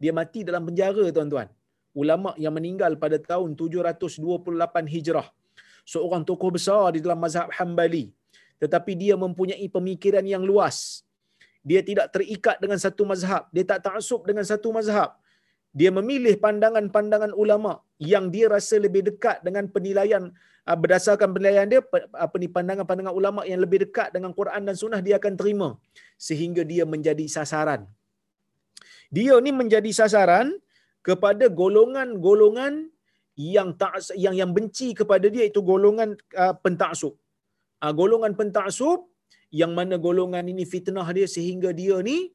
dia 0.00 0.12
mati 0.16 0.40
dalam 0.48 0.64
penjara 0.68 1.04
tuan-tuan. 1.16 1.48
Ulama 1.92 2.32
yang 2.40 2.54
meninggal 2.56 2.96
pada 2.96 3.20
tahun 3.30 3.52
728 3.52 4.88
Hijrah. 4.94 5.28
Seorang 5.92 6.22
tokoh 6.24 6.50
besar 6.56 6.96
di 6.96 7.04
dalam 7.04 7.20
mazhab 7.20 7.52
Hambali. 7.58 8.04
Tetapi 8.62 8.92
dia 8.96 9.14
mempunyai 9.20 9.66
pemikiran 9.76 10.24
yang 10.24 10.40
luas. 10.40 11.04
Dia 11.60 11.84
tidak 11.84 12.08
terikat 12.14 12.56
dengan 12.62 12.80
satu 12.80 13.04
mazhab. 13.04 13.44
Dia 13.52 13.64
tak 13.68 13.84
taksub 13.84 14.24
dengan 14.24 14.44
satu 14.48 14.72
mazhab. 14.72 15.19
Dia 15.78 15.90
memilih 15.94 16.34
pandangan-pandangan 16.44 17.32
ulama 17.42 17.72
yang 18.12 18.26
dia 18.34 18.46
rasa 18.50 18.76
lebih 18.82 19.02
dekat 19.08 19.38
dengan 19.46 19.70
penilaian 19.74 20.34
ah, 20.66 20.74
berdasarkan 20.74 21.30
penilaian 21.30 21.70
dia 21.72 21.80
apa 22.26 22.34
ni 22.42 22.48
pandangan-pandangan 22.50 23.14
ulama 23.14 23.46
yang 23.46 23.62
lebih 23.64 23.86
dekat 23.86 24.10
dengan 24.10 24.34
Quran 24.34 24.66
dan 24.66 24.74
Sunnah 24.74 25.00
dia 25.06 25.16
akan 25.22 25.34
terima 25.40 25.68
sehingga 26.18 26.66
dia 26.72 26.82
menjadi 26.82 27.24
sasaran 27.36 27.86
dia 29.10 29.34
ni 29.44 29.50
menjadi 29.60 29.90
sasaran 30.00 30.48
kepada 31.08 31.50
golongan-golongan 31.60 32.74
yang 33.34 33.68
tak 33.80 33.94
yang 34.24 34.34
yang 34.40 34.50
benci 34.56 34.88
kepada 35.00 35.26
dia 35.34 35.44
itu 35.50 35.60
golongan 35.70 36.14
uh, 36.42 36.54
pentaksub. 36.64 37.14
Uh, 37.82 37.92
golongan 38.00 38.32
pentaksub 38.38 39.10
yang 39.60 39.72
mana 39.78 39.98
golongan 40.06 40.46
ini 40.52 40.62
fitnah 40.72 41.08
dia 41.16 41.26
sehingga 41.26 41.70
dia 41.80 41.98
ni 42.08 42.30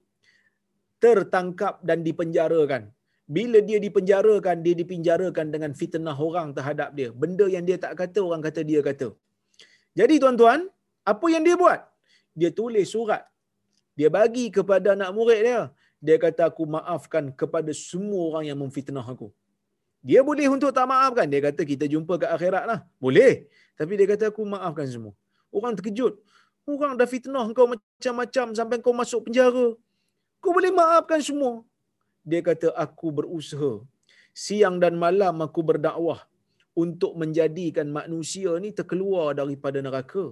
tertangkap 1.04 1.80
dan 1.88 2.04
dipenjarakan. 2.08 2.92
Bila 3.26 3.58
dia 3.58 3.78
dipenjarakan, 3.82 4.62
dia 4.66 4.78
dipenjarakan 4.78 5.50
dengan 5.50 5.72
fitnah 5.74 6.14
orang 6.14 6.54
terhadap 6.54 6.94
dia. 6.98 7.10
Benda 7.10 7.46
yang 7.50 7.66
dia 7.66 7.78
tak 7.82 7.98
kata, 7.98 8.22
orang 8.22 8.42
kata 8.46 8.62
dia 8.62 8.86
kata. 8.86 9.08
Jadi 9.98 10.16
tuan-tuan, 10.22 10.70
apa 11.02 11.26
yang 11.34 11.42
dia 11.42 11.58
buat? 11.58 11.82
Dia 12.38 12.54
tulis 12.54 12.86
surat. 12.86 13.26
Dia 13.98 14.10
bagi 14.14 14.46
kepada 14.54 14.94
anak 14.94 15.10
murid 15.18 15.42
dia. 15.48 15.62
Dia 16.06 16.18
kata, 16.22 16.54
aku 16.54 16.70
maafkan 16.70 17.34
kepada 17.34 17.74
semua 17.74 18.22
orang 18.30 18.46
yang 18.46 18.60
memfitnah 18.62 19.02
aku. 19.02 19.34
Dia 20.06 20.22
boleh 20.22 20.46
untuk 20.46 20.70
tak 20.70 20.86
maafkan. 20.86 21.26
Dia 21.26 21.42
kata, 21.50 21.66
kita 21.66 21.90
jumpa 21.90 22.22
ke 22.22 22.28
akhirat 22.30 22.64
lah. 22.70 22.80
Boleh. 23.02 23.50
Tapi 23.74 23.94
dia 23.98 24.08
kata, 24.14 24.30
aku 24.30 24.46
maafkan 24.46 24.86
semua. 24.86 25.18
Orang 25.50 25.74
terkejut. 25.74 26.22
Orang 26.66 26.94
dah 27.00 27.10
fitnah 27.10 27.46
kau 27.58 27.66
macam-macam 27.70 28.46
sampai 28.58 28.78
kau 28.86 28.94
masuk 28.94 29.30
penjara. 29.30 29.74
Kau 30.42 30.54
boleh 30.54 30.70
maafkan 30.70 31.22
semua. 31.22 31.66
Dia 32.32 32.42
kata, 32.48 32.70
aku 32.86 33.08
berusaha. 33.18 33.74
Siang 34.44 34.78
dan 34.84 34.96
malam 35.04 35.36
aku 35.46 35.62
berdakwah 35.70 36.20
untuk 36.84 37.12
menjadikan 37.22 37.88
manusia 37.98 38.52
ni 38.64 38.70
terkeluar 38.80 39.28
daripada 39.40 39.80
neraka. 39.86 40.26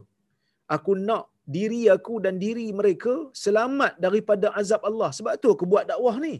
Aku 0.75 0.91
nak 1.07 1.23
diri 1.55 1.81
aku 1.95 2.13
dan 2.25 2.35
diri 2.45 2.65
mereka 2.79 3.13
selamat 3.43 3.93
daripada 4.05 4.47
azab 4.61 4.81
Allah. 4.89 5.09
Sebab 5.17 5.33
tu 5.43 5.49
aku 5.55 5.65
buat 5.73 5.85
dakwah 5.91 6.15
ni. 6.25 6.35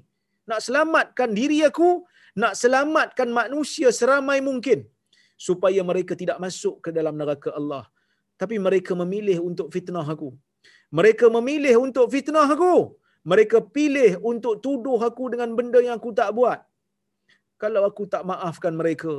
Nak 0.49 0.59
selamatkan 0.65 1.29
diri 1.39 1.59
aku, 1.69 1.89
nak 2.41 2.53
selamatkan 2.61 3.29
manusia 3.41 3.89
seramai 3.99 4.37
mungkin 4.49 4.79
supaya 5.47 5.81
mereka 5.89 6.13
tidak 6.21 6.37
masuk 6.45 6.75
ke 6.83 6.89
dalam 6.97 7.15
neraka 7.21 7.49
Allah. 7.59 7.83
Tapi 8.41 8.55
mereka 8.65 8.91
memilih 9.01 9.37
untuk 9.49 9.67
fitnah 9.75 10.07
aku. 10.15 10.29
Mereka 10.99 11.25
memilih 11.35 11.75
untuk 11.85 12.05
fitnah 12.13 12.47
aku. 12.55 12.75
Mereka 13.32 13.57
pilih 13.76 14.19
untuk 14.32 14.59
tuduh 14.65 14.99
aku 15.09 15.32
dengan 15.34 15.55
benda 15.57 15.80
yang 15.86 15.95
aku 15.99 16.11
tak 16.19 16.30
buat. 16.38 16.59
Kalau 17.61 17.82
aku 17.89 18.03
tak 18.13 18.24
maafkan 18.28 18.76
mereka, 18.76 19.13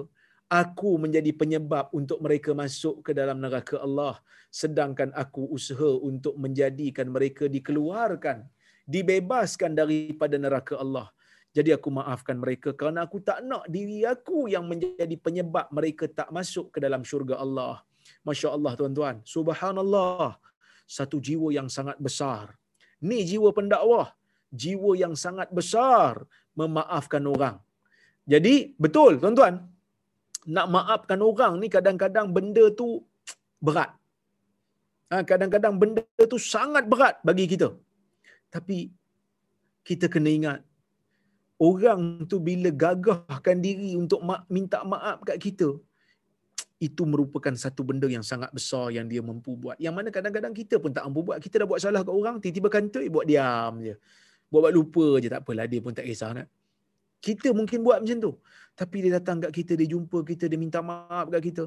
aku 0.60 0.90
menjadi 1.04 1.32
penyebab 1.40 1.88
untuk 1.98 2.18
mereka 2.20 2.52
masuk 2.52 3.00
ke 3.06 3.16
dalam 3.16 3.40
neraka 3.44 3.76
Allah. 3.86 4.14
Sedangkan 4.60 5.08
aku 5.22 5.42
usaha 5.56 5.90
untuk 6.10 6.36
menjadikan 6.44 7.08
mereka 7.16 7.48
dikeluarkan 7.56 8.44
dibebaskan 8.94 9.72
daripada 9.80 10.36
neraka 10.44 10.76
Allah. 10.84 11.08
Jadi 11.56 11.70
aku 11.76 11.88
maafkan 11.98 12.36
mereka 12.44 12.70
kerana 12.78 13.06
aku 13.06 13.18
tak 13.28 13.40
nak 13.48 13.64
diri 13.74 13.98
aku 14.14 14.50
yang 14.54 14.66
menjadi 14.66 15.16
penyebab 15.26 15.66
mereka 15.70 16.04
tak 16.10 16.28
masuk 16.28 16.68
ke 16.74 16.78
dalam 16.84 17.02
syurga 17.10 17.38
Allah. 17.44 17.80
masya-Allah 18.28 18.72
tuan-tuan. 18.76 19.16
Subhanallah. 19.24 20.36
Satu 20.84 21.16
jiwa 21.26 21.48
yang 21.48 21.68
sangat 21.72 21.96
besar 21.96 22.52
ni 23.08 23.18
jiwa 23.30 23.50
pendakwah 23.58 24.08
jiwa 24.62 24.90
yang 25.02 25.14
sangat 25.24 25.48
besar 25.58 26.12
memaafkan 26.60 27.24
orang 27.34 27.56
jadi 28.32 28.54
betul 28.84 29.12
tuan-tuan 29.22 29.54
nak 30.54 30.66
maafkan 30.74 31.20
orang 31.30 31.52
ni 31.60 31.68
kadang-kadang 31.76 32.28
benda 32.36 32.64
tu 32.80 32.88
berat. 33.66 33.90
Ha, 35.12 35.24
kadang-kadang 35.30 35.74
benda 35.80 36.22
tu 36.32 36.38
sangat 36.52 36.84
berat 36.92 37.16
bagi 37.28 37.44
kita. 37.52 37.68
Tapi 38.54 38.78
kita 39.88 40.06
kena 40.14 40.30
ingat 40.38 40.60
orang 41.68 42.02
tu 42.30 42.36
bila 42.48 42.70
gagahkan 42.84 43.56
diri 43.66 43.90
untuk 44.02 44.20
minta 44.54 44.78
maaf 44.92 45.18
kat 45.28 45.38
kita 45.46 45.68
itu 46.84 47.02
merupakan 47.12 47.54
satu 47.64 47.80
benda 47.88 48.04
yang 48.14 48.20
sangat 48.30 48.52
besar 48.56 48.92
yang 48.96 49.06
dia 49.12 49.24
mampu 49.28 49.56
buat. 49.62 49.76
Yang 49.80 49.94
mana 49.96 50.08
kadang-kadang 50.16 50.52
kita 50.60 50.76
pun 50.82 50.92
tak 50.96 51.08
mampu 51.08 51.20
buat. 51.28 51.38
Kita 51.44 51.64
dah 51.64 51.66
buat 51.70 51.80
salah 51.84 52.02
kat 52.04 52.12
orang, 52.20 52.36
tiba-tiba 52.44 52.68
kantoi 52.76 53.06
buat 53.14 53.24
diam 53.30 53.80
je. 53.86 53.94
Buat-buat 54.52 54.72
lupa 54.76 55.06
je 55.22 55.28
tak 55.32 55.40
apalah 55.42 55.64
dia 55.72 55.80
pun 55.84 55.96
tak 55.96 56.04
kisah 56.08 56.30
nak. 56.36 56.46
Kita 57.24 57.48
mungkin 57.58 57.80
buat 57.86 57.98
macam 58.04 58.18
tu. 58.20 58.32
Tapi 58.76 58.96
dia 59.02 59.12
datang 59.16 59.40
kat 59.40 59.52
kita, 59.58 59.72
dia 59.80 59.88
jumpa 59.94 60.18
kita, 60.30 60.44
dia 60.50 60.58
minta 60.60 60.84
maaf 60.90 61.26
kat 61.32 61.42
kita. 61.48 61.64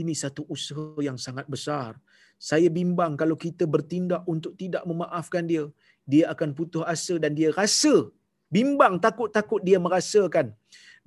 Ini 0.00 0.12
satu 0.22 0.42
usaha 0.54 0.96
yang 1.04 1.20
sangat 1.26 1.44
besar. 1.54 2.00
Saya 2.40 2.68
bimbang 2.78 3.12
kalau 3.20 3.36
kita 3.36 3.68
bertindak 3.74 4.22
untuk 4.32 4.56
tidak 4.56 4.82
memaafkan 4.88 5.44
dia, 5.44 5.68
dia 6.08 6.24
akan 6.32 6.56
putus 6.56 6.84
asa 6.94 7.14
dan 7.20 7.36
dia 7.38 7.52
rasa 7.52 7.94
bimbang 8.56 8.96
takut-takut 8.96 9.60
dia 9.68 9.76
merasakan 9.76 10.56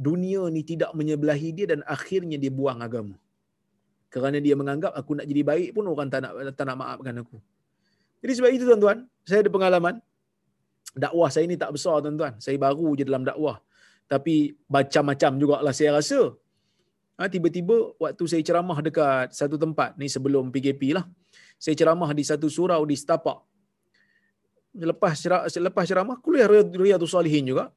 dunia 0.07 0.41
ni 0.55 0.61
tidak 0.71 0.91
menyebelahi 0.97 1.49
dia 1.57 1.65
dan 1.71 1.81
akhirnya 1.95 2.37
dia 2.43 2.51
buang 2.59 2.81
agama. 2.87 3.15
Kerana 4.12 4.38
dia 4.43 4.59
menganggap 4.59 4.91
aku 4.91 5.18
nak 5.18 5.26
jadi 5.26 5.41
baik 5.41 5.70
pun 5.72 5.88
orang 5.88 6.12
tak 6.12 6.20
nak 6.28 6.32
tak 6.53 6.66
nak 6.68 6.78
maafkan 6.84 7.16
aku. 7.24 7.39
Jadi 8.22 8.34
sebab 8.38 8.49
itu 8.53 8.64
tuan-tuan, 8.68 9.07
saya 9.24 9.39
ada 9.41 9.49
pengalaman 9.49 9.95
dakwah 10.93 11.32
saya 11.32 11.47
ni 11.47 11.55
tak 11.55 11.72
besar 11.72 12.03
tuan-tuan. 12.03 12.36
Saya 12.43 12.59
baru 12.59 12.93
je 12.99 13.07
dalam 13.07 13.24
dakwah 13.24 13.57
tapi 14.12 14.59
macam-macam 14.68 15.32
jugalah 15.39 15.72
saya 15.72 15.95
rasa. 15.95 16.36
Ha, 17.16 17.32
tiba-tiba 17.32 17.95
waktu 17.95 18.24
saya 18.28 18.43
ceramah 18.43 18.76
dekat 18.84 19.32
satu 19.32 19.55
tempat 19.55 19.95
ni 19.95 20.12
sebelum 20.12 20.51
PKP 20.51 20.91
lah. 20.97 21.07
Saya 21.55 21.80
ceramah 21.80 22.12
di 22.12 22.24
satu 22.28 22.51
surau 22.51 22.84
di 22.84 22.95
Setapak. 22.99 23.39
Lepas 24.76 25.24
lepas 25.55 25.86
ceramah 25.88 26.20
kuliah 26.20 26.47
Riyadhus 26.51 27.16
Salihin 27.16 27.47
juga. 27.51 27.72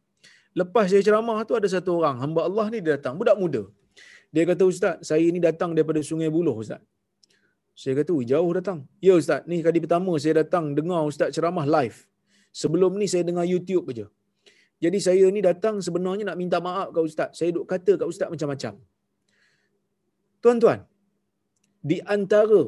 Lepas 0.58 0.90
saya 0.90 1.02
ceramah 1.06 1.38
tu 1.46 1.54
ada 1.58 1.68
satu 1.70 2.02
orang, 2.02 2.18
hamba 2.22 2.46
Allah 2.48 2.66
ni 2.72 2.78
dia 2.82 2.98
datang, 2.98 3.14
budak 3.20 3.38
muda. 3.38 3.62
Dia 4.34 4.44
kata, 4.50 4.64
Ustaz, 4.72 4.96
saya 5.08 5.26
ni 5.34 5.40
datang 5.48 5.70
daripada 5.76 6.00
Sungai 6.10 6.30
Buloh, 6.36 6.56
Ustaz. 6.64 6.82
Saya 7.82 7.94
kata, 8.00 8.14
jauh 8.32 8.50
datang. 8.58 8.78
Ya 9.06 9.14
Ustaz, 9.20 9.46
ni 9.50 9.58
kali 9.66 9.78
pertama 9.84 10.12
saya 10.22 10.34
datang 10.42 10.64
dengar 10.78 11.02
Ustaz 11.10 11.30
ceramah 11.36 11.66
live. 11.76 11.98
Sebelum 12.60 12.92
ni 13.00 13.06
saya 13.12 13.22
dengar 13.28 13.46
YouTube 13.52 13.86
aja. 13.92 14.06
Jadi 14.84 14.98
saya 15.06 15.26
ni 15.34 15.40
datang 15.50 15.76
sebenarnya 15.86 16.24
nak 16.28 16.38
minta 16.40 16.58
maaf 16.66 16.88
kat 16.94 17.02
ustaz. 17.08 17.30
Saya 17.38 17.50
duk 17.56 17.66
kata 17.72 17.92
kat 18.00 18.06
ustaz 18.12 18.28
macam-macam. 18.34 18.72
Tuan-tuan, 20.42 20.80
di 21.90 21.98
antara 22.14 22.62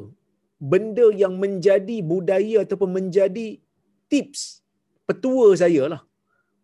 benda 0.57 1.07
yang 1.23 1.33
menjadi 1.43 1.97
budaya 2.11 2.65
ataupun 2.65 2.89
menjadi 2.97 3.47
tips 4.11 4.65
petua 5.05 5.53
saya 5.61 5.83
lah 5.93 6.01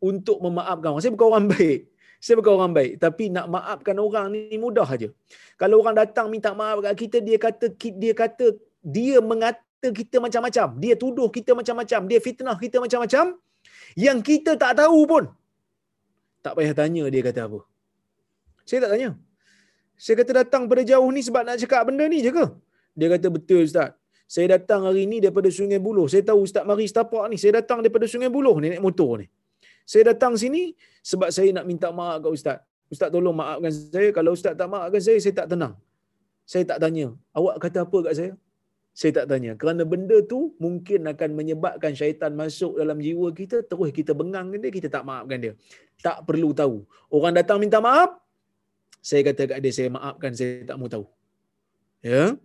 untuk 0.01 0.41
memaafkan 0.45 0.89
orang. 0.89 1.04
Saya 1.06 1.14
bukan 1.16 1.30
orang 1.32 1.47
baik. 1.54 1.80
Saya 2.24 2.36
bukan 2.39 2.53
orang 2.57 2.71
baik. 2.78 2.93
Tapi 3.03 3.24
nak 3.36 3.45
maafkan 3.55 3.97
orang 4.05 4.26
ni 4.36 4.55
mudah 4.65 4.88
aja. 4.95 5.09
Kalau 5.61 5.76
orang 5.84 5.95
datang 6.01 6.28
minta 6.34 6.51
maaf 6.61 6.80
kat 6.86 6.95
kita, 7.03 7.17
dia 7.28 7.38
kata 7.45 7.65
dia 8.03 8.13
kata 8.21 8.45
dia 8.95 9.17
mengata 9.32 9.88
kita 9.99 10.17
macam-macam. 10.26 10.67
Dia 10.84 10.93
tuduh 11.03 11.28
kita 11.38 11.51
macam-macam. 11.59 12.01
Dia 12.11 12.19
fitnah 12.28 12.57
kita 12.63 12.78
macam-macam. 12.86 13.26
Yang 14.05 14.19
kita 14.30 14.51
tak 14.63 14.74
tahu 14.82 14.99
pun 15.11 15.24
tak 16.43 16.53
payah 16.59 16.76
tanya 16.80 17.03
dia 17.13 17.21
kata 17.28 17.41
apa. 17.47 17.59
Saya 18.67 18.80
tak 18.84 18.91
tanya. 18.93 19.09
Saya 20.03 20.15
kata 20.19 20.32
datang 20.43 20.63
pada 20.71 20.82
jauh 20.91 21.09
ni 21.15 21.21
sebab 21.28 21.41
nak 21.47 21.55
cakap 21.63 21.82
benda 21.88 22.05
ni 22.13 22.19
je 22.26 22.32
ke? 22.38 22.45
Dia 22.99 23.07
kata 23.15 23.28
betul 23.36 23.63
Ustaz. 23.67 23.95
Saya 24.34 24.47
datang 24.55 24.82
hari 24.88 25.03
ni 25.11 25.17
daripada 25.24 25.47
Sungai 25.57 25.80
Buloh. 25.86 26.07
Saya 26.11 26.24
tahu 26.30 26.43
Ustaz 26.47 26.63
mari 26.69 26.86
setapak 26.91 27.24
ni. 27.32 27.38
Saya 27.41 27.51
datang 27.59 27.80
daripada 27.84 28.05
Sungai 28.13 28.32
Buloh 28.36 28.55
ni 28.59 28.76
naik 28.76 28.84
motor 28.84 29.11
ni. 29.24 29.28
Saya 29.84 30.15
datang 30.15 30.34
sini 30.39 30.73
sebab 31.03 31.29
saya 31.36 31.49
nak 31.55 31.65
minta 31.67 31.91
maaf 31.91 32.23
kat 32.23 32.31
Ustaz. 32.38 32.57
Ustaz 32.93 33.09
tolong 33.11 33.36
maafkan 33.36 33.71
saya. 33.73 34.09
Kalau 34.15 34.31
Ustaz 34.38 34.53
tak 34.59 34.69
maafkan 34.71 35.01
saya, 35.01 35.17
saya 35.23 35.34
tak 35.39 35.47
tenang. 35.51 35.73
Saya 36.45 36.63
tak 36.69 36.79
tanya. 36.84 37.07
Awak 37.36 37.55
kata 37.63 37.77
apa 37.88 37.97
kat 38.07 38.13
saya? 38.19 38.31
Saya 38.93 39.11
tak 39.17 39.25
tanya. 39.31 39.51
Kerana 39.57 39.81
benda 39.89 40.17
tu 40.21 40.53
mungkin 40.61 41.01
akan 41.09 41.29
menyebabkan 41.34 41.97
syaitan 41.97 42.31
masuk 42.38 42.77
dalam 42.77 43.01
jiwa 43.01 43.27
kita, 43.34 43.65
terus 43.65 43.89
kita 43.89 44.13
bengang 44.13 44.53
dia, 44.53 44.69
kita 44.69 44.88
tak 44.95 45.03
maafkan 45.09 45.39
dia. 45.41 45.53
Tak 46.05 46.29
perlu 46.29 46.53
tahu. 46.53 46.86
Orang 47.09 47.34
datang 47.34 47.57
minta 47.57 47.81
maaf, 47.81 48.21
saya 49.01 49.25
kata 49.25 49.49
kat 49.49 49.57
dia, 49.65 49.71
saya 49.73 49.89
maafkan, 49.89 50.31
saya 50.38 50.61
tak 50.69 50.77
mau 50.77 50.86
tahu. 50.86 51.05
Ya? 52.05 52.38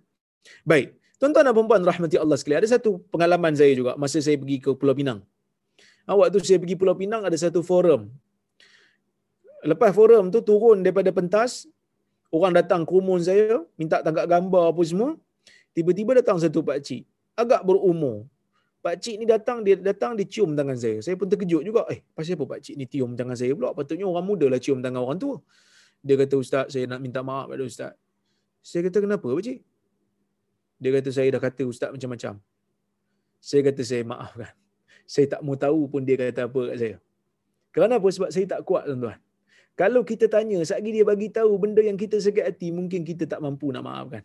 Baik. 0.64 0.96
Tuan-tuan 1.20 1.44
dan 1.44 1.52
perempuan 1.52 1.82
rahmati 1.84 2.16
Allah 2.16 2.36
sekalian, 2.40 2.62
ada 2.64 2.70
satu 2.70 3.02
pengalaman 3.12 3.52
saya 3.52 3.74
juga 3.74 3.92
masa 4.00 4.22
saya 4.22 4.38
pergi 4.40 4.56
ke 4.64 4.70
Pulau 4.72 4.94
Pinang. 4.96 5.20
Ha, 6.08 6.16
waktu 6.16 6.40
saya 6.40 6.56
pergi 6.56 6.74
Pulau 6.80 6.96
Pinang, 6.96 7.22
ada 7.28 7.36
satu 7.36 7.60
forum. 7.60 8.08
Lepas 9.60 9.92
forum 9.92 10.32
tu 10.32 10.40
turun 10.40 10.80
daripada 10.80 11.12
pentas, 11.12 11.68
orang 12.32 12.56
datang 12.56 12.88
ke 12.88 12.92
rumah 12.96 13.20
saya, 13.20 13.60
minta 13.76 14.00
tangkap 14.00 14.24
gambar 14.24 14.72
apa 14.72 14.82
semua, 14.88 15.20
Tiba-tiba 15.78 16.10
datang 16.18 16.42
satu 16.42 16.58
pak 16.66 16.82
cik, 16.82 17.06
agak 17.38 17.62
berumur. 17.62 18.26
Pak 18.82 18.98
cik 18.98 19.14
ni 19.22 19.26
datang, 19.30 19.62
dia 19.62 19.78
datang 19.78 20.18
dia 20.18 20.26
cium 20.26 20.58
tangan 20.58 20.74
saya. 20.74 20.98
Saya 20.98 21.14
pun 21.14 21.30
terkejut 21.30 21.62
juga. 21.62 21.86
Eh, 21.94 22.02
pasal 22.18 22.34
apa 22.34 22.50
pak 22.50 22.66
cik 22.66 22.74
ni 22.74 22.84
cium 22.90 23.14
tangan 23.14 23.38
saya 23.38 23.54
pula? 23.54 23.70
Patutnya 23.78 24.02
orang 24.10 24.26
muda 24.26 24.50
lah 24.50 24.58
cium 24.58 24.82
tangan 24.82 25.06
orang 25.06 25.22
tua. 25.22 25.38
Dia 26.02 26.18
kata, 26.18 26.34
Ustaz, 26.34 26.74
saya 26.74 26.90
nak 26.90 26.98
minta 26.98 27.22
maaf 27.22 27.46
pada 27.46 27.62
Ustaz. 27.62 27.94
Saya 28.58 28.90
kata, 28.90 29.06
kenapa 29.06 29.22
pak 29.22 29.42
cik? 29.46 29.58
Dia 30.82 30.90
kata, 30.98 31.08
saya 31.14 31.28
dah 31.30 31.42
kata 31.46 31.62
Ustaz 31.62 31.90
macam-macam. 31.94 32.34
Saya 33.38 33.60
kata, 33.70 33.82
saya 33.86 34.02
maafkan. 34.02 34.50
Saya 35.08 35.26
tak 35.32 35.40
mau 35.40 35.56
tahu 35.56 35.88
pun 35.88 36.04
dia 36.04 36.20
kata 36.20 36.44
apa 36.52 36.60
kat 36.68 36.76
saya. 36.76 36.96
Kerana 37.72 37.96
apa? 37.96 38.08
Sebab 38.12 38.28
saya 38.34 38.44
tak 38.44 38.60
kuat, 38.68 38.84
tuan-tuan. 38.84 39.16
Kalau 39.78 40.02
kita 40.04 40.26
tanya, 40.28 40.60
satgi 40.68 40.90
dia 40.90 41.04
bagi 41.06 41.32
tahu 41.32 41.56
benda 41.62 41.80
yang 41.80 41.96
kita 41.96 42.20
sakit 42.20 42.44
hati, 42.44 42.68
mungkin 42.78 43.06
kita 43.08 43.24
tak 43.24 43.40
mampu 43.40 43.72
nak 43.72 43.88
maafkan. 43.88 44.22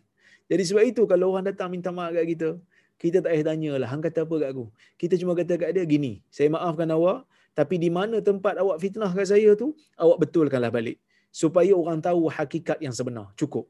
Jadi 0.50 0.62
sebab 0.68 0.84
itu 0.84 1.02
kalau 1.08 1.32
orang 1.32 1.46
datang 1.48 1.72
minta 1.72 1.88
maaf 1.88 2.12
kat 2.12 2.26
kita, 2.36 2.48
kita 3.00 3.24
tak 3.24 3.32
payah 3.32 3.46
tanya 3.48 3.70
lah, 3.80 3.88
hang 3.88 4.02
kata 4.04 4.28
apa 4.28 4.34
kat 4.42 4.48
aku? 4.52 4.64
Kita 5.00 5.14
cuma 5.16 5.32
kata 5.38 5.54
kat 5.56 5.70
dia, 5.72 5.84
gini, 5.88 6.20
saya 6.28 6.52
maafkan 6.52 6.90
awak, 6.92 7.24
tapi 7.56 7.78
di 7.80 7.88
mana 7.88 8.18
tempat 8.18 8.58
awak 8.60 8.76
fitnah 8.82 9.08
kat 9.14 9.26
saya 9.30 9.54
tu, 9.54 9.72
awak 9.96 10.26
betulkanlah 10.26 10.68
balik. 10.74 10.98
Supaya 11.30 11.72
orang 11.72 11.98
tahu 12.02 12.28
hakikat 12.28 12.78
yang 12.84 12.94
sebenar. 12.94 13.30
Cukup. 13.40 13.66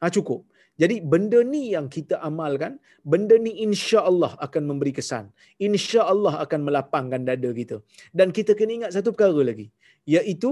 Ha, 0.00 0.10
cukup. 0.10 0.46
Jadi 0.80 0.96
benda 1.12 1.38
ni 1.52 1.62
yang 1.74 1.86
kita 1.96 2.16
amalkan, 2.28 2.80
benda 3.12 3.36
ni 3.46 3.52
insya 3.66 4.00
Allah 4.10 4.32
akan 4.46 4.62
memberi 4.70 4.92
kesan. 4.98 5.28
Insya 5.68 6.02
Allah 6.12 6.34
akan 6.44 6.60
melapangkan 6.66 7.22
dada 7.28 7.50
kita. 7.60 7.76
Dan 8.18 8.32
kita 8.36 8.56
kena 8.58 8.72
ingat 8.78 8.90
satu 8.96 9.12
perkara 9.14 9.42
lagi. 9.50 9.66
Iaitu, 10.14 10.50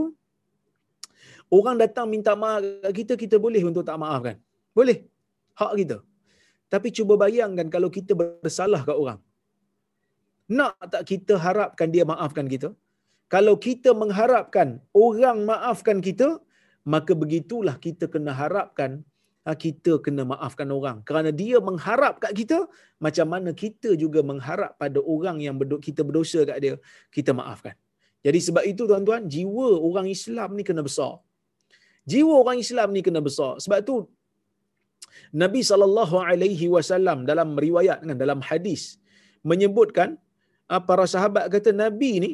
orang 1.57 1.77
datang 1.83 2.07
minta 2.15 2.35
maaf 2.43 2.63
kita, 2.99 3.17
kita 3.23 3.37
boleh 3.47 3.63
untuk 3.71 3.85
tak 3.89 3.99
maafkan. 4.03 4.37
Boleh. 4.77 4.99
Hak 5.61 5.73
kita. 5.81 5.99
Tapi 6.73 6.89
cuba 6.97 7.15
bayangkan 7.25 7.67
kalau 7.75 7.91
kita 7.97 8.13
bersalah 8.21 8.83
ke 8.89 8.95
orang. 9.03 9.21
Nak 10.59 10.75
tak 10.93 11.03
kita 11.11 11.35
harapkan 11.47 11.89
dia 11.95 12.05
maafkan 12.13 12.47
kita? 12.55 12.69
Kalau 13.35 13.55
kita 13.67 13.91
mengharapkan 14.03 14.69
orang 15.07 15.39
maafkan 15.51 15.99
kita, 16.07 16.29
maka 16.93 17.13
begitulah 17.23 17.77
kita 17.87 18.05
kena 18.13 18.33
harapkan 18.41 18.91
ha, 19.03 19.10
kita 19.65 19.93
kena 20.05 20.23
maafkan 20.33 20.69
orang. 20.79 20.99
Kerana 21.09 21.31
dia 21.41 21.57
mengharap 21.69 22.15
kat 22.25 22.33
kita, 22.41 22.59
macam 23.05 23.27
mana 23.33 23.51
kita 23.63 23.91
juga 24.03 24.21
mengharap 24.31 24.73
pada 24.83 24.99
orang 25.15 25.37
yang 25.47 25.55
kita 25.87 26.03
berdosa 26.09 26.41
kat 26.51 26.59
dia, 26.65 26.75
kita 27.17 27.33
maafkan. 27.41 27.75
Jadi 28.27 28.39
sebab 28.47 28.65
itu 28.73 28.83
tuan-tuan, 28.91 29.25
jiwa 29.35 29.69
orang 29.89 30.07
Islam 30.17 30.53
ni 30.59 30.65
kena 30.69 30.83
besar. 30.89 31.13
Jiwa 32.11 32.35
orang 32.43 32.59
Islam 32.65 32.89
ni 32.97 33.01
kena 33.07 33.21
besar. 33.29 33.53
Sebab 33.65 33.79
tu 33.89 33.97
Nabi 35.43 35.61
sallallahu 35.71 36.17
alaihi 36.31 36.67
wasallam 36.75 37.19
dalam 37.31 37.49
riwayat 37.67 37.99
kan 38.09 38.19
dalam 38.25 38.41
hadis 38.49 38.83
menyebutkan 39.51 40.19
ah, 40.73 40.83
para 40.89 41.05
sahabat 41.15 41.45
kata 41.55 41.71
Nabi 41.83 42.13
ni 42.25 42.31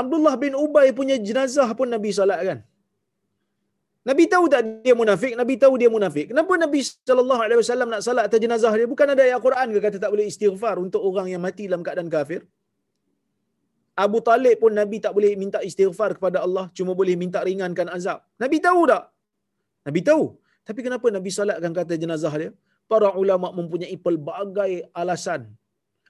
Abdullah 0.00 0.34
bin 0.42 0.52
Ubay 0.64 0.88
punya 0.98 1.16
jenazah 1.28 1.68
pun 1.78 1.88
Nabi 1.94 2.10
salatkan. 2.18 2.58
Nabi 4.02 4.24
tahu 4.32 4.44
tak 4.52 4.60
dia 4.82 4.94
munafik? 4.98 5.32
Nabi 5.40 5.54
tahu 5.62 5.74
dia 5.80 5.90
munafik. 5.96 6.26
Kenapa 6.34 6.52
Nabi 6.64 6.80
sallallahu 6.82 7.42
alaihi 7.46 7.60
wasallam 7.62 7.88
nak 7.92 8.02
salat 8.06 8.24
atas 8.28 8.40
jenazah 8.44 8.72
dia? 8.78 8.86
Bukan 8.92 9.06
ada 9.14 9.22
ayat 9.22 9.38
Quran 9.46 9.66
ke 9.74 9.78
kata 9.86 9.96
tak 10.02 10.10
boleh 10.14 10.26
istighfar 10.32 10.74
untuk 10.82 11.00
orang 11.08 11.30
yang 11.32 11.42
mati 11.46 11.70
dalam 11.70 11.86
keadaan 11.86 12.10
kafir? 12.10 12.42
Abu 14.04 14.18
Talib 14.28 14.56
pun 14.62 14.72
Nabi 14.80 14.98
tak 15.04 15.12
boleh 15.16 15.32
minta 15.42 15.58
istighfar 15.68 16.10
kepada 16.18 16.38
Allah, 16.46 16.64
cuma 16.76 16.92
boleh 17.00 17.14
minta 17.22 17.38
ringankan 17.48 17.88
azab. 17.96 18.18
Nabi 18.42 18.58
tahu 18.66 18.80
tak? 18.90 19.04
Nabi 19.86 20.00
tahu. 20.08 20.24
Tapi 20.66 20.80
kenapa 20.86 21.06
Nabi 21.16 21.30
salatkan 21.38 21.72
kata 21.78 21.94
jenazah 22.04 22.34
dia? 22.42 22.50
Para 22.90 23.14
ulama 23.22 23.48
mempunyai 23.58 23.96
pelbagai 24.06 24.72
alasan. 25.02 25.46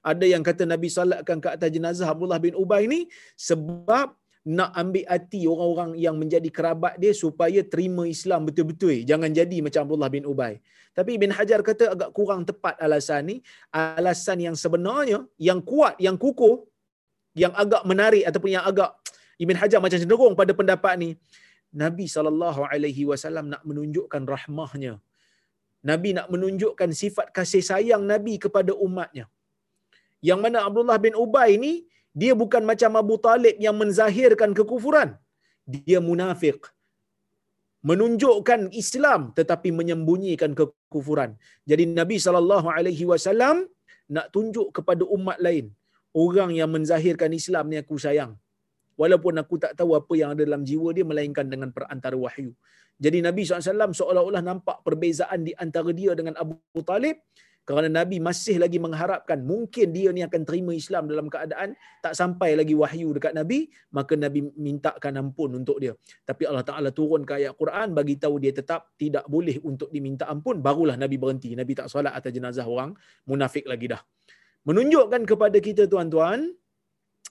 Ada 0.02 0.26
yang 0.32 0.42
kata 0.48 0.64
Nabi 0.72 0.88
salatkan 0.96 1.38
ke 1.44 1.48
atas 1.56 1.70
jenazah 1.76 2.08
Abdullah 2.12 2.40
bin 2.46 2.54
Ubay 2.62 2.88
ni 2.92 3.00
sebab 3.48 4.16
nak 4.42 4.74
ambil 4.74 5.06
hati 5.06 5.46
orang-orang 5.46 5.90
yang 6.04 6.18
menjadi 6.18 6.50
kerabat 6.50 6.98
dia 6.98 7.14
supaya 7.14 7.62
terima 7.62 8.02
Islam 8.10 8.42
betul-betul. 8.50 9.06
Jangan 9.06 9.30
jadi 9.30 9.58
macam 9.62 9.86
Abdullah 9.86 10.10
bin 10.10 10.26
Ubay. 10.26 10.58
Tapi 10.98 11.14
Ibn 11.16 11.30
Hajar 11.30 11.62
kata 11.62 11.94
agak 11.94 12.10
kurang 12.10 12.42
tepat 12.42 12.74
alasan 12.82 13.22
ni. 13.30 13.36
Alasan 13.70 14.42
yang 14.42 14.56
sebenarnya, 14.58 15.22
yang 15.38 15.62
kuat, 15.62 15.94
yang 16.02 16.18
kukuh, 16.18 16.66
yang 17.38 17.54
agak 17.54 17.86
menarik 17.86 18.26
ataupun 18.26 18.50
yang 18.50 18.66
agak 18.66 18.90
Ibn 19.38 19.56
Hajar 19.62 19.78
macam 19.78 19.98
cenderung 20.02 20.34
pada 20.34 20.52
pendapat 20.52 20.94
ni. 20.98 21.10
Nabi 21.72 22.04
saw 22.10 22.26
nak 23.40 23.62
menunjukkan 23.64 24.22
rahmahnya. 24.34 25.00
Nabi 25.82 26.10
nak 26.18 26.26
menunjukkan 26.34 26.90
sifat 26.94 27.30
kasih 27.36 27.62
sayang 27.62 28.02
Nabi 28.04 28.42
kepada 28.42 28.74
umatnya. 28.74 29.26
Yang 30.22 30.40
mana 30.44 30.58
Abdullah 30.66 30.98
bin 31.02 31.14
Ubay 31.18 31.58
ni 31.58 31.86
dia 32.20 32.32
bukan 32.42 32.62
macam 32.70 32.92
Abu 33.02 33.16
Talib 33.26 33.56
yang 33.64 33.76
menzahirkan 33.80 34.50
kekufuran. 34.58 35.10
Dia 35.74 35.98
munafik. 36.08 36.60
Menunjukkan 37.90 38.60
Islam 38.82 39.20
tetapi 39.38 39.68
menyembunyikan 39.78 40.52
kekufuran. 40.58 41.30
Jadi 41.70 41.84
Nabi 41.98 42.16
saw 42.24 42.38
nak 44.14 44.26
tunjuk 44.34 44.68
kepada 44.76 45.02
umat 45.16 45.38
lain 45.46 45.66
orang 46.22 46.50
yang 46.58 46.70
menzahirkan 46.74 47.32
Islam 47.40 47.64
ni 47.72 47.76
aku 47.82 47.96
sayang 48.04 48.32
walaupun 49.00 49.34
aku 49.42 49.56
tak 49.64 49.72
tahu 49.78 49.92
apa 50.00 50.12
yang 50.20 50.30
ada 50.34 50.42
dalam 50.48 50.62
jiwa 50.68 50.88
dia 50.96 51.06
melainkan 51.10 51.46
dengan 51.52 51.70
perantara 51.76 52.16
wahyu. 52.24 52.52
Jadi 53.04 53.18
Nabi 53.26 53.42
SAW 53.42 53.96
seolah-olah 54.00 54.42
nampak 54.50 54.76
perbezaan 54.86 55.40
di 55.48 55.52
antara 55.64 55.90
dia 56.00 56.12
dengan 56.18 56.34
Abu 56.42 56.80
Talib 56.90 57.16
kerana 57.62 57.88
Nabi 57.98 58.16
masih 58.18 58.56
lagi 58.58 58.78
mengharapkan 58.82 59.38
mungkin 59.50 59.94
dia 59.96 60.10
ni 60.16 60.22
akan 60.26 60.42
terima 60.48 60.72
Islam 60.74 61.06
dalam 61.06 61.26
keadaan 61.30 61.78
tak 62.04 62.14
sampai 62.20 62.58
lagi 62.60 62.74
wahyu 62.74 63.14
dekat 63.16 63.32
Nabi, 63.38 63.70
maka 63.94 64.18
Nabi 64.18 64.50
mintakan 64.66 65.12
ampun 65.22 65.50
untuk 65.60 65.78
dia. 65.78 65.94
Tapi 66.26 66.42
Allah 66.50 66.66
Ta'ala 66.66 66.90
turun 66.90 67.22
ke 67.28 67.38
ayat 67.38 67.54
Quran 67.54 67.94
bagi 67.98 68.18
tahu 68.18 68.42
dia 68.42 68.50
tetap 68.50 68.90
tidak 68.98 69.24
boleh 69.30 69.62
untuk 69.62 69.94
diminta 69.94 70.26
ampun, 70.26 70.58
barulah 70.58 70.98
Nabi 70.98 71.16
berhenti. 71.22 71.54
Nabi 71.54 71.78
tak 71.78 71.86
solat 71.86 72.10
atas 72.18 72.34
jenazah 72.34 72.66
orang 72.66 72.98
munafik 73.30 73.62
lagi 73.70 73.94
dah. 73.94 74.02
Menunjukkan 74.66 75.22
kepada 75.26 75.58
kita 75.62 75.86
tuan-tuan, 75.86 76.50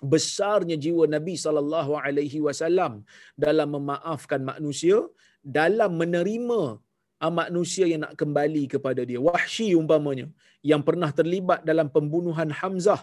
besarnya 0.02 0.76
jiwa 0.84 1.06
Nabi 1.16 1.36
sallallahu 1.36 1.94
alaihi 2.00 2.40
wasallam 2.48 3.04
dalam 3.46 3.70
memaafkan 3.76 4.42
manusia 4.42 4.98
dalam 5.44 5.98
menerima 6.02 6.62
manusia 7.30 7.86
yang 7.92 8.02
nak 8.06 8.14
kembali 8.22 8.64
kepada 8.74 9.02
dia 9.10 9.20
wahsy 9.22 9.68
umpamanya 9.82 10.26
yang 10.72 10.82
pernah 10.88 11.10
terlibat 11.20 11.62
dalam 11.70 11.88
pembunuhan 11.96 12.50
Hamzah 12.60 13.02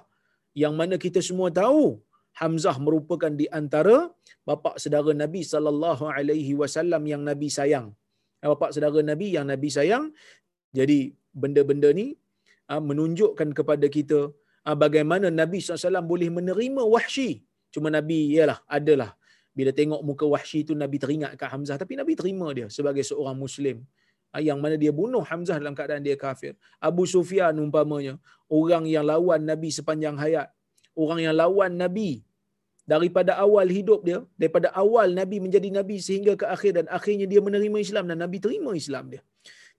yang 0.62 0.74
mana 0.80 0.98
kita 1.04 1.22
semua 1.28 1.48
tahu 1.60 2.02
Hamzah 2.40 2.76
merupakan 2.86 3.30
di 3.30 3.46
antara 3.60 4.10
bapa 4.48 4.74
saudara 4.82 5.14
Nabi 5.22 5.42
sallallahu 5.52 6.04
alaihi 6.10 6.52
wasallam 6.60 7.02
yang 7.12 7.22
Nabi 7.30 7.48
sayang 7.58 7.86
ah, 8.42 8.48
bapa 8.52 8.74
saudara 8.74 9.00
Nabi 9.12 9.28
yang 9.36 9.46
Nabi 9.52 9.70
sayang 9.78 10.10
jadi 10.78 11.14
benda-benda 11.30 11.90
ni 12.00 12.18
ah, 12.66 12.82
menunjukkan 12.82 13.54
kepada 13.54 13.86
kita 13.86 14.34
Ah, 14.68 14.76
bagaimana 14.76 15.26
Nabi 15.40 15.58
SAW 15.64 16.04
boleh 16.12 16.28
menerima 16.28 16.82
wahsy. 16.94 17.40
Cuma 17.74 17.88
Nabi, 17.88 18.36
ialah, 18.36 18.60
adalah. 18.78 19.10
Bila 19.56 19.70
tengok 19.78 20.00
muka 20.08 20.24
wahsy 20.28 20.58
itu, 20.64 20.72
Nabi 20.82 20.96
teringat 21.00 21.32
kat 21.40 21.48
Hamzah. 21.52 21.80
Tapi 21.82 21.96
Nabi 22.00 22.12
terima 22.20 22.52
dia 22.52 22.68
sebagai 22.68 23.00
seorang 23.10 23.36
Muslim. 23.44 23.80
Ah, 24.34 24.42
yang 24.44 24.58
mana 24.62 24.76
dia 24.82 24.92
bunuh 25.00 25.24
Hamzah 25.30 25.56
dalam 25.60 25.74
keadaan 25.78 26.04
dia 26.06 26.16
kafir. 26.24 26.52
Abu 26.88 27.02
Sufyan 27.12 27.54
umpamanya, 27.64 28.14
orang 28.58 28.84
yang 28.94 29.04
lawan 29.10 29.42
Nabi 29.50 29.68
sepanjang 29.78 30.16
hayat. 30.22 30.48
Orang 31.02 31.20
yang 31.24 31.34
lawan 31.42 31.72
Nabi 31.82 32.10
daripada 32.92 33.32
awal 33.44 33.68
hidup 33.78 34.00
dia, 34.08 34.18
daripada 34.40 34.68
awal 34.82 35.08
Nabi 35.20 35.36
menjadi 35.44 35.68
Nabi 35.78 35.96
sehingga 36.08 36.32
ke 36.40 36.46
akhir 36.56 36.72
dan 36.78 36.86
akhirnya 36.98 37.26
dia 37.32 37.40
menerima 37.46 37.78
Islam 37.86 38.04
dan 38.10 38.18
Nabi 38.24 38.38
terima 38.44 38.72
Islam 38.82 39.04
dia. 39.12 39.22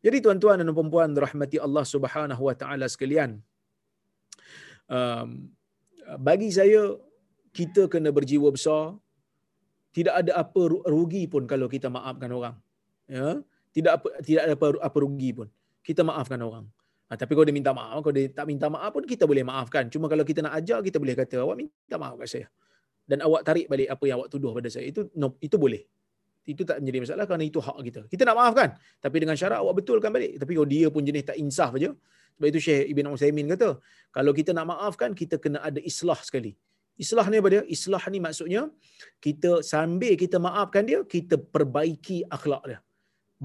Jadi 0.05 0.17
tuan-tuan 0.23 0.57
dan 0.61 0.71
puan-puan 0.77 1.11
rahmati 1.25 1.57
Allah 1.65 1.85
Subhanahu 1.93 2.41
wa 2.47 2.55
taala 2.61 2.87
sekalian, 2.93 3.31
um, 4.97 5.29
bagi 6.27 6.49
saya 6.57 6.81
kita 7.57 7.91
kena 7.93 8.09
berjiwa 8.17 8.49
besar 8.57 8.97
tidak 9.97 10.15
ada 10.21 10.31
apa 10.41 10.61
rugi 10.93 11.23
pun 11.33 11.43
kalau 11.51 11.67
kita 11.73 11.87
maafkan 11.95 12.31
orang 12.37 12.55
ya 13.17 13.41
tidak 13.79 13.93
apa 13.99 14.07
tidak 14.21 14.41
ada 14.45 14.53
apa, 14.59 14.67
apa 14.83 14.97
rugi 14.99 15.29
pun 15.31 15.47
kita 15.81 16.01
maafkan 16.03 16.39
orang 16.43 16.65
ha, 17.07 17.15
tapi 17.15 17.31
kalau 17.33 17.45
dia 17.47 17.55
minta 17.55 17.71
maaf 17.71 17.99
kalau 18.03 18.15
dia 18.15 18.27
tak 18.29 18.45
minta 18.45 18.67
maaf 18.67 18.91
pun 18.91 19.03
kita 19.07 19.23
boleh 19.23 19.43
maafkan 19.47 19.87
cuma 19.87 20.05
kalau 20.11 20.23
kita 20.27 20.43
nak 20.45 20.53
ajar 20.59 20.79
kita 20.83 20.97
boleh 21.01 21.15
kata 21.15 21.41
awak 21.41 21.57
minta 21.63 21.95
maaf 21.95 22.15
kat 22.21 22.27
saya 22.27 22.47
dan 23.09 23.25
awak 23.25 23.41
tarik 23.47 23.65
balik 23.71 23.87
apa 23.89 24.03
yang 24.05 24.21
awak 24.21 24.29
tuduh 24.29 24.51
pada 24.53 24.69
saya 24.69 24.85
itu 24.85 25.07
no, 25.17 25.33
itu 25.41 25.57
boleh 25.57 25.81
itu 26.49 26.65
tak 26.65 26.81
menjadi 26.81 26.99
masalah 27.05 27.25
kerana 27.29 27.45
itu 27.45 27.59
hak 27.61 27.77
kita. 27.85 28.01
Kita 28.09 28.25
nak 28.25 28.35
maafkan. 28.41 28.69
Tapi 28.97 29.17
dengan 29.21 29.37
syarat 29.37 29.61
awak 29.61 29.85
betulkan 29.85 30.09
balik. 30.09 30.33
Tapi 30.41 30.51
kalau 30.57 30.65
dia 30.65 30.87
pun 30.89 31.05
jenis 31.05 31.21
tak 31.29 31.37
insaf 31.37 31.77
aja. 31.77 31.93
Sebab 32.39 32.47
itu 32.49 32.59
Syekh 32.65 32.83
Ibn 32.89 33.05
Uthaymin 33.13 33.45
kata, 33.53 33.69
kalau 34.15 34.31
kita 34.33 34.55
nak 34.57 34.65
maafkan, 34.71 35.13
kita 35.13 35.37
kena 35.43 35.61
ada 35.61 35.77
islah 35.83 36.17
sekali. 36.25 36.57
Islah 36.95 37.25
ni 37.31 37.37
apa 37.39 37.49
dia? 37.53 37.61
Islah 37.75 38.03
ni 38.11 38.19
maksudnya, 38.23 38.61
kita 39.23 39.59
sambil 39.63 40.15
kita 40.15 40.39
maafkan 40.39 40.83
dia, 40.89 40.99
kita 41.03 41.35
perbaiki 41.35 42.23
akhlak 42.27 42.63
dia. 42.65 42.79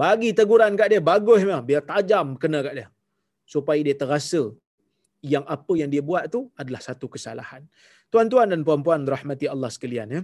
Bagi 0.01 0.29
teguran 0.39 0.75
kat 0.79 0.87
dia, 0.91 1.01
bagus 1.11 1.39
memang. 1.47 1.63
Biar 1.69 1.83
tajam 1.91 2.35
kena 2.41 2.59
kat 2.67 2.73
dia. 2.79 2.87
Supaya 3.53 3.79
dia 3.87 3.95
terasa 4.01 4.43
yang 5.33 5.45
apa 5.55 5.73
yang 5.79 5.89
dia 5.93 6.03
buat 6.09 6.23
tu 6.33 6.41
adalah 6.61 6.81
satu 6.87 7.07
kesalahan. 7.13 7.63
Tuan-tuan 8.11 8.51
dan 8.51 8.61
puan-puan 8.67 9.07
rahmati 9.15 9.47
Allah 9.53 9.69
sekalian 9.75 10.09
ya. 10.17 10.21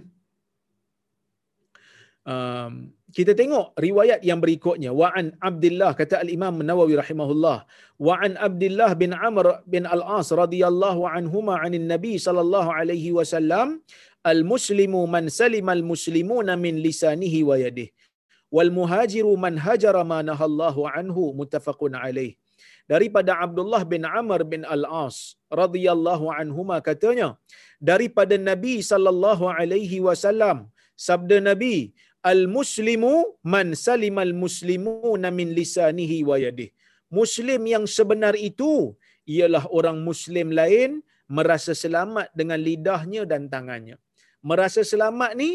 Um, 2.22 2.94
kita 3.16 3.34
tengok 3.38 3.74
riwayat 3.84 4.20
yang 4.28 4.38
berikutnya 4.38 4.90
wa 4.94 5.10
an 5.10 5.34
Abdullah 5.48 5.90
kata 6.00 6.22
Al 6.22 6.30
Imam 6.30 6.54
Nawawi 6.68 6.94
rahimahullah 7.02 7.66
wa 8.06 8.14
an 8.26 8.38
Abdullah 8.46 8.94
bin 8.94 9.10
Amr 9.10 9.58
bin 9.66 9.90
Al 9.94 10.02
As 10.18 10.30
radhiyallahu 10.42 11.02
anhuma 11.02 11.58
anin 11.58 11.90
Nabi 11.90 12.22
sallallahu 12.26 12.70
alaihi 12.70 13.10
wasallam 13.18 13.82
al 14.22 14.40
muslimu 14.52 15.02
man 15.14 15.26
salima 15.40 15.74
al 15.74 15.82
muslimuna 15.82 16.54
min 16.64 16.78
lisanihi 16.86 17.42
wa 17.42 17.58
yadihi 17.58 17.90
wal 18.56 18.70
muhajiru 18.78 19.32
man 19.44 19.56
hajara 19.66 20.02
ma 20.12 20.20
nahallahu 20.30 20.88
anhu 20.98 21.24
muttafaqun 21.40 21.94
alaih. 22.04 22.32
Daripada 22.92 23.32
Abdullah 23.44 23.82
bin 23.92 24.02
Amr 24.20 24.40
bin 24.52 24.62
Al-As 24.76 25.16
radhiyallahu 25.62 26.26
anhuma 26.40 26.76
katanya 26.88 27.28
daripada 27.90 28.36
Nabi 28.50 28.74
sallallahu 28.90 29.44
alaihi 29.58 29.98
wasallam 30.06 30.58
sabda 31.08 31.38
Nabi 31.50 31.76
al-muslimu 32.32 33.12
man 33.54 33.68
salimal 33.86 34.34
muslimuna 34.44 35.30
min 35.38 35.50
lisanihi 35.58 36.18
wa 36.30 36.38
yadihi. 36.46 36.74
Muslim 37.18 37.62
yang 37.74 37.84
sebenar 37.96 38.34
itu 38.50 38.72
ialah 39.34 39.64
orang 39.78 39.98
muslim 40.08 40.48
lain 40.60 40.90
merasa 41.36 41.72
selamat 41.82 42.28
dengan 42.40 42.60
lidahnya 42.68 43.22
dan 43.32 43.42
tangannya. 43.52 43.96
Merasa 44.50 44.80
selamat 44.92 45.30
ni 45.40 45.50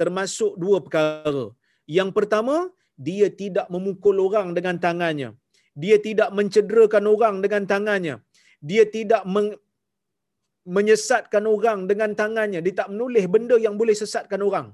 termasuk 0.00 0.52
dua 0.62 0.78
perkara 0.84 1.46
yang 1.96 2.10
pertama, 2.16 2.56
dia 3.06 3.28
tidak 3.40 3.66
memukul 3.74 4.16
orang 4.26 4.48
dengan 4.56 4.76
tangannya. 4.84 5.30
Dia 5.82 5.96
tidak 6.06 6.28
mencederakan 6.38 7.04
orang 7.12 7.34
dengan 7.44 7.62
tangannya. 7.72 8.16
Dia 8.70 8.84
tidak 8.96 9.22
men- 9.34 9.56
menyesatkan 10.76 11.44
orang 11.54 11.80
dengan 11.90 12.12
tangannya. 12.20 12.60
Dia 12.66 12.74
tak 12.80 12.88
menulis 12.92 13.24
benda 13.34 13.56
yang 13.66 13.74
boleh 13.80 13.96
sesatkan 14.02 14.42
orang. 14.48 14.66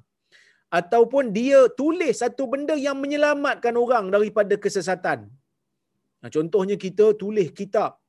Ataupun 0.78 1.30
dia 1.38 1.58
tulis 1.80 2.14
satu 2.22 2.44
benda 2.52 2.74
yang 2.86 2.98
menyelamatkan 3.02 3.74
orang 3.84 4.10
daripada 4.14 4.54
kesesatan. 4.64 5.18
Nah, 6.20 6.30
contohnya 6.36 6.76
kita 6.84 7.06
tulis 7.22 7.48
kitab 7.58 8.00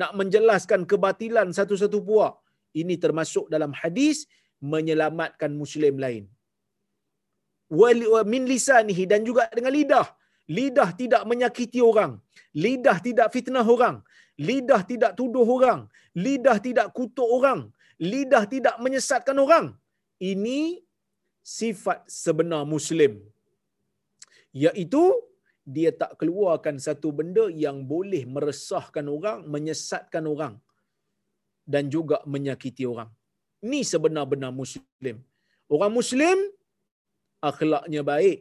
nak 0.00 0.12
menjelaskan 0.20 0.84
kebatilan 0.90 1.48
satu-satu 1.58 2.00
puak. 2.08 2.34
Ini 2.80 2.94
termasuk 3.04 3.48
dalam 3.54 3.72
hadis 3.80 4.28
menyelamatkan 4.72 5.50
muslim 5.62 5.96
lain 6.04 6.24
min 8.32 8.44
lisanihi 8.52 9.04
dan 9.06 9.22
juga 9.28 9.46
dengan 9.58 9.72
lidah. 9.78 10.06
Lidah 10.50 10.90
tidak 11.00 11.22
menyakiti 11.30 11.80
orang. 11.90 12.18
Lidah 12.64 12.98
tidak 12.98 13.30
fitnah 13.34 13.62
orang. 13.62 14.02
Lidah 14.48 14.82
tidak 14.90 15.12
tuduh 15.18 15.46
orang. 15.46 15.86
Lidah 16.24 16.58
tidak 16.58 16.90
kutuk 16.96 17.28
orang. 17.38 17.70
Lidah 18.02 18.44
tidak 18.50 18.76
menyesatkan 18.84 19.36
orang. 19.38 19.66
Ini 20.18 20.82
sifat 21.58 22.10
sebenar 22.10 22.66
Muslim. 22.74 23.22
Iaitu 24.50 25.02
dia 25.74 25.90
tak 25.94 26.18
keluarkan 26.20 26.76
satu 26.86 27.14
benda 27.18 27.46
yang 27.64 27.86
boleh 27.86 28.26
meresahkan 28.34 29.06
orang, 29.06 29.46
menyesatkan 29.46 30.24
orang 30.26 30.54
dan 31.72 31.86
juga 31.94 32.18
menyakiti 32.26 32.82
orang. 32.92 33.10
Ini 33.62 33.80
sebenar-benar 33.86 34.50
Muslim. 34.50 35.16
Orang 35.70 35.92
Muslim 35.94 36.38
akhlaknya 37.48 38.02
baik. 38.12 38.38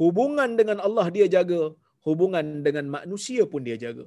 Hubungan 0.00 0.50
dengan 0.60 0.78
Allah 0.86 1.06
dia 1.16 1.26
jaga, 1.36 1.62
hubungan 2.06 2.46
dengan 2.66 2.86
manusia 2.96 3.44
pun 3.52 3.62
dia 3.68 3.76
jaga. 3.84 4.06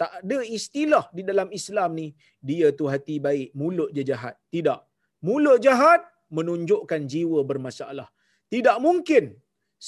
Tak 0.00 0.12
ada 0.26 0.38
istilah 0.58 1.04
di 1.16 1.22
dalam 1.30 1.48
Islam 1.58 1.90
ni, 2.00 2.08
dia 2.48 2.68
tu 2.78 2.84
hati 2.92 3.16
baik, 3.26 3.48
mulut 3.60 3.90
je 3.96 4.02
jahat. 4.10 4.34
Tidak. 4.54 4.80
Mulut 5.26 5.58
jahat 5.66 6.02
menunjukkan 6.36 7.02
jiwa 7.12 7.40
bermasalah. 7.50 8.08
Tidak 8.54 8.76
mungkin 8.86 9.24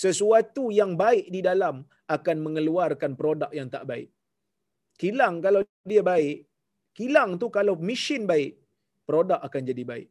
sesuatu 0.02 0.64
yang 0.78 0.92
baik 1.02 1.26
di 1.34 1.40
dalam 1.48 1.82
akan 2.16 2.36
mengeluarkan 2.44 3.12
produk 3.20 3.50
yang 3.58 3.68
tak 3.74 3.84
baik. 3.90 4.08
Kilang 5.00 5.34
kalau 5.44 5.60
dia 5.90 6.02
baik, 6.12 6.46
kilang 6.98 7.30
tu 7.42 7.46
kalau 7.56 7.74
mesin 7.88 8.22
baik, 8.30 8.52
produk 9.08 9.42
akan 9.46 9.62
jadi 9.70 9.82
baik. 9.92 10.08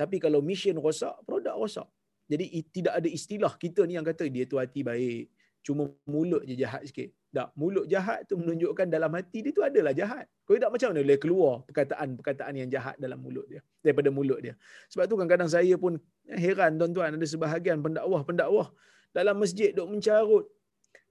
Tapi 0.00 0.16
kalau 0.24 0.40
mesin 0.50 0.76
rosak, 0.84 1.14
produk 1.26 1.54
rosak. 1.62 1.88
Jadi 2.24 2.44
tidak 2.72 2.94
ada 2.98 3.08
istilah 3.08 3.52
kita 3.60 3.84
ni 3.84 4.00
yang 4.00 4.06
kata 4.06 4.24
dia 4.32 4.48
tu 4.48 4.56
hati 4.56 4.80
baik. 4.80 5.28
Cuma 5.64 5.88
mulut 6.04 6.44
je 6.44 6.56
jahat 6.56 6.84
sikit. 6.84 7.08
Tak, 7.34 7.50
mulut 7.56 7.88
jahat 7.88 8.28
tu 8.28 8.36
menunjukkan 8.36 8.86
dalam 8.86 9.10
hati 9.16 9.42
dia 9.42 9.50
tu 9.50 9.64
adalah 9.64 9.96
jahat. 9.96 10.28
Kalau 10.44 10.60
tak 10.60 10.70
macam 10.70 10.88
mana 10.92 11.00
boleh 11.02 11.18
keluar 11.20 11.54
perkataan-perkataan 11.66 12.52
yang 12.54 12.68
jahat 12.68 12.94
dalam 13.00 13.18
mulut 13.18 13.48
dia. 13.48 13.64
Daripada 13.80 14.08
mulut 14.12 14.38
dia. 14.44 14.54
Sebab 14.92 15.08
tu 15.08 15.16
kadang-kadang 15.16 15.50
saya 15.50 15.74
pun 15.80 15.96
heran 16.28 16.76
tuan-tuan 16.76 17.16
ada 17.16 17.26
sebahagian 17.26 17.80
pendakwah-pendakwah 17.80 18.70
dalam 19.16 19.36
masjid 19.40 19.72
duk 19.72 19.88
mencarut. 19.88 20.44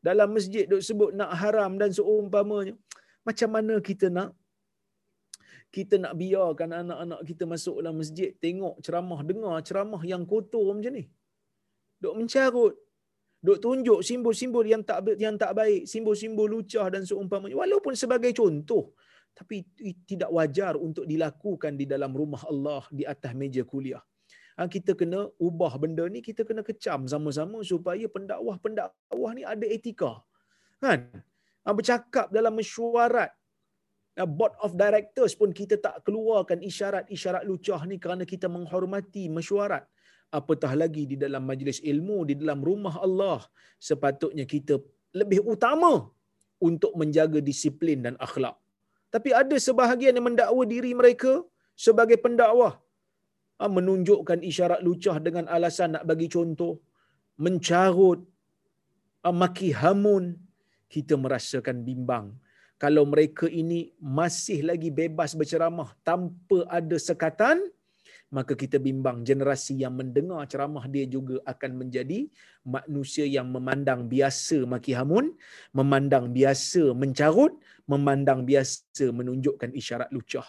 Dalam 0.04 0.30
masjid 0.36 0.70
duk 0.70 0.84
sebut 0.86 1.12
nak 1.18 1.34
haram 1.34 1.76
dan 1.82 1.90
seumpamanya. 1.90 2.78
Macam 3.26 3.50
mana 3.50 3.80
kita 3.82 4.08
nak 4.14 4.38
kita 5.74 5.98
nak 6.04 6.14
biarkan 6.22 6.70
anak-anak 6.82 7.22
kita 7.30 7.44
masuk 7.50 7.76
dalam 7.82 7.98
masjid 8.02 8.30
tengok 8.44 8.76
ceramah 8.86 9.20
dengar 9.30 9.56
ceramah 9.68 10.02
yang 10.12 10.24
kotor 10.32 10.70
macam 10.78 10.94
ni. 10.94 11.06
Dok 11.98 12.16
mencarut. 12.20 12.74
Dok 13.44 13.60
tunjuk 13.66 14.00
simbol-simbol 14.08 14.66
yang 14.74 14.84
tak 14.90 15.04
yang 15.26 15.36
tak 15.42 15.52
baik 15.60 15.90
simbol-simbol 15.90 16.48
lucah 16.54 16.88
dan 16.94 17.04
seumpamanya. 17.10 17.58
Walaupun 17.58 17.98
sebagai 17.98 18.32
contoh 18.38 18.94
tapi 19.34 19.66
tidak 20.06 20.30
wajar 20.30 20.78
untuk 20.78 21.10
dilakukan 21.10 21.74
di 21.74 21.90
dalam 21.90 22.14
rumah 22.14 22.46
Allah 22.46 22.86
di 22.94 23.04
atas 23.14 23.34
meja 23.34 23.66
kuliah. 23.66 24.04
Ha, 24.62 24.70
kita 24.70 24.94
kena 24.94 25.26
ubah 25.42 25.74
benda 25.82 26.06
ni 26.06 26.22
kita 26.22 26.46
kena 26.46 26.62
kecam 26.62 27.10
sama-sama 27.10 27.66
supaya 27.66 28.06
pendakwah-pendakwah 28.06 29.32
ni 29.34 29.42
ada 29.42 29.66
etika. 29.66 30.22
Kan? 30.78 31.10
Ha, 31.66 31.74
bercakap 31.74 32.30
dalam 32.30 32.54
mesyuarat 32.54 33.34
board 34.22 34.54
of 34.66 34.78
directors 34.78 35.34
pun 35.34 35.50
kita 35.60 35.76
tak 35.86 36.06
keluarkan 36.06 36.62
isyarat-isyarat 36.70 37.44
lucah 37.50 37.82
ni 37.90 37.98
kerana 38.04 38.24
kita 38.34 38.46
menghormati 38.56 39.26
mesyuarat. 39.38 39.86
Apatah 40.38 40.74
lagi 40.82 41.04
di 41.12 41.16
dalam 41.24 41.44
majlis 41.50 41.78
ilmu 41.92 42.18
di 42.30 42.34
dalam 42.42 42.60
rumah 42.70 42.96
Allah 43.06 43.42
sepatutnya 43.90 44.46
kita 44.54 44.78
lebih 45.20 45.42
utama 45.54 46.10
untuk 46.68 46.94
menjaga 47.02 47.40
disiplin 47.50 48.02
dan 48.06 48.16
akhlak. 48.28 48.58
Tapi 49.14 49.30
ada 49.42 49.56
sebahagian 49.68 50.18
yang 50.18 50.26
mendakwa 50.30 50.64
diri 50.74 50.92
mereka 51.02 51.34
sebagai 51.86 52.18
pendakwah. 52.26 52.74
Ah, 53.62 53.70
menunjukkan 53.78 54.40
isyarat 54.50 54.82
lucah 54.86 55.18
dengan 55.26 55.46
alasan 55.56 55.94
nak 55.96 56.06
bagi 56.10 56.28
contoh 56.36 56.74
mencarut 57.46 58.20
ah, 59.26 59.36
maki 59.42 59.70
hamun 59.82 60.34
kita 60.94 61.14
merasakan 61.24 61.78
bimbang 61.88 62.26
kalau 62.84 63.08
mereka 63.08 63.48
ini 63.48 63.96
masih 63.96 64.60
lagi 64.68 64.92
bebas 64.92 65.32
berceramah 65.40 65.96
tanpa 66.04 66.68
ada 66.68 67.00
sekatan, 67.00 67.64
maka 68.28 68.60
kita 68.60 68.76
bimbang 68.76 69.24
generasi 69.24 69.80
yang 69.80 69.96
mendengar 69.96 70.44
ceramah 70.52 70.84
dia 70.92 71.08
juga 71.08 71.40
akan 71.48 71.80
menjadi 71.80 72.28
manusia 72.68 73.24
yang 73.24 73.48
memandang 73.48 74.12
biasa 74.12 74.68
maki 74.68 74.92
hamun, 75.00 75.32
memandang 75.72 76.28
biasa 76.36 76.92
mencarut, 76.92 77.56
memandang 77.88 78.44
biasa 78.44 79.16
menunjukkan 79.16 79.72
isyarat 79.80 80.12
lucah. 80.12 80.44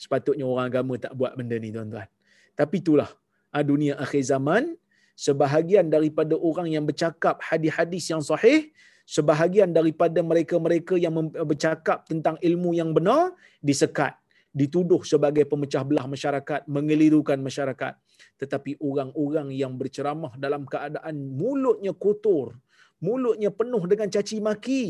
Sepatutnya 0.00 0.48
orang 0.48 0.72
agama 0.72 0.96
tak 0.96 1.12
buat 1.12 1.36
benda 1.36 1.60
ni 1.60 1.68
tuan-tuan. 1.76 2.08
Tapi 2.56 2.80
itulah 2.80 3.12
ah, 3.52 3.60
dunia 3.60 4.00
akhir 4.00 4.24
zaman, 4.32 4.80
sebahagian 5.12 5.92
daripada 5.92 6.40
orang 6.40 6.72
yang 6.72 6.88
bercakap 6.88 7.36
hadis-hadis 7.44 8.08
yang 8.08 8.24
sahih, 8.24 8.72
sebahagian 9.14 9.70
daripada 9.78 10.20
mereka-mereka 10.30 10.94
yang 11.04 11.14
bercakap 11.50 12.06
tentang 12.10 12.38
ilmu 12.48 12.70
yang 12.80 12.90
benar 12.94 13.34
disekat 13.58 14.14
dituduh 14.60 15.02
sebagai 15.12 15.44
pemecah 15.50 15.82
belah 15.86 16.06
masyarakat 16.14 16.60
mengelirukan 16.76 17.38
masyarakat. 17.38 17.94
Tetapi 18.40 18.78
orang-orang 18.82 19.48
yang 19.54 19.72
berceramah 19.80 20.34
dalam 20.44 20.62
keadaan 20.72 21.14
mulutnya 21.40 21.92
kotor 22.04 22.54
mulutnya 23.00 23.50
penuh 23.60 23.82
dengan 23.90 24.08
caci 24.14 24.38
maki 24.44 24.84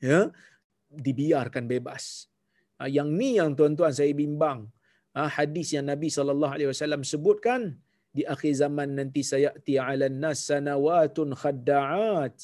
ya 0.00 0.32
dibiarkan 1.06 1.64
bebas. 1.68 2.26
Ha, 2.80 2.88
yang 2.96 3.08
ni 3.12 3.38
yang 3.38 3.54
tuan-tuan 3.58 3.92
saya 3.94 4.10
bimbang. 4.16 4.66
Ha, 5.14 5.28
hadis 5.38 5.76
yang 5.76 5.86
Nabi 5.92 6.08
sallallahu 6.08 6.52
alaihi 6.56 6.70
wasallam 6.72 7.04
sebutkan 7.12 7.76
di 8.12 8.24
akhir 8.28 8.52
zaman 8.60 8.88
nanti 8.98 9.22
sayati 9.24 9.76
'alan 9.80 10.16
nas 10.20 10.48
sanawatun 10.48 11.32
khadda'at 11.42 12.36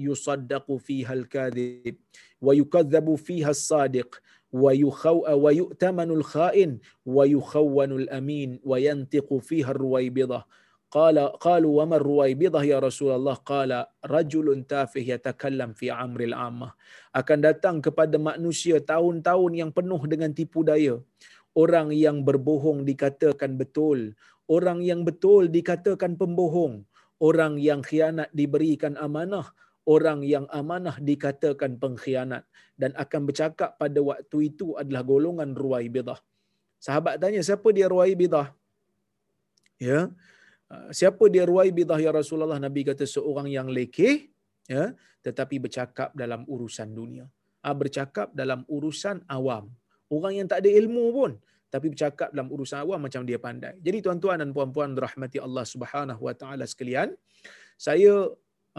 يصدق 0.00 0.76
فيها 0.76 1.12
الكاذب 1.12 1.96
ويكذب 2.40 3.14
فيها 3.14 3.50
الصادق 3.50 4.20
ويخو 4.52 5.24
ويؤتمن 5.28 6.10
الخائن 6.10 6.78
ويخون 7.06 7.92
الأمين 7.92 8.60
وينطق 8.64 9.28
فيها 9.38 9.70
الرويبضة 9.70 10.44
قال 10.90 11.18
قالوا 11.18 11.82
وما 11.82 11.96
الرويبضة 11.96 12.62
يا 12.62 12.78
رسول 12.78 13.10
الله 13.16 13.34
قال 13.34 13.70
رجل 14.06 14.46
تافه 14.68 15.00
يتكلم 15.00 15.72
في 15.72 15.92
أمر 15.92 16.20
العامة 16.20 16.68
akan 17.16 17.38
datang 17.40 17.76
kepada 17.80 18.20
manusia 18.20 18.76
tahun-tahun 18.76 19.52
yang 19.56 19.70
penuh 19.72 20.00
dengan 20.04 20.30
tipu 20.36 20.60
daya 20.60 21.00
orang 21.56 21.88
yang 21.90 22.20
berbohong 22.20 22.84
dikatakan 22.84 23.56
betul 23.56 24.12
orang 24.46 24.82
yang 24.82 25.02
betul 25.02 25.50
dikatakan 25.50 26.14
pembohong, 26.14 26.86
orang 27.18 27.58
yang 27.58 27.82
khianat 27.82 28.30
diberikan 28.30 28.94
amanah, 28.98 29.50
orang 29.85 30.21
yang 30.21 30.45
amanah 30.53 30.97
dikatakan 31.01 31.77
pengkhianat 31.81 32.45
dan 32.77 32.91
akan 32.97 33.21
bercakap 33.29 33.77
pada 33.81 33.99
waktu 34.01 34.53
itu 34.53 34.77
adalah 34.77 35.01
golongan 35.01 35.57
ruwaibidah. 35.57 36.19
Sahabat 36.81 37.21
tanya 37.21 37.41
siapa 37.45 37.69
dia 37.73 37.89
ruwaibidah? 37.89 38.53
Ya. 39.81 40.09
Ah, 40.69 40.89
siapa 40.93 41.25
dia 41.29 41.45
ruwaibidah 41.45 41.97
ya 41.97 42.13
Rasulullah? 42.13 42.61
Nabi 42.61 42.85
kata 42.85 43.05
seorang 43.05 43.49
yang 43.49 43.69
lekeh 43.69 44.29
ya 44.69 44.93
tetapi 45.21 45.61
bercakap 45.61 46.13
dalam 46.17 46.45
urusan 46.45 46.89
dunia. 46.93 47.25
Ah 47.61 47.77
bercakap 47.77 48.33
dalam 48.33 48.65
urusan 48.65 49.21
awam. 49.29 49.69
Orang 50.09 50.33
yang 50.37 50.47
tak 50.49 50.65
ada 50.65 50.69
ilmu 50.69 51.05
pun 51.13 51.31
tapi 51.71 51.87
bercakap 51.87 52.35
dalam 52.35 52.51
urusan 52.51 52.83
awam 52.83 52.99
macam 52.99 53.23
dia 53.23 53.39
pandai. 53.39 53.79
Jadi 53.79 54.03
tuan-tuan 54.03 54.43
dan 54.43 54.51
puan-puan 54.51 54.91
rahmati 54.91 55.39
Allah 55.39 55.63
Subhanahu 55.63 56.19
wa 56.27 56.35
taala 56.35 56.67
sekalian, 56.67 57.15
saya 57.79 58.27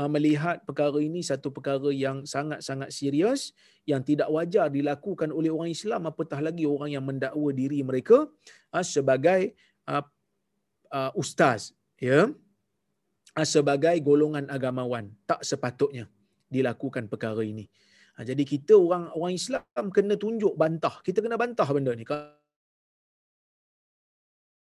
melihat 0.08 0.64
perkara 0.64 0.96
ini 1.04 1.20
satu 1.20 1.52
perkara 1.52 1.92
yang 1.92 2.24
sangat-sangat 2.24 2.88
serius 2.88 3.52
yang 3.84 4.00
tidak 4.00 4.32
wajar 4.32 4.72
dilakukan 4.72 5.28
oleh 5.28 5.52
orang 5.52 5.68
Islam 5.68 6.08
apatah 6.08 6.40
lagi 6.40 6.64
orang 6.64 6.96
yang 6.96 7.04
mendakwa 7.04 7.52
diri 7.52 7.84
mereka 7.84 8.24
uh, 8.72 8.84
sebagai 8.84 9.52
uh, 9.84 11.12
ustaz 11.12 11.76
ya 12.00 12.32
sebagai 13.44 13.96
golongan 14.00 14.48
agamawan 14.48 15.12
tak 15.28 15.40
sepatutnya 15.44 16.08
dilakukan 16.52 17.08
perkara 17.08 17.40
ini. 17.40 17.64
Jadi 18.12 18.44
kita 18.44 18.76
orang 18.76 19.08
orang 19.16 19.32
Islam 19.32 19.88
kena 19.88 20.20
tunjuk 20.20 20.52
bantah. 20.52 21.00
Kita 21.00 21.24
kena 21.24 21.40
bantah 21.40 21.64
benda 21.64 21.96
ni 21.96 22.04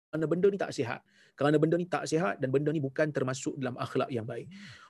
kerana 0.10 0.26
benda 0.26 0.47
ni 0.49 0.57
tak 0.57 0.74
sihat. 0.74 1.01
Kerana 1.38 1.55
benda 1.62 1.76
ni 1.80 1.88
tak 1.88 2.03
sihat 2.10 2.41
dan 2.41 2.49
benda 2.51 2.74
ni 2.76 2.82
bukan 2.84 3.14
termasuk 3.16 3.55
dalam 3.62 3.78
akhlak 3.80 4.10
yang 4.12 4.26
baik. 4.26 4.49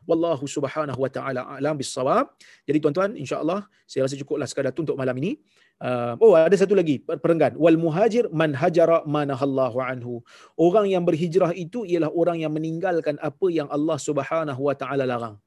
Wallahu 0.09 0.49
subhanahu 0.49 0.97
wa 0.97 1.11
ta'ala 1.11 1.45
alam 1.59 1.75
bisawab. 1.77 2.31
Jadi 2.65 2.77
tuan-tuan, 2.81 3.13
insyaAllah 3.13 3.67
saya 3.85 4.07
rasa 4.07 4.15
cukuplah 4.17 4.47
sekadar 4.49 4.73
untuk 4.73 4.97
malam 4.97 5.13
ini. 5.21 5.37
Uh, 5.79 6.15
oh, 6.23 6.33
ada 6.33 6.55
satu 6.55 6.73
lagi 6.73 6.95
perenggan. 7.05 7.53
Wal 7.59 7.77
muhajir 7.77 8.31
man 8.33 8.55
hajara 8.55 9.03
manahallahu 9.05 9.77
anhu. 9.83 10.13
Orang 10.57 10.89
yang 10.89 11.03
berhijrah 11.05 11.51
itu 11.53 11.85
ialah 11.85 12.09
orang 12.09 12.41
yang 12.41 12.55
meninggalkan 12.55 13.21
apa 13.21 13.47
yang 13.53 13.69
Allah 13.69 13.99
subhanahu 14.01 14.61
wa 14.71 14.75
ta'ala 14.81 15.05
larang. 15.05 15.37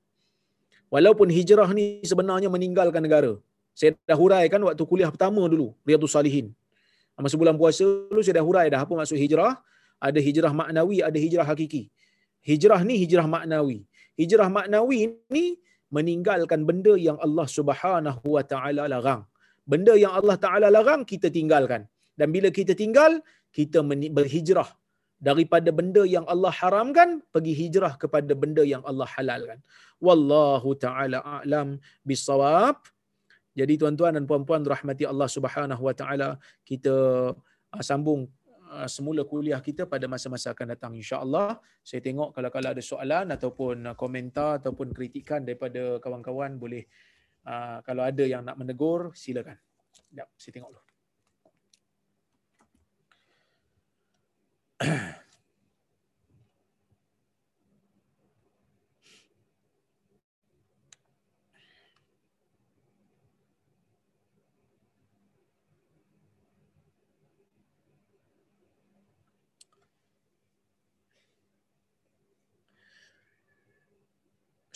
Walaupun 0.93 1.33
hijrah 1.33 1.69
ni 1.73 2.05
sebenarnya 2.05 2.53
meninggalkan 2.53 3.01
negara. 3.01 3.33
Saya 3.73 3.97
dah 4.05 4.17
huraikan 4.21 4.61
waktu 4.69 4.85
kuliah 4.85 5.09
pertama 5.09 5.49
dulu, 5.49 5.73
Riyadus 5.89 6.13
Salihin. 6.13 6.53
Masa 7.25 7.37
bulan 7.41 7.57
puasa 7.61 7.87
dulu 8.11 8.21
saya 8.27 8.37
dah 8.39 8.47
hurai 8.49 8.67
dah 8.75 8.81
apa 8.85 8.93
maksud 9.01 9.19
hijrah. 9.25 9.53
Ada 10.07 10.19
hijrah 10.27 10.53
maknawi, 10.61 10.99
ada 11.09 11.19
hijrah 11.25 11.47
hakiki. 11.51 11.83
Hijrah 12.51 12.81
ni 12.89 12.95
hijrah 13.03 13.27
maknawi. 13.35 13.79
Hijrah 14.21 14.49
maknawi 14.57 15.01
ni 15.35 15.45
meninggalkan 15.97 16.61
benda 16.69 16.95
yang 17.09 17.19
Allah 17.27 17.47
Subhanahu 17.57 18.27
wa 18.37 18.43
taala 18.53 18.85
larang. 18.93 19.23
Benda 19.73 19.95
yang 20.05 20.13
Allah 20.19 20.37
taala 20.45 20.69
larang 20.77 21.03
kita 21.13 21.31
tinggalkan. 21.37 21.83
Dan 22.19 22.29
bila 22.35 22.49
kita 22.59 22.75
tinggal, 22.83 23.13
kita 23.57 23.79
berhijrah 24.19 24.69
daripada 25.29 25.71
benda 25.79 26.03
yang 26.15 26.27
Allah 26.33 26.53
haramkan 26.61 27.23
pergi 27.35 27.55
hijrah 27.63 27.95
kepada 28.03 28.33
benda 28.43 28.63
yang 28.73 28.83
Allah 28.91 29.07
halalkan. 29.15 29.59
Wallahu 30.07 30.75
taala 30.85 31.23
a'lam 31.37 31.79
bisawab. 32.03 32.77
Jadi 33.53 33.77
tuan-tuan 33.77 34.17
dan 34.17 34.25
puan-puan 34.25 34.65
rahmati 34.65 35.05
Allah 35.05 35.29
Subhanahu 35.29 35.83
Wa 35.85 35.93
Taala, 35.93 36.41
kita 36.65 36.95
uh, 37.37 37.85
sambung 37.85 38.25
uh, 38.73 38.89
semula 38.89 39.29
kuliah 39.29 39.61
kita 39.61 39.85
pada 39.85 40.09
masa-masa 40.09 40.57
akan 40.57 40.73
datang 40.73 40.93
insya-Allah. 40.97 41.61
Saya 41.85 42.01
tengok 42.01 42.33
kalau 42.33 42.49
kalau 42.49 42.69
ada 42.73 42.81
soalan 42.81 43.29
ataupun 43.29 43.93
uh, 43.93 43.97
komentar 43.97 44.57
ataupun 44.65 44.97
kritikan 44.97 45.45
daripada 45.45 46.01
kawan-kawan 46.01 46.57
boleh 46.57 46.89
uh, 47.45 47.85
kalau 47.85 48.03
ada 48.09 48.25
yang 48.25 48.41
nak 48.41 48.57
menegur 48.57 49.13
silakan. 49.13 49.61
Jap, 50.13 50.33
saya 50.41 50.53
tengok 50.57 50.71
dulu. 50.73 50.85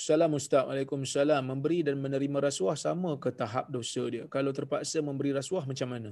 Salam 0.06 0.38
Ustaz. 0.38 0.62
Waalaikumsalam. 0.62 1.42
Memberi 1.42 1.82
dan 1.82 1.98
menerima 1.98 2.38
rasuah 2.38 2.78
sama 2.78 3.18
ke 3.18 3.34
tahap 3.34 3.66
dosa 3.74 4.06
dia? 4.06 4.30
Kalau 4.30 4.54
terpaksa 4.54 5.02
memberi 5.02 5.34
rasuah 5.34 5.66
macam 5.66 5.88
mana? 5.90 6.10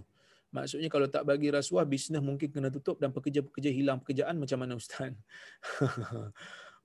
Maksudnya 0.51 0.90
kalau 0.90 1.07
tak 1.07 1.22
bagi 1.22 1.47
rasuah, 1.55 1.86
bisnes 1.86 2.18
mungkin 2.18 2.51
kena 2.51 2.74
tutup 2.74 2.99
dan 2.99 3.14
pekerja-pekerja 3.14 3.70
hilang 3.70 4.03
pekerjaan 4.03 4.34
macam 4.42 4.59
mana 4.59 4.74
Ustaz? 4.74 5.14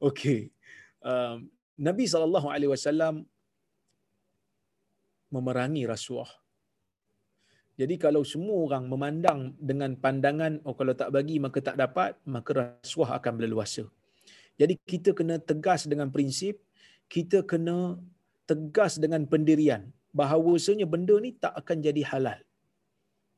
Okey. 0.09 0.53
Um, 1.01 1.49
Nabi 1.81 2.05
SAW 2.05 3.25
memerangi 5.33 5.89
rasuah. 5.89 6.29
Jadi 7.73 7.97
kalau 7.97 8.21
semua 8.21 8.69
orang 8.69 8.85
memandang 8.85 9.57
dengan 9.57 9.97
pandangan, 9.97 10.61
oh 10.61 10.77
kalau 10.77 10.93
tak 10.93 11.09
bagi 11.09 11.41
maka 11.41 11.57
tak 11.57 11.73
dapat, 11.73 12.21
maka 12.29 12.77
rasuah 12.77 13.17
akan 13.17 13.33
berleluasa. 13.33 13.89
Jadi 14.61 14.77
kita 14.77 15.17
kena 15.17 15.41
tegas 15.41 15.89
dengan 15.89 16.13
prinsip, 16.13 16.68
kita 17.13 17.41
kena 17.51 17.77
tegas 18.49 18.93
dengan 19.03 19.25
pendirian 19.31 19.83
bahawasanya 20.19 20.85
benda 20.93 21.15
ni 21.25 21.31
tak 21.43 21.53
akan 21.61 21.77
jadi 21.87 22.01
halal. 22.11 22.39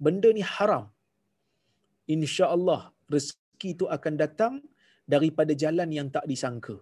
Benda 0.05 0.29
ni 0.37 0.43
haram. 0.53 0.85
Insya-Allah 2.15 2.81
rezeki 3.13 3.69
itu 3.75 3.85
akan 3.95 4.13
datang 4.23 4.53
daripada 5.13 5.53
jalan 5.63 5.89
yang 5.97 6.07
tak 6.15 6.25
disangka. 6.31 6.75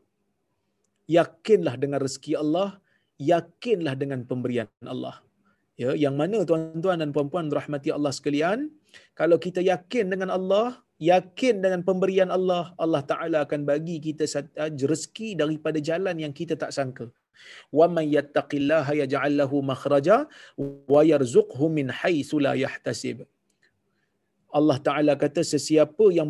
Yakinlah 1.18 1.76
dengan 1.84 2.00
rezeki 2.06 2.34
Allah, 2.44 2.70
yakinlah 3.18 3.96
dengan 4.02 4.22
pemberian 4.30 4.70
Allah. 4.96 5.16
Ya, 5.82 5.92
yang 6.04 6.16
mana 6.20 6.44
tuan-tuan 6.50 7.02
dan 7.02 7.10
puan-puan 7.16 7.48
rahmati 7.60 7.90
Allah 7.98 8.12
sekalian, 8.18 8.70
kalau 9.20 9.38
kita 9.46 9.64
yakin 9.64 10.12
dengan 10.14 10.30
Allah, 10.38 10.84
yakin 11.00 11.56
dengan 11.64 11.82
pemberian 11.88 12.30
Allah, 12.38 12.76
Allah 12.84 13.02
Taala 13.12 13.38
akan 13.47 13.64
bagi 13.72 13.97
kita 14.08 14.28
rezeki 14.91 15.30
daripada 15.41 15.80
jalan 15.89 16.16
yang 16.24 16.34
kita 16.39 16.60
tak 16.64 16.76
sangka. 16.78 17.08
Man 17.72 18.06
yattaqillaha 18.18 18.93
yaj'al 19.02 19.34
lahu 19.41 19.64
makhraja 19.72 20.28
wa 20.93 21.02
yarzuqhu 21.12 21.72
min 21.78 21.88
haitsu 22.00 22.43
la 22.45 22.54
yahtasib. 22.64 23.24
Allah 24.60 24.78
Taala 24.88 25.14
kata 25.24 25.41
sesiapa 25.54 26.06
yang 26.18 26.28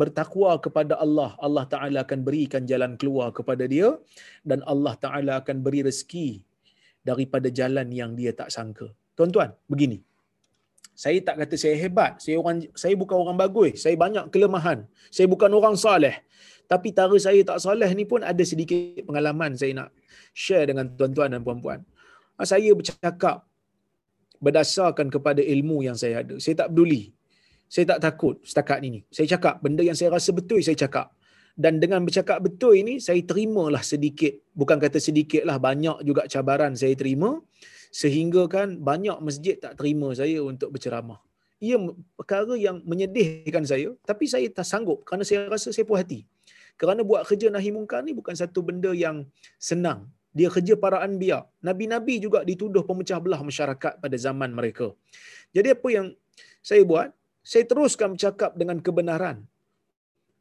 bertakwa 0.00 0.52
kepada 0.64 0.94
Allah, 1.04 1.30
Allah 1.46 1.64
Taala 1.74 1.98
akan 2.06 2.20
berikan 2.28 2.62
jalan 2.70 2.94
keluar 3.00 3.28
kepada 3.38 3.66
dia 3.74 3.88
dan 4.46 4.60
Allah 4.72 4.94
Taala 5.04 5.32
akan 5.42 5.58
beri 5.66 5.80
rezeki 5.88 6.28
daripada 7.08 7.48
jalan 7.60 7.88
yang 8.00 8.12
dia 8.20 8.32
tak 8.40 8.52
sangka. 8.56 8.88
Tuan-tuan, 9.18 9.50
begini 9.72 9.98
saya 10.94 11.18
tak 11.26 11.42
kata 11.42 11.54
saya 11.58 11.74
hebat. 11.74 12.22
Saya 12.22 12.38
orang 12.38 12.64
saya 12.78 12.94
bukan 12.94 13.16
orang 13.18 13.36
bagus. 13.36 13.82
Saya 13.82 13.98
banyak 13.98 14.30
kelemahan. 14.30 14.86
Saya 15.10 15.26
bukan 15.26 15.50
orang 15.50 15.74
soleh 15.74 16.22
tapi 16.64 16.96
tara 16.96 17.16
saya 17.20 17.40
tak 17.44 17.60
soleh 17.60 17.90
ni 17.92 18.08
pun 18.08 18.24
ada 18.24 18.40
sedikit 18.40 19.04
pengalaman 19.04 19.52
saya 19.52 19.72
nak 19.84 19.88
share 20.32 20.72
dengan 20.72 20.88
tuan-tuan 20.96 21.28
dan 21.36 21.44
puan-puan. 21.44 21.84
Ah, 22.40 22.48
saya 22.48 22.72
bercakap 22.72 23.44
berdasarkan 24.40 25.12
kepada 25.12 25.44
ilmu 25.44 25.84
yang 25.84 25.94
saya 25.94 26.24
ada. 26.24 26.40
Saya 26.40 26.64
tak 26.64 26.72
peduli. 26.72 27.12
Saya 27.68 27.96
tak 27.96 28.00
takut 28.00 28.40
setakat 28.44 28.80
ini. 28.84 29.04
Saya 29.12 29.28
cakap 29.36 29.60
benda 29.60 29.84
yang 29.84 29.96
saya 29.96 30.16
rasa 30.16 30.32
betul 30.32 30.60
saya 30.64 30.76
cakap. 30.76 31.12
Dan 31.54 31.78
dengan 31.78 32.02
bercakap 32.02 32.42
betul 32.42 32.74
ini 32.74 32.98
saya 32.98 33.22
terimalah 33.22 33.84
sedikit 33.84 34.34
bukan 34.58 34.74
kata 34.82 34.98
sedikit 34.98 35.46
lah 35.46 35.62
banyak 35.62 36.02
juga 36.02 36.26
cabaran 36.26 36.74
saya 36.74 36.98
terima 36.98 37.38
sehingga 37.94 38.42
kan 38.50 38.82
banyak 38.82 39.14
masjid 39.22 39.54
tak 39.54 39.78
terima 39.78 40.10
saya 40.18 40.42
untuk 40.42 40.74
berceramah. 40.74 41.22
Ia 41.62 41.78
perkara 42.18 42.58
yang 42.58 42.82
menyedihkan 42.82 43.62
saya 43.62 43.94
tapi 44.02 44.26
saya 44.26 44.50
tak 44.50 44.66
sanggup 44.66 45.06
kerana 45.06 45.22
saya 45.22 45.46
rasa 45.46 45.70
saya 45.70 45.86
puas 45.86 46.02
hati. 46.02 46.26
Kerana 46.74 47.06
buat 47.06 47.22
kerja 47.22 47.54
nahi 47.54 47.70
mungkar 47.70 48.02
ni 48.02 48.10
bukan 48.10 48.34
satu 48.34 48.66
benda 48.66 48.90
yang 48.90 49.22
senang. 49.62 50.10
Dia 50.34 50.50
kerja 50.50 50.74
para 50.74 50.98
anbiya. 51.06 51.46
Nabi-nabi 51.62 52.18
juga 52.18 52.42
dituduh 52.42 52.82
pemecah 52.82 53.22
belah 53.22 53.38
masyarakat 53.38 54.02
pada 54.02 54.16
zaman 54.18 54.50
mereka. 54.50 54.90
Jadi 55.54 55.70
apa 55.78 55.88
yang 55.94 56.06
saya 56.58 56.82
buat? 56.82 57.14
Saya 57.46 57.62
teruskan 57.70 58.18
bercakap 58.18 58.58
dengan 58.58 58.82
kebenaran. 58.82 59.46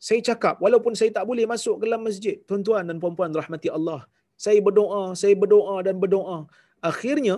Saya 0.02 0.26
cakap 0.26 0.58
walaupun 0.58 0.98
saya 0.98 1.14
tak 1.14 1.30
boleh 1.30 1.46
masuk 1.46 1.78
ke 1.78 1.84
dalam 1.86 2.02
masjid, 2.02 2.36
tuan-tuan 2.50 2.90
dan 2.90 2.98
puan-puan 2.98 3.30
rahmati 3.30 3.70
Allah, 3.70 4.10
saya 4.34 4.58
berdoa, 4.58 5.14
saya 5.14 5.38
berdoa 5.38 5.86
dan 5.86 6.02
berdoa 6.02 6.50
akhirnya 6.90 7.36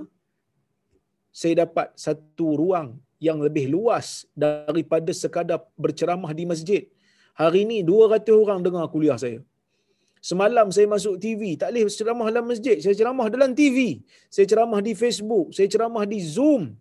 saya 1.30 1.64
dapat 1.64 1.88
satu 2.06 2.48
ruang 2.62 2.98
yang 3.28 3.38
lebih 3.46 3.66
luas 3.76 4.08
daripada 4.36 5.12
sekadar 5.22 5.60
berceramah 5.84 6.32
di 6.40 6.44
masjid. 6.52 6.84
Hari 7.36 7.62
ni 7.70 7.78
200 7.84 8.24
orang 8.44 8.60
dengar 8.66 8.88
kuliah 8.94 9.20
saya. 9.20 9.40
Semalam 10.30 10.68
saya 10.74 10.88
masuk 10.90 11.22
TV, 11.22 11.54
tak 11.62 11.70
boleh 11.70 11.86
ceramah 12.00 12.28
dalam 12.34 12.46
masjid, 12.50 12.78
saya 12.82 12.96
ceramah 12.98 13.28
dalam 13.30 13.52
TV. 13.54 14.02
Saya 14.34 14.46
ceramah 14.50 14.80
di 14.82 14.94
Facebook, 14.98 15.54
saya 15.54 15.68
ceramah 15.70 16.02
di 16.10 16.18
Zoom. 16.18 16.74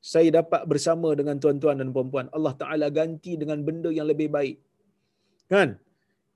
Saya 0.00 0.40
dapat 0.40 0.62
bersama 0.70 1.12
dengan 1.18 1.36
tuan-tuan 1.42 1.76
dan 1.76 1.90
puan-puan. 1.92 2.32
Allah 2.32 2.54
Taala 2.56 2.86
ganti 2.88 3.36
dengan 3.36 3.60
benda 3.66 3.90
yang 3.92 4.08
lebih 4.08 4.32
baik. 4.32 4.56
Kan? 5.52 5.76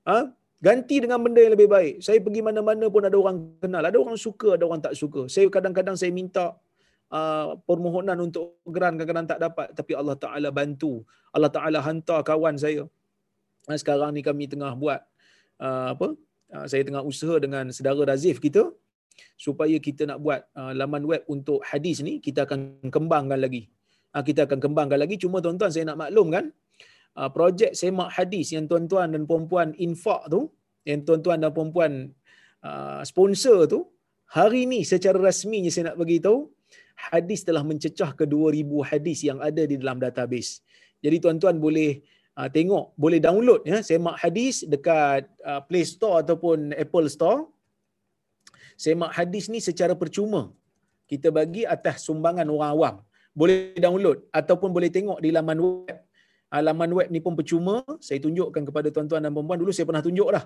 Ha? 0.05 0.29
Ganti 0.63 0.95
dengan 1.03 1.19
benda 1.19 1.43
yang 1.43 1.53
lebih 1.59 1.67
baik. 1.67 1.93
Saya 2.05 2.23
pergi 2.23 2.39
mana-mana 2.39 2.87
pun 2.87 3.03
ada 3.03 3.17
orang 3.19 3.37
kenal. 3.59 3.83
Ada 3.83 3.97
orang 3.99 4.15
suka, 4.15 4.55
ada 4.55 4.63
orang 4.63 4.79
tak 4.79 4.95
suka. 4.95 5.27
Saya 5.27 5.51
kadang-kadang 5.51 5.99
saya 5.99 6.11
minta 6.15 6.55
uh, 7.11 7.59
permohonan 7.67 8.15
untuk 8.23 8.63
geran 8.63 8.95
kadang-kadang 8.95 9.27
tak 9.27 9.39
dapat. 9.43 9.67
Tapi 9.75 9.91
Allah 9.99 10.15
Ta'ala 10.15 10.49
bantu. 10.55 11.03
Allah 11.35 11.51
Ta'ala 11.51 11.83
hantar 11.83 12.23
kawan 12.23 12.55
saya. 12.55 12.87
Uh, 13.67 13.75
sekarang 13.75 14.15
ni 14.15 14.23
kami 14.23 14.47
tengah 14.47 14.71
buat 14.79 15.03
uh, 15.59 15.99
apa? 15.99 16.15
Uh, 16.55 16.65
saya 16.71 16.87
tengah 16.87 17.03
usaha 17.03 17.35
dengan 17.43 17.67
saudara 17.75 18.15
Razif 18.15 18.39
kita 18.39 18.63
supaya 19.35 19.75
kita 19.83 20.07
nak 20.09 20.23
buat 20.23 20.47
uh, 20.55 20.71
laman 20.79 21.03
web 21.03 21.27
untuk 21.27 21.59
hadis 21.67 21.99
ni 22.07 22.23
kita 22.23 22.47
akan 22.47 22.87
kembangkan 22.87 23.35
lagi. 23.35 23.67
Uh, 24.15 24.23
kita 24.23 24.47
akan 24.47 24.63
kembangkan 24.63 24.95
lagi. 24.95 25.19
Cuma 25.19 25.43
tuan-tuan 25.43 25.75
saya 25.75 25.91
nak 25.91 26.07
maklum 26.07 26.31
kan, 26.31 26.55
uh, 27.19 27.29
projek 27.35 27.71
semak 27.77 28.09
hadis 28.17 28.53
yang 28.55 28.65
tuan-tuan 28.69 29.13
dan 29.13 29.23
puan-puan 29.29 29.73
infak 29.77 30.21
tu, 30.33 30.49
yang 30.89 31.01
tuan-tuan 31.07 31.37
dan 31.43 31.51
puan-puan 31.53 31.91
uh, 32.65 33.01
sponsor 33.05 33.69
tu, 33.69 33.79
hari 34.37 34.65
ni 34.65 34.81
secara 34.91 35.17
rasminya 35.21 35.69
saya 35.73 35.93
nak 35.93 35.97
bagi 36.01 36.17
tahu 36.17 36.49
hadis 37.13 37.41
telah 37.47 37.63
mencecah 37.65 38.13
ke 38.17 38.25
2000 38.25 38.89
hadis 38.91 39.19
yang 39.29 39.39
ada 39.41 39.63
di 39.65 39.75
dalam 39.81 39.97
database. 40.01 40.61
Jadi 41.03 41.17
tuan-tuan 41.23 41.57
boleh 41.57 42.01
uh, 42.39 42.49
tengok, 42.49 42.97
boleh 43.03 43.19
download 43.21 43.61
ya 43.65 43.81
semak 43.85 44.17
hadis 44.23 44.65
dekat 44.73 45.29
Play 45.69 45.85
Store 45.85 46.21
ataupun 46.23 46.73
Apple 46.83 47.09
Store. 47.09 47.49
Semak 48.73 49.13
hadis 49.13 49.53
ni 49.53 49.61
secara 49.61 49.93
percuma. 49.93 50.49
Kita 51.05 51.29
bagi 51.29 51.61
atas 51.61 52.09
sumbangan 52.09 52.47
orang 52.49 52.71
awam. 52.73 52.95
Boleh 53.37 53.77
download 53.77 54.17
ataupun 54.33 54.69
boleh 54.73 54.89
tengok 54.89 55.21
di 55.21 55.29
laman 55.29 55.59
web 55.61 55.97
laman 56.61 56.91
web 56.93 57.07
ni 57.09 57.23
pun 57.23 57.33
percuma. 57.33 57.81
Saya 57.97 58.21
tunjukkan 58.21 58.61
kepada 58.69 58.87
tuan-tuan 58.93 59.25
dan 59.25 59.31
puan-puan. 59.33 59.57
Dulu 59.57 59.71
saya 59.73 59.89
pernah 59.89 60.03
tunjuk 60.05 60.29
dah. 60.29 60.45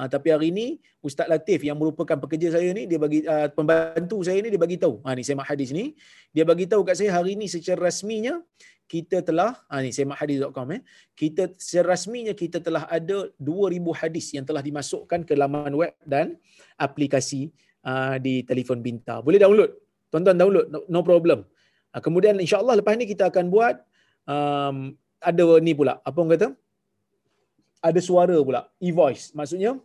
Ha, 0.00 0.08
tapi 0.08 0.32
hari 0.32 0.48
ini 0.48 0.66
Ustaz 1.04 1.28
Latif 1.28 1.60
yang 1.66 1.76
merupakan 1.76 2.16
pekerja 2.16 2.56
saya 2.56 2.72
ni 2.72 2.88
dia 2.88 2.96
bagi 2.96 3.20
uh, 3.26 3.52
pembantu 3.52 4.24
saya 4.24 4.38
ni 4.40 4.48
dia 4.48 4.56
bagi 4.56 4.78
tahu. 4.80 5.02
Ha 5.04 5.12
ni 5.12 5.26
semak 5.26 5.50
hadis 5.50 5.74
ni 5.76 5.92
dia 6.32 6.46
bagi 6.46 6.64
tahu 6.64 6.86
kat 6.86 6.96
saya 6.96 7.20
hari 7.20 7.36
ini 7.36 7.50
secara 7.50 7.90
rasminya 7.90 8.40
kita 8.88 9.20
telah 9.20 9.60
ha 9.68 9.82
ni 9.84 9.92
semakhdis.com 9.92 10.72
eh 10.72 10.80
kita 11.12 11.52
secara 11.58 11.92
rasminya 11.98 12.32
kita 12.32 12.64
telah 12.64 12.88
ada 12.88 13.28
2000 13.36 13.76
hadis 14.00 14.26
yang 14.32 14.48
telah 14.48 14.64
dimasukkan 14.64 15.26
ke 15.28 15.36
laman 15.36 15.74
web 15.76 15.92
dan 16.06 16.38
aplikasi 16.80 17.52
uh, 17.84 18.16
di 18.16 18.40
telefon 18.46 18.80
pintar. 18.80 19.20
Boleh 19.20 19.36
download. 19.36 19.74
Tuan-tuan 20.08 20.38
download 20.38 20.66
no, 20.72 20.80
no 20.88 21.00
problem. 21.04 21.44
Uh, 21.92 22.00
kemudian 22.00 22.40
insya-Allah 22.40 22.80
lepas 22.80 22.96
ni 22.96 23.04
kita 23.04 23.28
akan 23.28 23.52
buat 23.52 23.84
um, 24.24 24.96
ada 25.20 25.44
ni 25.60 25.72
pula. 25.76 26.00
Apa 26.00 26.16
orang 26.20 26.32
kata? 26.34 26.48
Ada 27.88 28.00
suara 28.08 28.36
pula. 28.40 28.68
E-voice. 28.80 29.36
Maksudnya 29.36 29.76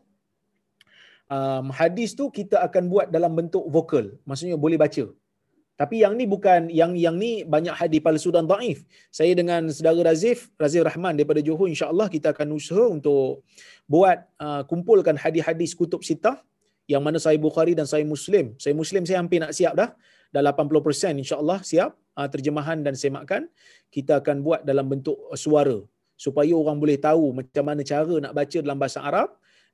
um, 1.36 1.66
hadis 1.80 2.16
tu 2.20 2.32
kita 2.32 2.64
akan 2.68 2.84
buat 2.92 3.08
dalam 3.12 3.36
bentuk 3.36 3.64
vokal. 3.68 4.16
Maksudnya 4.24 4.56
boleh 4.56 4.80
baca. 4.80 5.06
Tapi 5.76 6.08
yang 6.08 6.16
ni 6.16 6.24
bukan 6.24 6.72
yang 6.72 6.96
yang 6.96 7.20
ni 7.20 7.44
banyak 7.44 7.76
hadis 7.76 8.00
palsu 8.00 8.32
dan 8.32 8.48
daif. 8.48 8.88
Saya 9.12 9.36
dengan 9.36 9.68
saudara 9.68 10.16
Razif 10.16 10.48
Razif 10.56 10.88
Rahman 10.88 11.20
daripada 11.20 11.44
Johor 11.44 11.68
insyaallah 11.68 12.08
kita 12.08 12.32
akan 12.32 12.56
usaha 12.56 12.88
untuk 12.88 13.44
buat 13.84 14.24
uh, 14.40 14.64
kumpulkan 14.72 15.20
hadis-hadis 15.20 15.76
kutub 15.76 16.00
sitah 16.00 16.40
yang 16.88 17.04
mana 17.04 17.20
saya 17.20 17.36
Bukhari 17.36 17.76
dan 17.76 17.84
saya 17.84 18.08
Muslim. 18.08 18.56
Saya 18.56 18.72
Muslim 18.72 19.04
saya 19.04 19.20
hampir 19.20 19.44
nak 19.44 19.52
siap 19.52 19.76
dah. 19.76 19.92
Dah 20.32 20.42
80% 20.52 21.20
insyaallah 21.24 21.60
siap 21.68 21.92
terjemahan 22.34 22.80
dan 22.86 22.96
semakkan 23.02 23.44
kita 23.96 24.24
akan 24.24 24.38
buat 24.46 24.62
dalam 24.70 24.88
bentuk 24.92 25.18
suara 25.46 25.78
supaya 26.16 26.54
orang 26.62 26.78
boleh 26.84 26.98
tahu 27.08 27.36
macam 27.40 27.64
mana 27.68 27.82
cara 27.92 28.16
nak 28.24 28.34
baca 28.40 28.58
dalam 28.66 28.80
bahasa 28.84 29.00
Arab 29.10 29.30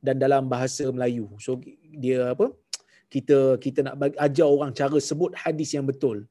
dan 0.06 0.16
dalam 0.18 0.44
bahasa 0.54 0.86
Melayu. 0.96 1.30
So 1.46 1.62
dia 2.04 2.34
apa? 2.34 2.50
Kita 3.14 3.38
kita 3.64 3.80
nak 3.86 3.96
ajar 4.26 4.48
orang 4.56 4.72
cara 4.80 4.98
sebut 5.10 5.32
hadis 5.38 5.70
yang 5.78 5.86
betul. 5.86 6.26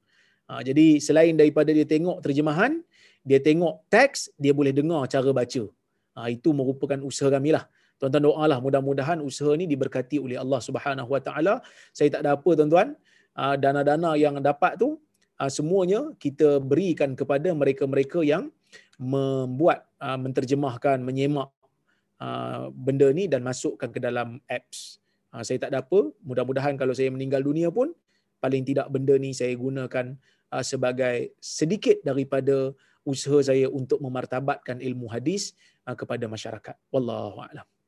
Ha, 0.51 0.67
jadi 0.67 0.99
selain 1.07 1.39
daripada 1.41 1.71
dia 1.71 1.87
tengok 1.87 2.19
terjemahan, 2.27 2.83
dia 3.23 3.39
tengok 3.39 3.87
teks, 3.87 4.35
dia 4.43 4.51
boleh 4.51 4.73
dengar 4.75 5.07
cara 5.15 5.31
baca. 5.41 5.63
Ha, 6.19 6.27
itu 6.35 6.51
merupakan 6.51 6.99
usaha 7.07 7.31
kami 7.31 7.55
lah. 7.55 7.71
Tuan-tuan 8.03 8.25
doalah 8.27 8.59
mudah-mudahan 8.65 9.19
usaha 9.23 9.53
ni 9.61 9.71
diberkati 9.71 10.17
oleh 10.25 10.41
Allah 10.43 10.59
Subhanahu 10.69 11.11
Wa 11.15 11.21
Taala. 11.27 11.55
Saya 11.95 12.09
tak 12.15 12.21
ada 12.25 12.31
apa 12.35 12.51
tuan-tuan. 12.59 12.89
Dana-dana 13.63 14.11
yang 14.19 14.35
dapat 14.43 14.75
tu 14.83 14.99
semuanya 15.49 16.12
kita 16.20 16.61
berikan 16.61 17.16
kepada 17.16 17.49
mereka-mereka 17.57 18.20
yang 18.20 18.53
membuat 19.01 19.88
uh, 19.97 20.20
menterjemahkan 20.20 21.01
menyemak 21.01 21.49
uh, 22.20 22.68
benda 22.74 23.09
ni 23.14 23.24
dan 23.30 23.41
masukkan 23.41 23.88
ke 23.88 23.97
dalam 24.03 24.43
apps. 24.45 25.01
Saya 25.30 25.62
tak 25.62 25.70
ada 25.70 25.86
apa, 25.86 26.11
mudah-mudahan 26.26 26.74
kalau 26.74 26.91
saya 26.91 27.07
meninggal 27.07 27.38
dunia 27.47 27.70
pun 27.70 27.95
paling 28.43 28.66
tidak 28.66 28.91
benda 28.91 29.14
ni 29.14 29.30
saya 29.30 29.55
gunakan 29.55 30.18
sebagai 30.59 31.38
sedikit 31.38 32.03
daripada 32.03 32.74
usaha 33.07 33.38
saya 33.38 33.70
untuk 33.70 34.03
memartabatkan 34.03 34.82
ilmu 34.82 35.07
hadis 35.07 35.55
kepada 35.86 36.26
masyarakat. 36.26 36.74
Wallahu 36.91 37.47
a'lam. 37.47 37.80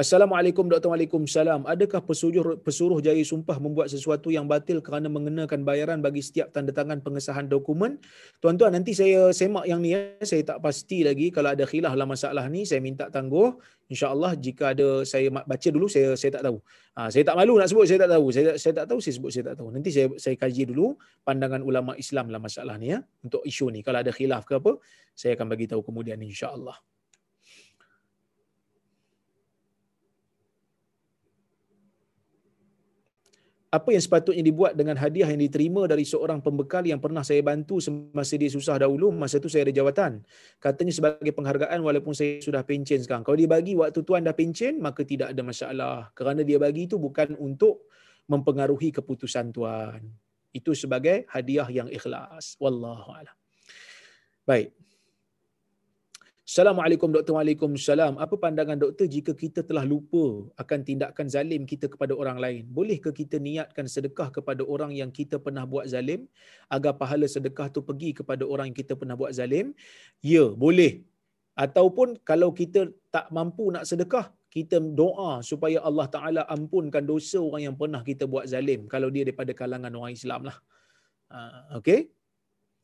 Assalamualaikum 0.00 0.64
Dr. 0.64 0.88
Waalaikumsalam. 0.88 1.68
Adakah 1.68 2.00
pesuruh, 2.00 2.56
pesuruh 2.64 3.04
jaya 3.04 3.20
sumpah 3.20 3.60
membuat 3.60 3.92
sesuatu 3.92 4.32
yang 4.32 4.48
batil 4.48 4.80
kerana 4.80 5.12
mengenakan 5.12 5.60
bayaran 5.60 6.00
bagi 6.00 6.24
setiap 6.24 6.56
tanda 6.56 6.72
tangan 6.72 7.04
pengesahan 7.04 7.52
dokumen? 7.52 8.00
Tuan-tuan, 8.40 8.72
nanti 8.72 8.96
saya 8.96 9.28
semak 9.36 9.68
yang 9.68 9.84
ni. 9.84 9.92
Ya. 9.92 10.16
Saya 10.24 10.40
tak 10.40 10.64
pasti 10.64 11.04
lagi. 11.04 11.28
Kalau 11.28 11.52
ada 11.52 11.68
khilaf 11.68 11.92
dalam 11.92 12.08
masalah 12.08 12.48
ni, 12.48 12.64
saya 12.64 12.80
minta 12.80 13.12
tangguh. 13.12 13.60
InsyaAllah 13.92 14.40
jika 14.40 14.72
ada, 14.72 15.04
saya 15.04 15.28
baca 15.28 15.68
dulu, 15.68 15.84
saya 15.84 16.16
saya 16.16 16.32
tak 16.40 16.48
tahu. 16.48 16.56
Ha, 16.96 17.12
saya 17.12 17.20
tak 17.28 17.36
malu 17.36 17.60
nak 17.60 17.68
sebut, 17.68 17.84
saya 17.84 18.00
tak 18.00 18.10
tahu. 18.16 18.26
Saya, 18.32 18.48
saya 18.56 18.72
tak 18.80 18.86
tahu, 18.88 18.98
saya 19.04 19.14
sebut, 19.20 19.30
saya 19.36 19.44
tak 19.52 19.56
tahu. 19.60 19.68
Nanti 19.68 19.90
saya 19.92 20.06
saya 20.16 20.32
kaji 20.40 20.62
dulu 20.72 20.96
pandangan 21.28 21.60
ulama 21.60 21.92
Islam 22.00 22.32
dalam 22.32 22.40
masalah 22.40 22.80
ni. 22.80 22.96
ya 22.96 23.04
Untuk 23.20 23.44
isu 23.44 23.68
ni. 23.68 23.84
Kalau 23.84 24.00
ada 24.00 24.08
khilaf 24.16 24.48
ke 24.48 24.56
apa, 24.56 24.80
saya 25.12 25.36
akan 25.36 25.44
bagi 25.44 25.68
tahu 25.68 25.84
kemudian 25.84 26.16
insyaAllah. 26.24 26.89
Apa 33.70 33.94
yang 33.94 34.02
sepatutnya 34.02 34.42
dibuat 34.42 34.74
dengan 34.74 34.98
hadiah 34.98 35.30
yang 35.30 35.38
diterima 35.38 35.86
dari 35.86 36.02
seorang 36.02 36.42
pembekal 36.42 36.82
yang 36.82 36.98
pernah 36.98 37.22
saya 37.22 37.38
bantu 37.38 37.78
semasa 37.78 38.34
dia 38.34 38.50
susah 38.50 38.82
dahulu 38.82 39.14
masa 39.14 39.38
tu 39.38 39.46
saya 39.46 39.62
ada 39.62 39.70
jawatan. 39.70 40.26
Katanya 40.58 40.90
sebagai 40.90 41.30
penghargaan 41.30 41.78
walaupun 41.78 42.10
saya 42.10 42.42
sudah 42.42 42.66
pencen 42.66 42.98
sekarang. 42.98 43.22
Kalau 43.22 43.38
dia 43.38 43.46
bagi 43.46 43.78
waktu 43.78 44.02
tuan 44.02 44.26
dah 44.26 44.34
pencen 44.34 44.82
maka 44.82 45.06
tidak 45.06 45.30
ada 45.30 45.42
masalah. 45.46 46.10
Kerana 46.18 46.42
dia 46.42 46.58
bagi 46.58 46.90
itu 46.90 46.98
bukan 46.98 47.38
untuk 47.38 47.86
mempengaruhi 48.26 48.90
keputusan 48.90 49.54
tuan. 49.54 50.02
Itu 50.50 50.74
sebagai 50.74 51.30
hadiah 51.30 51.70
yang 51.70 51.86
ikhlas. 51.86 52.58
Wallahu 52.58 53.14
a'lam. 53.14 53.36
Baik 54.50 54.79
Assalamualaikum 56.50 57.14
Dr. 57.14 57.32
Waalaikumsalam. 57.38 58.18
Apa 58.24 58.34
pandangan 58.44 58.74
doktor 58.74 59.06
jika 59.06 59.32
kita 59.42 59.60
telah 59.68 59.86
lupa 59.90 60.22
akan 60.62 60.78
tindakan 60.88 61.26
zalim 61.34 61.62
kita 61.72 61.86
kepada 61.92 62.10
orang 62.22 62.42
lain? 62.44 62.62
Bolehkah 62.78 63.14
kita 63.14 63.38
niatkan 63.38 63.86
sedekah 63.94 64.34
kepada 64.36 64.66
orang 64.66 64.90
yang 65.00 65.14
kita 65.18 65.38
pernah 65.44 65.62
buat 65.72 65.86
zalim 65.92 66.26
agar 66.76 66.98
pahala 66.98 67.30
sedekah 67.34 67.70
tu 67.70 67.86
pergi 67.88 68.10
kepada 68.18 68.42
orang 68.52 68.66
yang 68.70 68.78
kita 68.82 68.98
pernah 68.98 69.14
buat 69.20 69.30
zalim? 69.38 69.78
Ya, 70.32 70.50
boleh. 70.64 71.06
Ataupun 71.54 72.18
kalau 72.30 72.50
kita 72.60 72.90
tak 73.14 73.30
mampu 73.30 73.70
nak 73.70 73.86
sedekah, 73.86 74.26
kita 74.50 74.82
doa 74.82 75.46
supaya 75.46 75.78
Allah 75.86 76.10
Ta'ala 76.10 76.42
ampunkan 76.50 77.06
dosa 77.06 77.38
orang 77.38 77.62
yang 77.70 77.76
pernah 77.78 78.02
kita 78.02 78.26
buat 78.26 78.50
zalim 78.50 78.90
kalau 78.90 79.06
dia 79.14 79.22
daripada 79.22 79.54
kalangan 79.54 79.94
orang 79.94 80.18
Islam 80.18 80.50
lah. 80.50 80.58
Uh, 81.30 81.78
okay? 81.78 82.10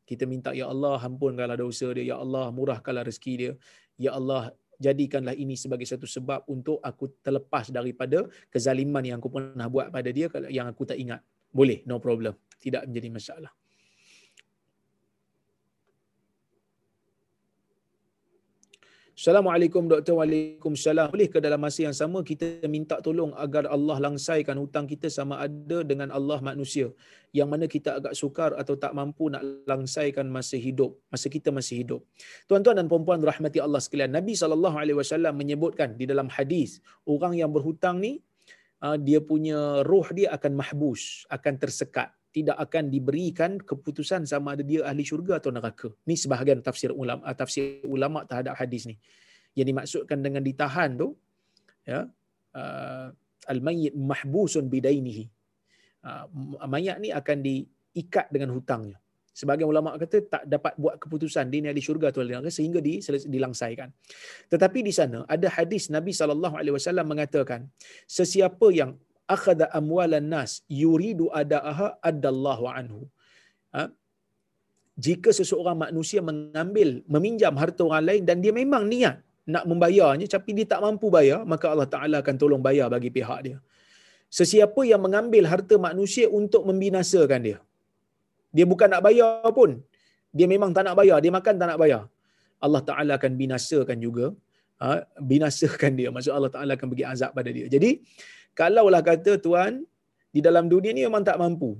Kita 0.09 0.25
minta 0.33 0.55
ya 0.55 0.71
Allah 0.73 1.03
ampunkanlah 1.03 1.59
dosa 1.59 1.91
dia. 1.97 2.15
Ya 2.15 2.17
Allah 2.25 2.55
murahkanlah 2.55 3.05
rezeki 3.11 3.35
dia. 3.43 3.53
Ya 3.99 4.15
Allah 4.19 4.55
jadikanlah 4.79 5.35
ini 5.35 5.59
sebagai 5.59 5.89
satu 5.91 6.07
sebab 6.07 6.47
untuk 6.47 6.79
aku 6.89 7.11
terlepas 7.27 7.69
daripada 7.75 8.31
kezaliman 8.55 9.03
yang 9.03 9.19
aku 9.19 9.31
pernah 9.37 9.67
buat 9.67 9.91
pada 9.91 10.09
dia 10.15 10.31
yang 10.49 10.71
aku 10.71 10.87
tak 10.87 10.99
ingat. 11.05 11.21
Boleh 11.51 11.83
no 11.91 11.99
problem. 11.99 12.39
Tidak 12.63 12.87
menjadi 12.89 13.09
masalah 13.11 13.53
Assalamualaikum 19.17 19.89
Doktor 19.89 20.21
Waalaikumsalam. 20.21 21.09
Boleh 21.09 21.33
ke 21.33 21.41
dalam 21.41 21.57
masa 21.57 21.89
yang 21.89 21.97
sama 21.97 22.21
kita 22.21 22.61
minta 22.69 23.01
tolong 23.01 23.33
agar 23.33 23.65
Allah 23.65 23.97
langsaikan 23.97 24.61
hutang 24.61 24.85
kita 24.85 25.09
sama 25.09 25.41
ada 25.41 25.81
dengan 25.91 26.13
Allah 26.13 26.37
manusia 26.45 26.93
yang 27.33 27.49
mana 27.49 27.65
kita 27.65 27.97
agak 27.97 28.13
sukar 28.13 28.53
atau 28.61 28.77
tak 28.77 28.93
mampu 28.93 29.33
nak 29.33 29.41
langsaikan 29.65 30.29
masa 30.29 30.61
hidup, 30.61 31.01
masa 31.09 31.33
kita 31.33 31.49
masih 31.49 31.81
hidup. 31.81 32.05
Tuan-tuan 32.45 32.77
dan 32.77 32.93
puan-puan 32.93 33.17
rahmati 33.25 33.57
Allah 33.57 33.81
sekalian, 33.81 34.13
Nabi 34.13 34.37
SAW 34.37 35.33
menyebutkan 35.33 35.97
di 35.97 36.05
dalam 36.05 36.29
hadis, 36.29 36.85
orang 37.09 37.41
yang 37.41 37.49
berhutang 37.49 38.05
ni 38.05 38.21
ah, 38.85 39.01
dia 39.01 39.25
punya 39.25 39.81
roh 39.81 40.13
dia 40.13 40.29
akan 40.37 40.61
mahbus, 40.61 41.25
akan 41.33 41.57
tersekat 41.57 42.13
tidak 42.37 42.57
akan 42.65 42.85
diberikan 42.93 43.57
keputusan 43.57 44.29
sama 44.29 44.53
ada 44.53 44.65
dia 44.71 44.85
ahli 44.85 45.05
syurga 45.11 45.41
atau 45.41 45.49
neraka. 45.57 45.89
Ni 46.05 46.21
sebahagian 46.21 46.61
tafsir 46.61 46.93
ulama 46.93 47.25
ah, 47.25 47.33
tafsir 47.33 47.81
ulama 47.89 48.29
terhadap 48.29 48.55
hadis 48.61 48.85
ni. 48.91 49.01
Yang 49.57 49.67
dimaksudkan 49.73 50.19
dengan 50.21 50.43
ditahan 50.45 51.01
tu 51.01 51.09
ya 51.89 52.05
uh, 52.61 53.09
al-mayyit 53.49 53.97
mahbusun 53.97 54.69
bidainihi. 54.69 55.25
Uh, 56.05 56.29
mayat 56.69 57.01
ni 57.01 57.09
akan 57.21 57.41
diikat 57.41 58.29
dengan 58.29 58.53
hutangnya. 58.53 59.01
Sebagian 59.37 59.69
ulama 59.73 59.97
kata 59.97 60.29
tak 60.33 60.45
dapat 60.49 60.77
buat 60.81 61.01
keputusan 61.01 61.49
dia 61.53 61.61
ni 61.65 61.69
ahli 61.73 61.81
syurga 61.81 62.13
atau 62.13 62.21
ahli 62.21 62.37
neraka 62.37 62.53
sehingga 62.53 62.81
di, 62.85 63.01
dilangsaikan. 63.33 63.89
Tetapi 64.53 64.79
di 64.85 64.93
sana 64.93 65.25
ada 65.25 65.49
hadis 65.57 65.89
Nabi 65.89 66.13
saw 66.13 66.33
mengatakan 67.05 67.69
sesiapa 68.09 68.69
yang 68.77 68.97
akhadha 69.35 69.67
amwalan 69.79 70.27
nas 70.35 70.53
yuridu 70.83 71.27
adaaha 71.41 71.89
adallahu 72.11 72.65
anhu. 72.79 73.03
Ha? 73.77 73.85
jika 75.05 75.31
seseorang 75.39 75.77
manusia 75.85 76.21
mengambil 76.29 76.89
meminjam 77.15 77.55
harta 77.63 77.83
orang 77.89 78.05
lain 78.09 78.23
dan 78.29 78.37
dia 78.45 78.53
memang 78.61 78.85
niat 78.93 79.17
nak 79.55 79.65
membayarnya 79.71 80.27
tapi 80.35 80.51
dia 80.57 80.67
tak 80.73 80.81
mampu 80.85 81.07
bayar 81.17 81.41
maka 81.53 81.67
Allah 81.73 81.89
Taala 81.95 82.17
akan 82.23 82.37
tolong 82.43 82.63
bayar 82.69 82.89
bagi 82.95 83.11
pihak 83.17 83.41
dia. 83.47 83.59
Sesiapa 84.39 84.81
yang 84.91 85.01
mengambil 85.07 85.45
harta 85.53 85.77
manusia 85.89 86.27
untuk 86.41 86.63
membinasakan 86.71 87.41
dia 87.47 87.59
dia 88.57 88.65
bukan 88.73 88.89
nak 88.93 89.03
bayar 89.07 89.53
pun. 89.59 89.71
Dia 90.37 90.47
memang 90.55 90.71
tak 90.77 90.85
nak 90.89 90.97
bayar 91.01 91.19
dia 91.25 91.33
makan 91.39 91.55
tak 91.61 91.69
nak 91.71 91.79
bayar. 91.83 92.03
Allah 92.65 92.83
Taala 92.89 93.13
akan 93.21 93.33
binasakan 93.43 93.99
juga. 94.07 94.27
Ha, 94.81 95.05
binasakan 95.33 95.93
dia. 95.99 96.09
Maksud 96.15 96.33
Allah 96.37 96.53
Taala 96.55 96.73
akan 96.77 96.89
bagi 96.93 97.05
azab 97.13 97.31
pada 97.37 97.51
dia. 97.57 97.67
Jadi 97.75 97.91
kalaulah 98.59 99.03
kata 99.05 99.33
tuan 99.47 99.85
di 100.35 100.41
dalam 100.47 100.65
dunia 100.73 100.91
ni 100.97 101.05
memang 101.09 101.23
tak 101.29 101.37
mampu. 101.43 101.71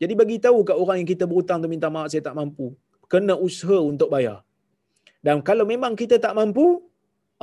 Jadi 0.00 0.14
bagi 0.20 0.36
tahu 0.46 0.58
kat 0.68 0.76
orang 0.82 0.96
yang 1.00 1.08
kita 1.12 1.24
berhutang 1.30 1.58
tu 1.64 1.68
minta 1.68 1.88
maaf 1.94 2.08
saya 2.12 2.24
tak 2.28 2.36
mampu. 2.40 2.72
Kena 3.12 3.34
usaha 3.36 3.76
untuk 3.92 4.08
bayar. 4.14 4.40
Dan 5.20 5.44
kalau 5.48 5.64
memang 5.72 5.92
kita 5.92 6.16
tak 6.16 6.32
mampu, 6.38 6.80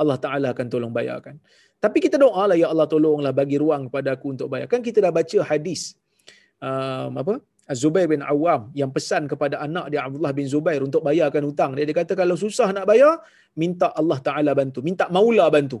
Allah 0.00 0.18
Taala 0.24 0.48
akan 0.54 0.66
tolong 0.66 0.92
bayarkan. 0.98 1.38
Tapi 1.78 1.98
kita 2.02 2.18
doa 2.18 2.42
lah 2.50 2.56
ya 2.58 2.66
Allah 2.72 2.90
tolonglah 2.90 3.30
bagi 3.30 3.54
ruang 3.62 3.86
kepada 3.86 4.18
aku 4.18 4.34
untuk 4.34 4.48
bayar. 4.50 4.66
Kan 4.66 4.82
kita 4.82 4.98
dah 5.04 5.12
baca 5.14 5.38
hadis 5.50 5.94
um, 6.58 7.14
apa? 7.22 7.34
Az-Zubair 7.68 8.08
bin 8.10 8.24
Awam 8.24 8.72
yang 8.74 8.90
pesan 8.90 9.28
kepada 9.30 9.60
anak 9.62 9.92
dia 9.92 10.00
Abdullah 10.02 10.32
bin 10.34 10.48
Zubair 10.50 10.80
untuk 10.82 11.04
bayarkan 11.06 11.42
hutang. 11.46 11.70
Dia, 11.76 11.84
dia 11.86 11.94
kata 11.94 12.18
kalau 12.18 12.34
susah 12.34 12.72
nak 12.74 12.88
bayar, 12.90 13.22
minta 13.54 13.92
Allah 13.94 14.18
Taala 14.18 14.50
bantu, 14.58 14.82
minta 14.82 15.06
Maula 15.12 15.46
bantu. 15.52 15.78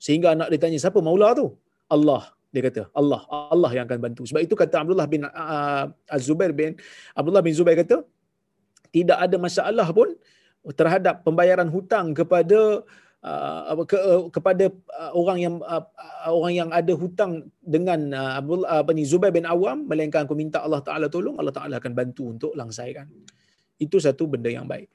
Sehingga 0.00 0.32
anak 0.32 0.48
dia 0.54 0.60
tanya, 0.62 0.78
siapa 0.80 1.02
Maula 1.04 1.36
tu? 1.36 1.52
Allah 1.90 2.33
dia 2.54 2.62
kata 2.62 2.82
Allah 2.94 3.20
Allah 3.50 3.70
yang 3.74 3.84
akan 3.90 3.98
bantu. 3.98 4.22
Sebab 4.30 4.46
itu 4.46 4.54
kata 4.54 4.86
Abdullah 4.86 5.10
bin 5.10 5.26
uh, 5.26 5.84
Az-Zubair 6.06 6.54
bin 6.54 6.78
Abdullah 7.18 7.42
bin 7.42 7.50
Zubair 7.50 7.74
kata 7.82 8.06
tidak 8.94 9.18
ada 9.18 9.36
masalah 9.42 9.88
pun 9.90 10.14
terhadap 10.78 11.26
pembayaran 11.26 11.66
hutang 11.66 12.14
kepada 12.14 12.86
uh, 13.26 13.82
ke, 13.82 13.98
uh, 13.98 14.30
kepada 14.30 14.70
uh, 14.94 15.12
orang 15.18 15.38
yang 15.42 15.54
uh, 15.66 15.82
orang 16.30 16.54
yang 16.54 16.70
ada 16.70 16.94
hutang 16.94 17.50
dengan 17.58 18.14
uh, 18.14 18.38
Abdullah 18.38 18.86
apa 18.86 18.94
ni 18.94 19.02
Zubair 19.02 19.34
bin 19.34 19.50
Awam 19.50 19.90
melainkan 19.90 20.30
aku 20.30 20.38
minta 20.38 20.62
Allah 20.62 20.78
Taala 20.86 21.10
tolong 21.10 21.34
Allah 21.42 21.50
Taala 21.50 21.82
akan 21.82 21.92
bantu 21.92 22.30
untuk 22.30 22.52
langsaikan 22.54 23.10
itu 23.82 23.98
satu 23.98 24.30
benda 24.30 24.46
yang 24.46 24.70
baik 24.70 24.93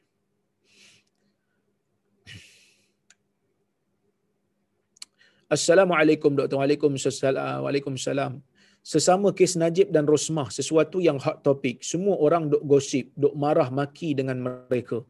Assalamualaikum 5.50 6.38
Dr. 6.38 6.62
Waalaikumsalam. 6.62 7.66
Waalaikumsalam. 7.66 8.38
Sesama 8.86 9.34
kes 9.34 9.58
Najib 9.58 9.90
dan 9.90 10.06
Rosmah, 10.06 10.54
sesuatu 10.54 11.02
yang 11.02 11.18
hot 11.18 11.42
topic. 11.42 11.82
Semua 11.82 12.22
orang 12.22 12.54
duk 12.54 12.62
gosip, 12.70 13.10
duk 13.18 13.34
marah 13.34 13.74
maki 13.74 14.14
dengan 14.14 14.38
mereka. 14.46 15.02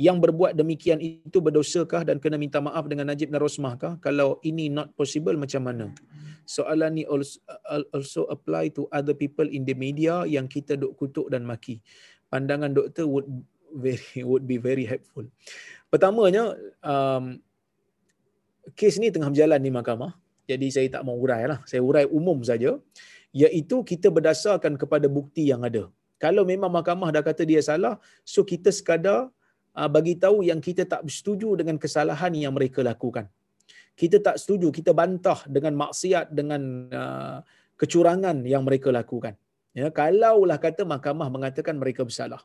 Yang 0.00 0.16
berbuat 0.24 0.56
demikian 0.56 0.96
itu 0.96 1.44
berdosakah 1.44 2.08
dan 2.08 2.16
kena 2.24 2.40
minta 2.40 2.56
maaf 2.64 2.88
dengan 2.88 3.12
Najib 3.12 3.28
dan 3.28 3.44
Rosmah 3.44 3.76
kah? 3.76 3.94
Kalau 4.00 4.40
ini 4.40 4.72
not 4.72 4.96
possible 4.96 5.36
macam 5.36 5.68
mana? 5.68 5.92
Soalan 6.48 6.96
ni 6.96 7.04
also 7.04 8.24
apply 8.32 8.72
to 8.72 8.88
other 8.96 9.12
people 9.12 9.44
in 9.44 9.68
the 9.68 9.76
media 9.76 10.24
yang 10.24 10.48
kita 10.48 10.80
duk 10.80 10.96
kutuk 10.96 11.28
dan 11.28 11.44
maki. 11.44 11.84
Pandangan 12.32 12.72
doktor 12.72 13.04
would 13.04 13.28
very 13.76 14.24
would 14.24 14.48
be 14.48 14.56
very 14.56 14.88
helpful. 14.88 15.28
Pertamanya, 15.92 16.56
um, 16.80 17.44
kes 18.78 18.96
ni 19.02 19.08
tengah 19.14 19.30
berjalan 19.32 19.60
di 19.66 19.70
mahkamah. 19.78 20.12
Jadi 20.50 20.66
saya 20.74 20.88
tak 20.94 21.02
mau 21.06 21.16
urai 21.24 21.42
lah. 21.50 21.58
Saya 21.70 21.82
urai 21.88 22.04
umum 22.18 22.38
saja. 22.50 22.70
Iaitu 23.32 23.76
kita 23.90 24.08
berdasarkan 24.16 24.74
kepada 24.82 25.06
bukti 25.08 25.48
yang 25.52 25.62
ada. 25.68 25.88
Kalau 26.22 26.42
memang 26.46 26.70
mahkamah 26.70 27.08
dah 27.14 27.22
kata 27.28 27.42
dia 27.42 27.58
salah, 27.64 27.94
so 28.32 28.46
kita 28.46 28.70
sekadar 28.70 29.20
uh, 29.74 29.88
bagi 29.90 30.14
tahu 30.24 30.46
yang 30.46 30.60
kita 30.66 30.86
tak 30.92 31.02
bersetuju 31.06 31.58
dengan 31.60 31.76
kesalahan 31.84 32.32
yang 32.36 32.54
mereka 32.54 32.80
lakukan. 32.90 33.26
Kita 34.00 34.22
tak 34.26 34.36
setuju, 34.40 34.68
kita 34.78 34.94
bantah 35.00 35.40
dengan 35.50 35.72
maksiat, 35.82 36.26
dengan 36.38 36.62
uh, 36.94 37.38
kecurangan 37.80 38.46
yang 38.52 38.62
mereka 38.68 38.88
lakukan. 38.94 39.34
Ya, 39.72 39.88
kalaulah 39.88 40.60
kata 40.60 40.84
mahkamah 40.84 41.28
mengatakan 41.32 41.80
mereka 41.82 42.04
bersalah. 42.04 42.40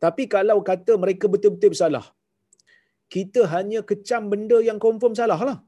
Tapi 0.00 0.24
kalau 0.34 0.58
kata 0.64 0.96
mereka 0.96 1.28
betul-betul 1.28 1.76
bersalah, 1.76 2.04
kita 3.14 3.40
hanya 3.54 3.80
kecam 3.90 4.30
benda 4.32 4.58
yang 4.68 4.78
confirm 4.86 5.14
salah 5.20 5.40
lah. 5.48 5.58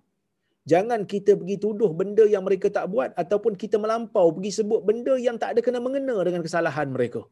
Jangan 0.71 1.01
kita 1.13 1.35
pergi 1.39 1.57
tuduh 1.65 1.91
benda 2.01 2.25
yang 2.35 2.47
mereka 2.47 2.71
tak 2.77 2.87
buat 2.93 3.11
ataupun 3.23 3.59
kita 3.63 3.77
melampau 3.83 4.27
pergi 4.35 4.63
sebut 4.63 4.81
benda 4.89 5.15
yang 5.27 5.37
tak 5.43 5.59
ada 5.59 5.61
kena 5.67 5.83
mengena 5.87 6.17
dengan 6.27 6.43
kesalahan 6.47 6.87
mereka. 6.97 7.23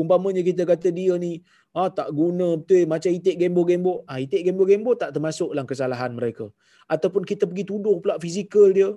Umpamanya 0.00 0.40
kita 0.48 0.62
kata 0.70 0.88
dia 0.98 1.14
ni 1.24 1.32
ah, 1.76 1.90
tak 1.98 2.08
guna 2.18 2.48
betul 2.60 2.88
macam 2.92 3.10
itik 3.18 3.36
gembok-gembok. 3.42 3.98
Ah, 4.08 4.18
itik 4.24 4.42
gembok-gembok 4.48 4.96
tak 5.02 5.10
termasuk 5.12 5.52
dalam 5.52 5.68
kesalahan 5.68 6.10
mereka. 6.16 6.48
Ataupun 6.88 7.22
kita 7.30 7.44
pergi 7.50 7.64
tuduh 7.68 8.00
pula 8.00 8.16
fizikal 8.24 8.72
dia. 8.72 8.90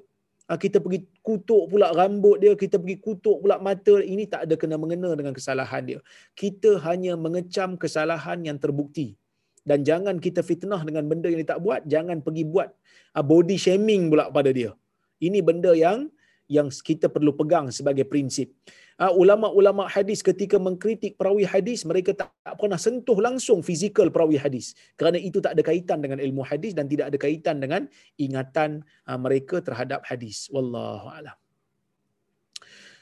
Ah, 0.47 0.55
kita 0.63 0.79
pergi 0.79 1.03
kutuk 1.27 1.67
pula 1.67 1.91
rambut 1.99 2.39
dia. 2.39 2.53
Kita 2.63 2.79
pergi 2.79 2.97
kutuk 3.03 3.43
pula 3.43 3.59
mata. 3.67 3.99
Ini 3.99 4.23
tak 4.31 4.47
ada 4.47 4.55
kena 4.55 4.79
mengena 4.79 5.11
dengan 5.19 5.35
kesalahan 5.35 5.83
dia. 5.83 5.99
Kita 6.39 6.79
hanya 6.87 7.19
mengecam 7.19 7.75
kesalahan 7.75 8.39
yang 8.47 8.55
terbukti 8.63 9.19
dan 9.69 9.79
jangan 9.87 10.15
kita 10.25 10.43
fitnah 10.49 10.81
dengan 10.87 11.07
benda 11.11 11.27
yang 11.31 11.39
dia 11.43 11.51
tak 11.55 11.63
buat 11.65 11.81
jangan 11.87 12.19
pergi 12.25 12.43
buat 12.53 12.69
uh, 13.15 13.23
body 13.23 13.57
shaming 13.65 14.11
pula 14.11 14.27
pada 14.37 14.51
dia. 14.51 14.71
Ini 15.23 15.39
benda 15.39 15.71
yang 15.71 16.11
yang 16.51 16.67
kita 16.67 17.07
perlu 17.07 17.31
pegang 17.39 17.71
sebagai 17.71 18.03
prinsip. 18.03 18.51
Uh, 18.99 19.09
ulama-ulama 19.15 19.89
hadis 19.89 20.19
ketika 20.21 20.59
mengkritik 20.59 21.15
perawi 21.17 21.47
hadis 21.47 21.81
mereka 21.87 22.11
tak, 22.13 22.29
tak 22.45 22.55
pernah 22.59 22.77
sentuh 22.77 23.17
langsung 23.17 23.63
fizikal 23.65 24.11
perawi 24.13 24.37
hadis. 24.37 24.75
Kerana 24.99 25.17
itu 25.17 25.39
tak 25.39 25.55
ada 25.55 25.63
kaitan 25.65 26.03
dengan 26.03 26.19
ilmu 26.19 26.43
hadis 26.45 26.75
dan 26.77 26.85
tidak 26.91 27.09
ada 27.09 27.17
kaitan 27.17 27.57
dengan 27.63 27.81
ingatan 28.19 28.83
uh, 29.09 29.17
mereka 29.17 29.63
terhadap 29.63 30.03
hadis. 30.05 30.51
Wallahu 30.53 31.09
alam 31.09 31.42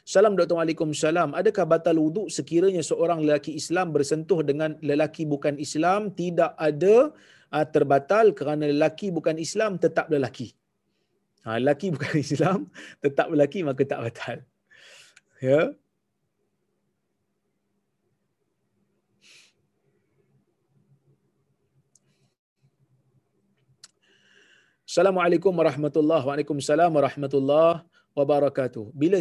Salam 0.02 0.34
Dr. 0.34 0.58
Waalaikumsalam. 0.58 1.38
Adakah 1.38 1.66
batal 1.70 2.02
wuduk 2.02 2.28
sekiranya 2.34 2.82
seorang 2.82 3.22
lelaki 3.22 3.54
Islam 3.54 3.94
bersentuh 3.94 4.42
dengan 4.42 4.74
lelaki 4.82 5.30
bukan 5.30 5.62
Islam 5.62 6.10
tidak 6.18 6.58
ada 6.58 7.14
uh, 7.54 7.66
terbatal 7.70 8.34
kerana 8.34 8.66
lelaki 8.66 9.14
bukan 9.14 9.38
Islam 9.38 9.78
tetap 9.78 10.10
lelaki. 10.10 10.58
Ha, 11.46 11.62
lelaki 11.62 11.90
bukan 11.96 12.14
Islam 12.18 12.60
tetap 12.98 13.30
lelaki 13.30 13.62
maka 13.62 13.86
tak 13.86 14.02
batal. 14.02 14.38
Ya. 15.38 15.74
Assalamualaikum 24.92 25.56
warahmatullahi 25.56 26.20
wabarakatuh. 26.20 26.52
Waalaikumsalam 26.52 26.92
warahmatullahi 26.92 27.91
wabarakatuh. 28.18 28.92
Bila 28.92 29.18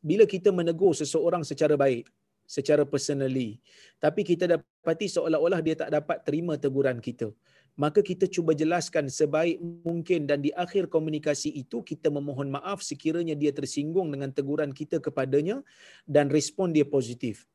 bila 0.00 0.24
kita 0.24 0.50
menegur 0.50 0.92
seseorang 0.96 1.44
secara 1.44 1.76
baik, 1.76 2.08
secara 2.48 2.82
personally, 2.82 3.60
tapi 4.02 4.26
kita 4.26 4.50
dapati 4.50 5.06
seolah-olah 5.06 5.60
dia 5.62 5.76
tak 5.78 5.90
dapat 5.94 6.18
terima 6.26 6.56
teguran 6.58 6.98
kita, 6.98 7.30
maka 7.78 8.02
kita 8.02 8.26
cuba 8.26 8.52
jelaskan 8.56 9.06
sebaik 9.06 9.60
mungkin 9.86 10.26
dan 10.26 10.42
di 10.42 10.50
akhir 10.64 10.90
komunikasi 10.90 11.52
itu 11.62 11.84
kita 11.84 12.10
memohon 12.10 12.50
maaf 12.50 12.82
sekiranya 12.82 13.38
dia 13.38 13.54
tersinggung 13.54 14.10
dengan 14.10 14.34
teguran 14.34 14.74
kita 14.74 14.98
kepadanya 14.98 15.62
dan 16.08 16.28
respon 16.32 16.74
dia 16.74 16.84
positif. 16.84 17.46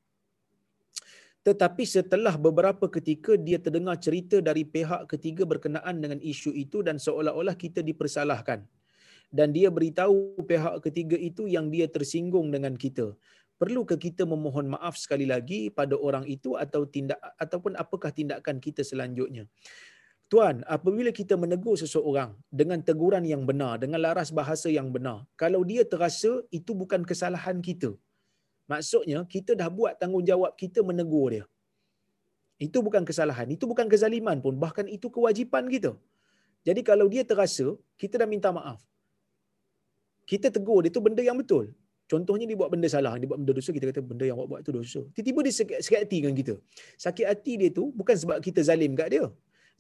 tetapi 1.46 1.86
setelah 1.86 2.42
beberapa 2.42 2.90
ketika 2.90 3.38
dia 3.38 3.62
terdengar 3.62 4.02
cerita 4.02 4.42
dari 4.42 4.66
pihak 4.66 5.06
ketiga 5.06 5.46
berkenaan 5.46 6.02
dengan 6.02 6.18
isu 6.18 6.50
itu 6.50 6.82
dan 6.82 6.98
seolah-olah 6.98 7.54
kita 7.54 7.86
dipersalahkan 7.86 8.66
dan 9.38 9.52
dia 9.58 9.68
beritahu 9.78 10.40
pihak 10.52 10.76
ketiga 10.86 11.18
itu 11.30 11.44
yang 11.56 11.68
dia 11.74 11.88
tersinggung 11.96 12.48
dengan 12.56 12.74
kita 12.84 13.08
perlukah 13.60 14.00
kita 14.06 14.24
memohon 14.34 14.68
maaf 14.76 14.96
sekali 15.04 15.28
lagi 15.34 15.60
pada 15.80 15.96
orang 16.08 16.26
itu 16.36 16.56
atau 16.66 16.82
tindak 16.94 17.20
ataupun 17.44 17.76
apakah 17.84 18.12
tindakan 18.18 18.58
kita 18.66 18.82
selanjutnya 18.92 19.46
Tuan, 20.26 20.66
apabila 20.66 21.14
kita 21.14 21.38
menegur 21.38 21.78
seseorang 21.78 22.34
dengan 22.50 22.82
teguran 22.82 23.22
yang 23.32 23.46
benar, 23.50 23.78
dengan 23.78 24.02
laras 24.02 24.34
bahasa 24.34 24.74
yang 24.74 24.90
benar, 24.90 25.22
kalau 25.38 25.62
dia 25.62 25.86
terasa 25.86 26.42
itu 26.50 26.74
bukan 26.74 27.06
kesalahan 27.06 27.62
kita, 27.62 27.94
maksudnya 28.66 29.22
kita 29.30 29.54
dah 29.54 29.70
buat 29.70 30.02
tanggungjawab 30.02 30.58
kita 30.58 30.82
menegur 30.82 31.30
dia. 31.30 31.46
Itu 32.58 32.82
bukan 32.82 33.06
kesalahan, 33.06 33.54
itu 33.54 33.70
bukan 33.70 33.86
kezaliman 33.86 34.42
pun, 34.42 34.58
bahkan 34.58 34.90
itu 34.90 35.14
kewajipan 35.14 35.70
kita. 35.70 35.94
Jadi 36.66 36.82
kalau 36.82 37.06
dia 37.06 37.22
terasa, 37.22 37.78
kita 38.02 38.18
dah 38.18 38.30
minta 38.34 38.50
maaf. 38.50 38.82
Kita 40.32 40.48
tegur 40.56 40.80
dia 40.84 40.92
itu 40.94 41.02
benda 41.08 41.22
yang 41.30 41.38
betul. 41.42 41.66
Contohnya 42.12 42.46
dia 42.50 42.58
buat 42.62 42.70
benda 42.74 42.88
salah, 42.96 43.14
dia 43.20 43.28
buat 43.30 43.40
benda 43.42 43.54
dosa, 43.58 43.70
kita 43.76 43.86
kata 43.90 44.02
benda 44.10 44.26
yang 44.30 44.38
buat-buat 44.40 44.62
itu 44.64 44.72
dosa. 44.78 45.02
Tiba-tiba 45.16 45.40
dia 45.46 45.54
sakit, 45.60 46.02
hati 46.02 46.18
dengan 46.22 46.36
kita. 46.40 46.56
Sakit 47.06 47.26
hati 47.30 47.54
dia 47.62 47.70
tu 47.78 47.84
bukan 48.00 48.16
sebab 48.24 48.38
kita 48.48 48.62
zalim 48.70 48.94
kat 49.00 49.08
dia. 49.14 49.26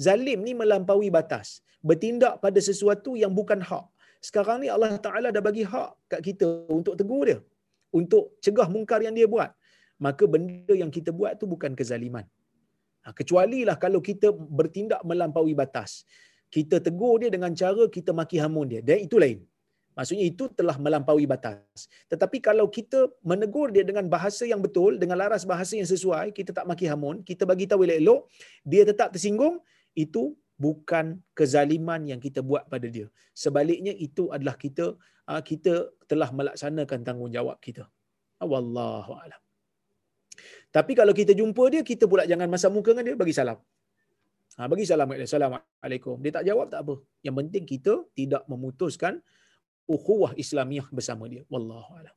Zalim 0.06 0.40
ni 0.48 0.54
melampaui 0.62 1.10
batas. 1.18 1.62
Bertindak 1.86 2.42
pada 2.46 2.60
sesuatu 2.70 3.14
yang 3.24 3.34
bukan 3.40 3.62
hak. 3.70 3.86
Sekarang 4.28 4.58
ni 4.64 4.70
Allah 4.76 4.98
Ta'ala 5.06 5.30
dah 5.36 5.44
bagi 5.50 5.64
hak 5.72 5.90
kat 6.12 6.22
kita 6.28 6.48
untuk 6.78 6.98
tegur 7.00 7.24
dia. 7.30 7.40
Untuk 8.00 8.24
cegah 8.46 8.68
mungkar 8.76 9.00
yang 9.06 9.14
dia 9.20 9.30
buat. 9.36 9.54
Maka 10.06 10.24
benda 10.34 10.74
yang 10.82 10.92
kita 10.98 11.14
buat 11.20 11.38
tu 11.42 11.46
bukan 11.54 11.78
kezaliman. 11.80 12.26
Ha, 13.06 13.14
kecualilah 13.20 13.78
kalau 13.78 14.02
kita 14.10 14.34
bertindak 14.34 15.02
melampaui 15.10 15.54
batas. 15.62 15.92
Kita 16.56 16.82
tegur 16.82 17.22
dia 17.22 17.30
dengan 17.36 17.54
cara 17.62 17.86
kita 17.98 18.12
maki 18.20 18.38
hamun 18.42 18.66
dia. 18.74 18.82
Dan 18.82 19.06
itu 19.06 19.22
lain. 19.22 19.40
Maksudnya 19.96 20.26
itu 20.28 20.52
telah 20.52 20.76
melampaui 20.76 21.24
batas. 21.24 21.88
Tetapi 22.12 22.44
kalau 22.44 22.68
kita 22.68 23.08
menegur 23.24 23.72
dia 23.72 23.88
dengan 23.88 24.06
bahasa 24.12 24.44
yang 24.44 24.60
betul, 24.60 25.00
dengan 25.02 25.16
laras 25.16 25.48
bahasa 25.48 25.80
yang 25.80 25.88
sesuai, 25.88 26.36
kita 26.36 26.52
tak 26.52 26.68
maki 26.68 26.86
hamun, 26.92 27.24
kita 27.24 27.48
bagi 27.48 27.66
tahu 27.72 27.88
elok-elok, 27.88 28.28
dia 28.68 28.84
tetap 28.84 29.16
tersinggung, 29.16 29.64
itu 29.96 30.36
bukan 30.60 31.24
kezaliman 31.32 32.04
yang 32.12 32.20
kita 32.20 32.44
buat 32.44 32.68
pada 32.68 32.88
dia. 32.92 33.08
Sebaliknya 33.32 33.96
itu 33.96 34.28
adalah 34.36 34.56
kita 34.60 35.00
ah, 35.32 35.42
kita 35.42 35.96
telah 36.12 36.30
melaksanakan 36.30 37.00
tanggungjawab 37.08 37.58
kita. 37.64 37.88
Ah, 38.40 38.48
wallahu 38.48 39.16
a'lam. 39.16 39.42
Tapi 40.76 40.92
kalau 40.92 41.16
kita 41.16 41.32
jumpa 41.32 41.64
dia, 41.72 41.82
kita 41.88 42.04
pula 42.12 42.28
jangan 42.28 42.52
masa 42.52 42.68
muka 42.68 42.92
dengan 42.92 43.06
dia, 43.08 43.16
bagi 43.16 43.32
salam. 43.32 43.56
Ha, 44.60 44.68
bagi 44.72 44.84
salam. 44.88 45.08
Assalamualaikum. 45.08 46.16
Dia 46.24 46.32
tak 46.36 46.44
jawab 46.48 46.68
tak 46.72 46.84
apa. 46.84 46.96
Yang 47.24 47.36
penting 47.40 47.64
kita 47.64 47.94
tidak 48.12 48.44
memutuskan 48.52 49.24
ukhuwah 49.86 50.32
Islamiah 50.44 50.88
bersama 50.98 51.26
dia. 51.32 51.44
Wallahu 51.54 51.92
a'lam. 51.98 52.16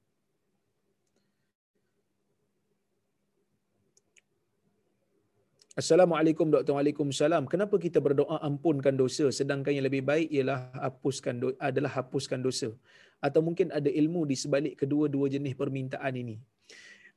Assalamualaikum 5.79 6.51
Dr. 6.51 6.75
Waalaikumsalam. 6.75 7.47
Kenapa 7.47 7.79
kita 7.79 8.03
berdoa 8.03 8.37
ampunkan 8.43 8.99
dosa 8.99 9.31
sedangkan 9.31 9.79
yang 9.79 9.87
lebih 9.87 10.03
baik 10.03 10.27
ialah 10.37 10.75
hapuskan 10.75 11.35
do- 11.39 11.55
adalah 11.63 11.93
hapuskan 11.95 12.43
dosa? 12.43 12.75
Atau 13.23 13.47
mungkin 13.47 13.71
ada 13.71 13.87
ilmu 13.87 14.27
di 14.27 14.35
sebalik 14.35 14.75
kedua-dua 14.83 15.31
jenis 15.31 15.55
permintaan 15.55 16.15
ini. 16.19 16.35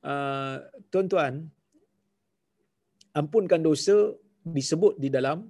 Uh, 0.05 0.61
tuan-tuan, 0.93 1.49
ampunkan 3.17 3.65
dosa 3.65 4.13
disebut 4.45 4.93
di 5.01 5.09
dalam 5.09 5.49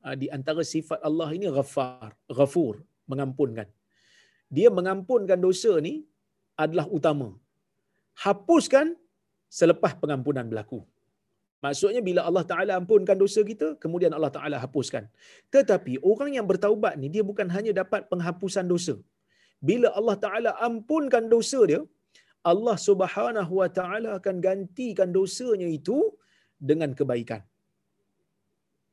uh, 0.00 0.16
di 0.16 0.32
antara 0.32 0.64
sifat 0.64 1.04
Allah 1.04 1.28
ini 1.36 1.52
ghafar, 1.52 2.16
ghafur, 2.24 2.80
mengampunkan. 3.04 3.68
Dia 4.56 4.68
mengampunkan 4.78 5.38
dosa 5.46 5.72
ni 5.86 5.94
adalah 6.64 6.86
utama. 6.98 7.28
Hapuskan 8.24 8.96
selepas 9.58 9.92
pengampunan 10.02 10.46
berlaku. 10.50 10.80
Maksudnya 11.64 12.00
bila 12.08 12.20
Allah 12.28 12.44
Ta'ala 12.50 12.72
ampunkan 12.78 13.16
dosa 13.22 13.40
kita, 13.50 13.68
kemudian 13.82 14.12
Allah 14.16 14.30
Ta'ala 14.36 14.56
hapuskan. 14.64 15.04
Tetapi 15.54 15.92
orang 16.10 16.30
yang 16.36 16.46
bertaubat 16.50 16.94
ni, 17.00 17.08
dia 17.14 17.24
bukan 17.30 17.48
hanya 17.56 17.72
dapat 17.82 18.06
penghapusan 18.12 18.66
dosa. 18.72 18.94
Bila 19.68 19.88
Allah 19.98 20.16
Ta'ala 20.24 20.50
ampunkan 20.68 21.26
dosa 21.34 21.60
dia, 21.70 21.80
Allah 22.52 22.76
Subhanahu 22.88 23.52
Wa 23.60 23.68
Ta'ala 23.78 24.10
akan 24.20 24.36
gantikan 24.48 25.10
dosanya 25.18 25.66
itu 25.78 25.98
dengan 26.68 26.92
kebaikan. 26.98 27.42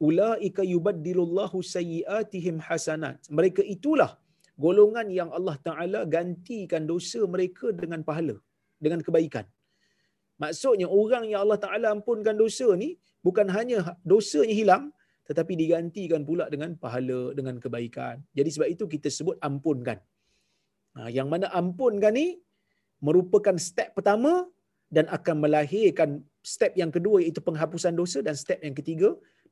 Ulaika 0.07 0.63
yubaddilullahu 0.73 1.59
sayyiatihim 1.73 2.57
hasanat. 2.67 3.19
Mereka 3.37 3.61
itulah 3.75 4.11
golongan 4.59 5.07
yang 5.09 5.29
Allah 5.37 5.57
Ta'ala 5.67 6.05
gantikan 6.05 6.85
dosa 6.85 7.21
mereka 7.25 7.73
dengan 7.73 8.01
pahala, 8.05 8.35
dengan 8.77 9.01
kebaikan. 9.01 9.45
Maksudnya 10.41 10.87
orang 10.89 11.25
yang 11.31 11.41
Allah 11.45 11.59
Ta'ala 11.61 11.87
ampunkan 11.95 12.35
dosa 12.37 12.67
ni 12.77 12.97
bukan 13.25 13.47
hanya 13.49 13.97
dosanya 14.03 14.55
hilang 14.61 14.85
tetapi 15.23 15.55
digantikan 15.55 16.21
pula 16.27 16.51
dengan 16.51 16.75
pahala, 16.75 17.31
dengan 17.31 17.55
kebaikan. 17.63 18.19
Jadi 18.35 18.49
sebab 18.51 18.67
itu 18.75 18.85
kita 18.91 19.07
sebut 19.07 19.39
ampunkan. 19.39 19.95
Ha, 20.99 21.07
yang 21.07 21.31
mana 21.31 21.47
ampunkan 21.55 22.11
ni 22.11 22.43
merupakan 22.99 23.55
step 23.55 23.95
pertama 23.95 24.45
dan 24.91 25.07
akan 25.07 25.35
melahirkan 25.47 26.09
step 26.43 26.75
yang 26.75 26.91
kedua 26.91 27.23
iaitu 27.23 27.39
penghapusan 27.39 27.95
dosa 27.95 28.19
dan 28.19 28.35
step 28.35 28.59
yang 28.61 28.75
ketiga 28.75 29.09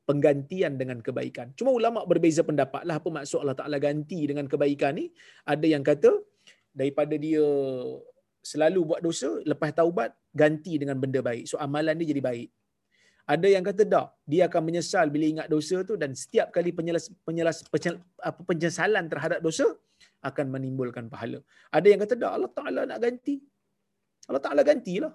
penggantian 0.08 0.74
dengan 0.80 0.98
kebaikan. 1.06 1.54
Cuma 1.58 1.70
ulama 1.78 2.02
berbeza 2.02 2.42
pendapat 2.42 2.82
lah 2.88 2.98
apa 3.00 3.08
maksud 3.18 3.38
Allah 3.42 3.58
Ta'ala 3.58 3.78
ganti 3.78 4.20
dengan 4.30 4.46
kebaikan 4.52 4.98
ni. 4.98 5.06
Ada 5.46 5.66
yang 5.74 5.84
kata 5.86 6.10
daripada 6.74 7.14
dia 7.24 7.44
selalu 8.42 8.80
buat 8.90 9.00
dosa, 9.06 9.30
lepas 9.46 9.70
taubat, 9.70 10.10
ganti 10.34 10.74
dengan 10.82 10.98
benda 10.98 11.22
baik. 11.22 11.46
So 11.50 11.56
amalan 11.62 11.94
dia 12.00 12.10
jadi 12.12 12.22
baik. 12.30 12.48
Ada 13.22 13.48
yang 13.54 13.62
kata 13.62 13.82
tak, 13.86 14.06
dia 14.26 14.50
akan 14.50 14.62
menyesal 14.68 15.06
bila 15.14 15.24
ingat 15.32 15.46
dosa 15.46 15.76
tu 15.86 15.94
dan 15.94 16.10
setiap 16.22 16.50
kali 16.50 16.74
penyelas, 16.74 17.06
penyelas, 17.22 17.62
penyel, 17.70 18.02
apa, 18.18 18.40
penyesalan 18.50 19.06
terhadap 19.06 19.38
dosa 19.46 19.66
akan 20.26 20.46
menimbulkan 20.54 21.06
pahala. 21.06 21.38
Ada 21.70 21.86
yang 21.86 22.00
kata 22.02 22.14
tak, 22.18 22.32
Allah 22.36 22.50
Ta'ala 22.58 22.80
nak 22.90 22.98
ganti. 22.98 23.38
Allah 24.26 24.42
Ta'ala 24.42 24.62
gantilah. 24.66 25.14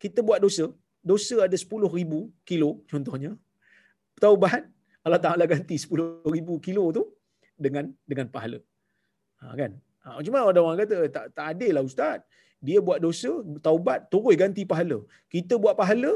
Kita 0.00 0.24
buat 0.24 0.40
dosa, 0.40 0.72
dosa 1.04 1.36
ada 1.44 1.56
10 1.56 1.92
ribu 1.92 2.32
kilo 2.48 2.70
contohnya. 2.88 3.36
Taubat, 4.24 4.62
Allah 5.06 5.20
Ta'ala 5.26 5.44
ganti 5.52 5.76
10 5.76 6.34
ribu 6.34 6.54
kilo 6.66 6.84
tu 6.96 7.04
dengan 7.64 7.84
dengan 8.10 8.26
pahala. 8.34 8.58
Ha, 9.40 9.52
kan? 9.60 9.72
Ha, 10.04 10.18
cuma 10.26 10.38
ada 10.50 10.60
orang 10.64 10.78
kata, 10.82 10.96
tak, 11.16 11.24
tak 11.36 11.46
adil 11.52 11.72
lah 11.76 11.84
Ustaz 11.90 12.18
dia 12.66 12.78
buat 12.86 12.98
dosa, 13.06 13.30
taubat, 13.66 13.98
terus 14.12 14.36
ganti 14.42 14.62
pahala. 14.72 14.98
Kita 15.34 15.54
buat 15.64 15.74
pahala, 15.80 16.12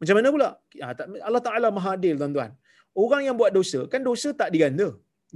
macam 0.00 0.14
mana 0.18 0.28
pula? 0.34 0.48
Ah, 0.86 0.94
Allah 1.28 1.42
Ta'ala 1.46 1.68
maha 1.76 1.90
adil 1.98 2.14
tuan-tuan. 2.20 2.50
Orang 3.02 3.22
yang 3.26 3.36
buat 3.40 3.52
dosa, 3.58 3.80
kan 3.92 4.00
dosa 4.10 4.28
tak 4.40 4.50
diganda. 4.54 4.88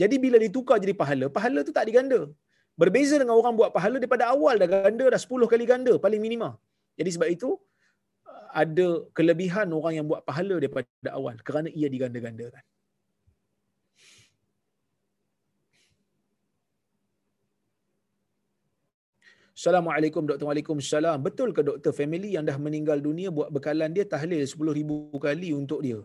Jadi 0.02 0.16
bila 0.24 0.36
ditukar 0.44 0.76
jadi 0.84 0.94
pahala, 1.02 1.26
pahala 1.36 1.60
tu 1.66 1.72
tak 1.78 1.86
diganda. 1.88 2.20
Berbeza 2.80 3.14
dengan 3.22 3.34
orang 3.40 3.54
buat 3.58 3.70
pahala 3.76 3.96
daripada 4.02 4.24
awal 4.34 4.54
dah 4.62 4.68
ganda, 4.74 5.04
dah 5.14 5.20
10 5.26 5.52
kali 5.52 5.64
ganda, 5.72 5.92
paling 6.04 6.22
minima. 6.26 6.48
Jadi 6.98 7.10
sebab 7.14 7.28
itu, 7.36 7.50
ada 8.62 8.86
kelebihan 9.16 9.68
orang 9.78 9.94
yang 9.98 10.06
buat 10.10 10.22
pahala 10.28 10.54
daripada 10.62 11.10
awal 11.18 11.34
kerana 11.46 11.68
ia 11.80 11.90
diganda-gandakan. 11.94 12.62
Assalamualaikum 19.54 20.22
Dr. 20.30 20.46
Waalaikumsalam. 20.50 21.18
Betul 21.26 21.48
ke 21.56 21.62
doktor 21.66 21.92
family 21.98 22.34
yang 22.34 22.42
dah 22.48 22.58
meninggal 22.58 22.98
dunia 22.98 23.30
buat 23.36 23.50
bekalan 23.56 23.90
dia 23.96 24.02
tahlil 24.14 24.42
10,000 24.42 25.24
kali 25.26 25.50
untuk 25.54 25.80
dia? 25.86 26.02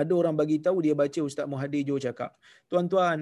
Ada 0.00 0.12
orang 0.20 0.34
bagi 0.40 0.58
tahu 0.66 0.78
dia 0.84 0.94
baca 1.00 1.20
Ustaz 1.28 1.46
Muhadir 1.52 1.82
Jo 1.88 1.98
cakap. 2.06 2.30
Tuan-tuan, 2.70 3.18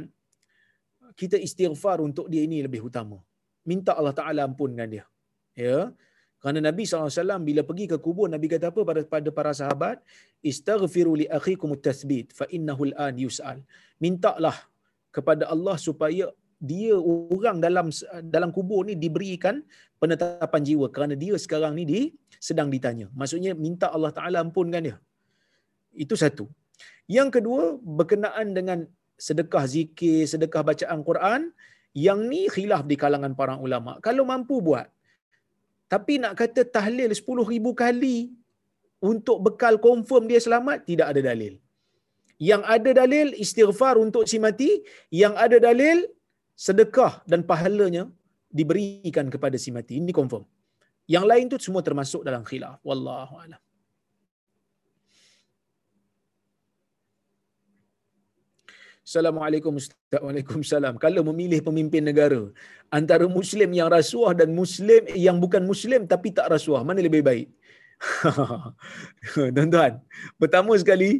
kita 1.21 1.37
istighfar 1.47 2.01
untuk 2.05 2.29
dia 2.33 2.45
ini 2.49 2.61
lebih 2.65 2.85
utama. 2.89 3.21
Minta 3.65 3.93
Allah 3.97 4.13
Ta'ala 4.17 4.41
ampunkan 4.49 4.89
dia. 4.89 5.05
Ya. 5.57 5.93
Kerana 6.43 6.61
Nabi 6.69 6.83
SAW 6.83 7.39
bila 7.49 7.63
pergi 7.69 7.87
ke 7.93 7.97
kubur, 8.03 8.27
Nabi 8.27 8.47
kata 8.51 8.75
apa 8.75 8.83
pada, 8.89 9.01
pada 9.07 9.31
para 9.31 9.53
sahabat? 9.55 10.03
Istaghfiru 10.51 11.13
li 11.23 11.27
akhikum 11.39 11.71
tasbit 11.79 12.35
fa 12.39 12.51
innahu 12.57 12.91
al-an 12.91 13.15
yus'al. 13.25 13.59
Mintalah 14.03 14.57
kepada 15.15 15.47
Allah 15.55 15.77
supaya 15.79 16.27
dia 16.71 16.95
orang 17.39 17.59
dalam 17.63 17.87
dalam 18.35 18.51
kubur 18.57 18.87
ni 18.89 18.95
diberikan 19.05 19.63
penetapan 20.03 20.63
jiwa 20.69 20.87
kerana 20.95 21.15
dia 21.23 21.35
sekarang 21.45 21.79
ni 21.79 21.85
di, 21.93 22.01
sedang 22.49 22.69
ditanya. 22.75 23.07
Maksudnya 23.15 23.55
minta 23.55 23.87
Allah 23.95 24.11
Taala 24.19 24.43
ampunkan 24.43 24.83
dia. 24.87 24.97
Itu 25.95 26.15
satu. 26.23 26.47
Yang 27.07 27.29
kedua 27.39 27.63
berkenaan 27.99 28.55
dengan 28.59 28.79
sedekah 29.27 29.65
zikir, 29.75 30.27
sedekah 30.33 30.63
bacaan 30.71 31.01
Quran, 31.07 31.41
yang 31.95 32.27
ni 32.31 32.51
khilaf 32.55 32.83
di 32.91 32.97
kalangan 33.03 33.35
para 33.39 33.55
ulama. 33.67 33.99
Kalau 34.07 34.27
mampu 34.27 34.59
buat. 34.59 34.89
Tapi 35.93 36.13
nak 36.23 36.33
kata 36.41 36.63
tahlil 36.77 37.11
10,000 37.13 37.83
kali 37.83 38.17
untuk 39.11 39.39
bekal 39.47 39.75
confirm 39.89 40.25
dia 40.31 40.41
selamat 40.47 40.89
tidak 40.91 41.07
ada 41.13 41.21
dalil. 41.31 41.55
Yang 42.51 42.63
ada 42.75 42.91
dalil 43.01 43.27
istighfar 43.45 43.95
untuk 44.05 44.25
si 44.31 44.37
mati, 44.45 44.71
yang 45.23 45.35
ada 45.45 45.57
dalil 45.69 45.99
sedekah 46.67 47.13
dan 47.31 47.41
pahalanya 47.51 48.05
diberikan 48.59 49.27
kepada 49.35 49.57
si 49.65 49.71
mati. 49.77 50.01
Ini 50.01 50.13
confirm. 50.21 50.45
Yang 51.15 51.25
lain 51.31 51.45
tu 51.53 51.57
semua 51.67 51.83
termasuk 51.89 52.23
dalam 52.29 52.43
khilaf. 52.51 52.81
Wallahu 52.89 53.35
a'lam. 53.43 53.61
Assalamualaikum 59.03 59.75
Ustaz. 59.81 59.99
Waalaikumsalam. 60.25 60.95
Kalau 61.05 61.23
memilih 61.29 61.59
pemimpin 61.69 62.03
negara 62.11 62.43
antara 62.99 63.27
Muslim 63.39 63.71
yang 63.79 63.89
rasuah 63.91 64.33
dan 64.41 64.55
Muslim 64.61 65.03
yang 65.27 65.37
bukan 65.43 65.63
Muslim 65.71 66.07
tapi 66.13 66.31
tak 66.39 66.47
rasuah, 66.55 66.83
mana 66.89 67.03
lebih 67.07 67.23
baik? 67.29 67.49
Tuan-tuan, 69.55 69.93
pertama 70.39 70.73
sekali, 70.83 71.11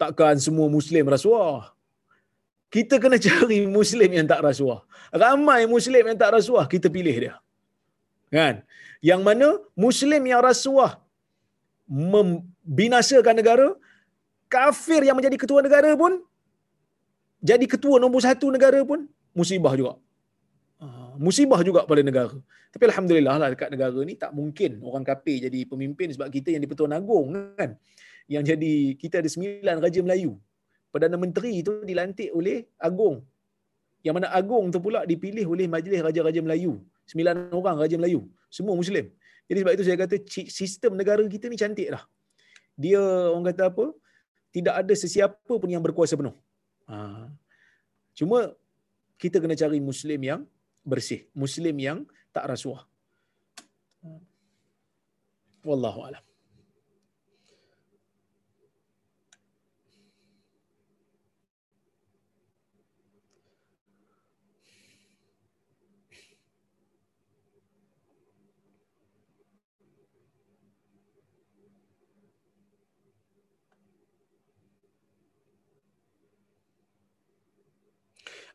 takkan 0.00 0.40
semua 0.46 0.68
Muslim 0.76 1.04
rasuah. 1.14 1.76
Kita 2.74 2.96
kena 3.02 3.20
cari 3.26 3.60
Muslim 3.78 4.10
yang 4.18 4.26
tak 4.32 4.40
rasuah. 4.48 4.80
Ramai 5.22 5.60
Muslim 5.74 6.02
yang 6.08 6.18
tak 6.22 6.32
rasuah, 6.36 6.64
kita 6.72 6.88
pilih 6.96 7.16
dia. 7.24 7.34
Kan? 8.32 8.64
Yang 9.04 9.20
mana 9.28 9.48
Muslim 9.84 10.22
yang 10.32 10.40
rasuah 10.48 10.96
membinasakan 11.88 13.36
negara, 13.40 13.68
kafir 14.52 15.00
yang 15.04 15.16
menjadi 15.16 15.36
ketua 15.40 15.60
negara 15.64 15.92
pun 15.92 16.24
jadi 17.38 17.64
ketua 17.70 18.02
nombor 18.02 18.20
satu 18.22 18.50
negara 18.50 18.82
pun 18.82 19.06
musibah 19.30 19.74
juga. 19.78 19.94
Ah, 20.78 21.14
musibah 21.18 21.62
juga 21.62 21.86
pada 21.86 22.02
negara. 22.02 22.34
Tapi 22.74 22.82
Alhamdulillah 22.90 23.34
lah 23.38 23.48
dekat 23.54 23.70
negara 23.70 23.98
ni 24.02 24.14
tak 24.18 24.30
mungkin 24.34 24.82
orang 24.82 25.02
kafir 25.06 25.46
jadi 25.46 25.66
pemimpin 25.66 26.10
sebab 26.14 26.28
kita 26.30 26.54
yang 26.54 26.62
di-Pertuan 26.62 26.94
Agong 26.94 27.54
kan. 27.54 27.78
Yang 28.28 28.44
jadi 28.54 28.74
kita 29.00 29.14
ada 29.24 29.28
sembilan 29.30 29.76
Raja 29.80 30.00
Melayu. 30.04 30.36
Perdana 30.92 31.16
Menteri 31.16 31.62
itu 31.62 31.80
dilantik 31.86 32.30
oleh 32.34 32.66
Agong. 32.76 33.22
Yang 34.04 34.14
mana 34.20 34.28
Agong 34.34 34.70
tu 34.74 34.78
pula 34.78 35.02
dipilih 35.08 35.46
oleh 35.48 35.66
Majlis 35.66 36.00
Raja-Raja 36.04 36.40
Melayu. 36.44 36.78
Sembilan 37.08 37.50
orang 37.54 37.76
Raja 37.82 37.96
Melayu. 37.96 38.20
Semua 38.52 38.74
Muslim. 38.76 39.08
Jadi 39.48 39.58
sebab 39.64 39.72
itu 39.74 39.84
saya 39.88 39.96
kata 39.96 40.16
sistem 40.52 40.92
negara 40.92 41.24
kita 41.24 41.48
ni 41.48 41.56
cantik 41.56 41.88
lah. 41.88 42.04
Dia 42.76 43.00
orang 43.32 43.48
kata 43.50 43.72
apa? 43.72 43.84
Tidak 44.52 44.74
ada 44.74 44.94
sesiapa 44.94 45.52
pun 45.56 45.68
yang 45.68 45.80
berkuasa 45.80 46.14
penuh. 46.20 46.36
Ha. 46.88 47.28
Cuma 48.16 48.52
kita 49.20 49.38
kena 49.38 49.54
cari 49.54 49.78
Muslim 49.78 50.20
yang 50.24 50.40
bersih. 50.82 51.28
Muslim 51.36 51.76
yang 51.76 51.98
tak 52.32 52.48
rasuah. 52.48 52.82
Wallahu 55.66 56.08
a'lam. 56.08 56.27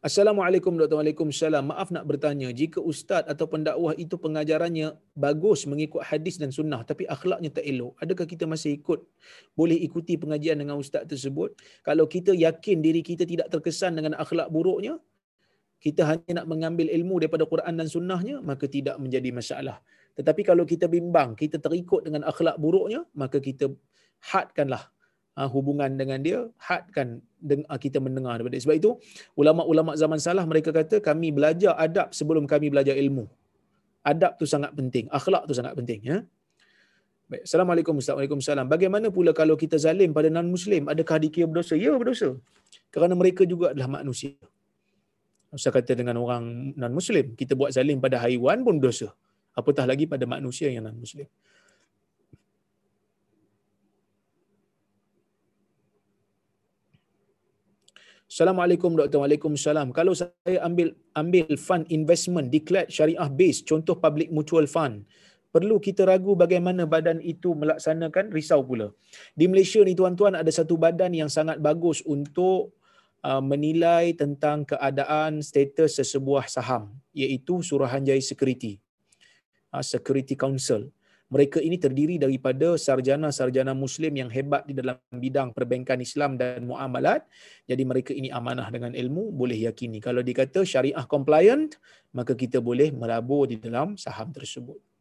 Assalamualaikum 0.03 0.75
Dr. 0.75 0.99
Waalaikumsalam. 0.99 1.71
Maaf 1.71 1.87
nak 1.95 2.03
bertanya, 2.03 2.51
jika 2.51 2.83
ustaz 2.83 3.23
atau 3.23 3.47
pendakwah 3.47 3.95
itu 3.95 4.19
pengajarannya 4.19 4.99
bagus 5.15 5.63
mengikut 5.63 6.03
hadis 6.03 6.35
dan 6.35 6.51
sunnah 6.51 6.83
tapi 6.83 7.07
akhlaknya 7.07 7.47
tak 7.47 7.63
elok, 7.63 7.95
adakah 8.03 8.27
kita 8.27 8.43
masih 8.43 8.83
ikut 8.83 8.99
boleh 9.55 9.79
ikuti 9.79 10.19
pengajian 10.19 10.59
dengan 10.59 10.75
ustaz 10.75 11.07
tersebut? 11.07 11.55
Kalau 11.87 12.03
kita 12.03 12.35
yakin 12.35 12.83
diri 12.83 12.99
kita 12.99 13.23
tidak 13.23 13.47
terkesan 13.47 13.95
dengan 13.95 14.19
akhlak 14.19 14.51
buruknya, 14.51 14.99
kita 15.79 16.03
hanya 16.03 16.43
nak 16.43 16.51
mengambil 16.51 16.91
ilmu 16.91 17.23
daripada 17.23 17.47
Quran 17.47 17.73
dan 17.79 17.87
sunnahnya, 17.87 18.43
maka 18.43 18.67
tidak 18.67 18.99
menjadi 18.99 19.31
masalah. 19.31 19.79
Tetapi 20.19 20.43
kalau 20.43 20.67
kita 20.67 20.91
bimbang, 20.91 21.31
kita 21.39 21.63
terikut 21.63 22.03
dengan 22.03 22.27
akhlak 22.27 22.59
buruknya, 22.59 23.07
maka 23.15 23.39
kita 23.39 23.71
hadkanlah 24.19 24.83
hubungan 25.53 25.89
dengan 25.97 26.19
dia 26.21 26.39
hadkan 26.61 27.07
uh, 27.73 27.79
kita 27.81 27.97
mendengar 27.97 28.37
daripada 28.37 28.53
dia. 28.55 28.63
sebab 28.65 28.77
itu 28.77 28.89
ulama-ulama 29.33 29.97
zaman 29.97 30.19
salah 30.21 30.45
mereka 30.45 30.69
kata 30.69 31.01
kami 31.01 31.33
belajar 31.33 31.73
adab 31.85 32.13
sebelum 32.13 32.45
kami 32.45 32.69
belajar 32.69 32.93
ilmu 32.93 33.25
adab 34.05 34.37
tu 34.37 34.45
sangat 34.45 34.71
penting 34.77 35.09
akhlak 35.09 35.43
tu 35.49 35.55
sangat 35.57 35.73
penting 35.79 36.01
ya 36.05 36.17
Baik. 37.33 37.43
Assalamualaikum 37.47 37.97
Ustaz. 37.97 38.13
Waalaikumsalam. 38.19 38.67
Bagaimana 38.67 39.07
pula 39.15 39.31
kalau 39.31 39.55
kita 39.55 39.79
zalim 39.79 40.11
pada 40.17 40.27
non-Muslim? 40.27 40.91
Adakah 40.91 41.17
dikira 41.23 41.47
berdosa? 41.49 41.73
Ya, 41.79 41.95
berdosa. 41.95 42.29
Kerana 42.93 43.13
mereka 43.15 43.47
juga 43.47 43.71
adalah 43.71 43.89
manusia. 43.97 44.35
Ustaz 45.49 45.71
kata 45.77 45.93
dengan 45.97 46.19
orang 46.23 46.75
non-Muslim, 46.81 47.33
kita 47.39 47.53
buat 47.55 47.71
zalim 47.77 47.97
pada 48.05 48.19
haiwan 48.21 48.61
pun 48.67 48.77
berdosa. 48.81 49.09
Apatah 49.55 49.85
lagi 49.89 50.05
pada 50.13 50.25
manusia 50.35 50.67
yang 50.67 50.85
non-Muslim. 50.89 51.25
Assalamualaikum 58.31 58.95
Dr. 58.95 59.19
Waalaikumsalam. 59.21 59.91
Kalau 59.91 60.15
saya 60.15 60.57
ambil 60.63 60.95
ambil 61.13 61.53
fund 61.59 61.85
investment 61.91 62.47
declared 62.49 62.89
syariah 62.89 63.29
base, 63.29 63.61
contoh 63.61 63.99
public 63.99 64.31
mutual 64.31 64.65
fund, 64.65 65.03
perlu 65.53 65.77
kita 65.77 66.07
ragu 66.07 66.33
bagaimana 66.33 66.87
badan 66.87 67.19
itu 67.21 67.53
melaksanakan 67.53 68.33
risau 68.33 68.65
pula. 68.65 68.89
Di 69.37 69.45
Malaysia 69.45 69.83
ni 69.85 69.93
tuan-tuan 69.93 70.33
ada 70.39 70.49
satu 70.49 70.79
badan 70.79 71.13
yang 71.13 71.29
sangat 71.29 71.59
bagus 71.59 72.01
untuk 72.07 72.73
uh, 73.21 73.43
menilai 73.43 74.17
tentang 74.17 74.65
keadaan 74.65 75.43
status 75.45 76.01
sesebuah 76.01 76.49
saham 76.49 76.95
iaitu 77.13 77.61
Suruhanjaya 77.61 78.23
Security. 78.23 78.79
Uh, 79.69 79.85
Security 79.85 80.33
Council 80.33 80.89
mereka 81.33 81.57
ini 81.57 81.81
terdiri 81.81 82.21
daripada 82.21 82.77
sarjana-sarjana 82.77 83.73
muslim 83.73 84.13
yang 84.13 84.29
hebat 84.29 84.69
di 84.69 84.77
dalam 84.77 85.01
bidang 85.09 85.49
perbankan 85.49 85.97
Islam 85.97 86.37
dan 86.37 86.69
muamalat. 86.69 87.25
Jadi 87.65 87.81
mereka 87.81 88.13
ini 88.13 88.29
amanah 88.29 88.69
dengan 88.69 88.93
ilmu, 88.93 89.33
boleh 89.33 89.57
yakini. 89.65 89.97
Kalau 89.97 90.21
dikata 90.21 90.61
syariah 90.61 91.05
compliant, 91.09 91.73
maka 92.13 92.37
kita 92.37 92.61
boleh 92.61 92.93
melabur 92.93 93.49
di 93.49 93.57
dalam 93.57 93.97
saham 93.97 94.29
tersebut. 94.29 94.92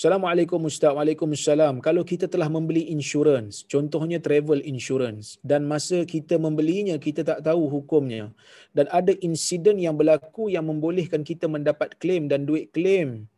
Assalamualaikum 0.00 0.64
Ustaz. 0.64 0.96
Waalaikumsalam. 0.96 1.84
Kalau 1.84 2.00
kita 2.08 2.24
telah 2.24 2.48
membeli 2.48 2.88
insurans, 2.88 3.68
contohnya 3.68 4.16
travel 4.16 4.64
insurance 4.64 5.36
dan 5.44 5.68
masa 5.68 6.08
kita 6.08 6.40
membelinya 6.40 6.96
kita 6.96 7.20
tak 7.20 7.44
tahu 7.44 7.68
hukumnya 7.68 8.32
dan 8.72 8.88
ada 8.88 9.12
insiden 9.20 9.76
yang 9.76 10.00
berlaku 10.00 10.48
yang 10.48 10.64
membolehkan 10.64 11.20
kita 11.20 11.52
mendapat 11.52 12.00
claim 12.00 12.32
dan 12.32 12.48
duit 12.48 12.72
claim 12.72 13.28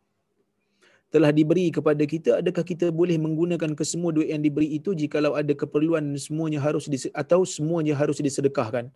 telah 1.11 1.35
diberi 1.35 1.67
kepada 1.67 2.07
kita 2.07 2.39
adakah 2.39 2.63
kita 2.63 2.95
boleh 2.95 3.19
menggunakan 3.19 3.75
kesemua 3.75 4.15
duit 4.15 4.31
yang 4.31 4.39
diberi 4.39 4.71
itu 4.71 4.95
jikalau 4.95 5.35
ada 5.35 5.51
keperluan 5.51 6.15
semuanya 6.15 6.63
harus 6.63 6.87
atau 7.11 7.43
semuanya 7.43 7.91
harus 7.91 8.23
disedekahkan 8.23 8.87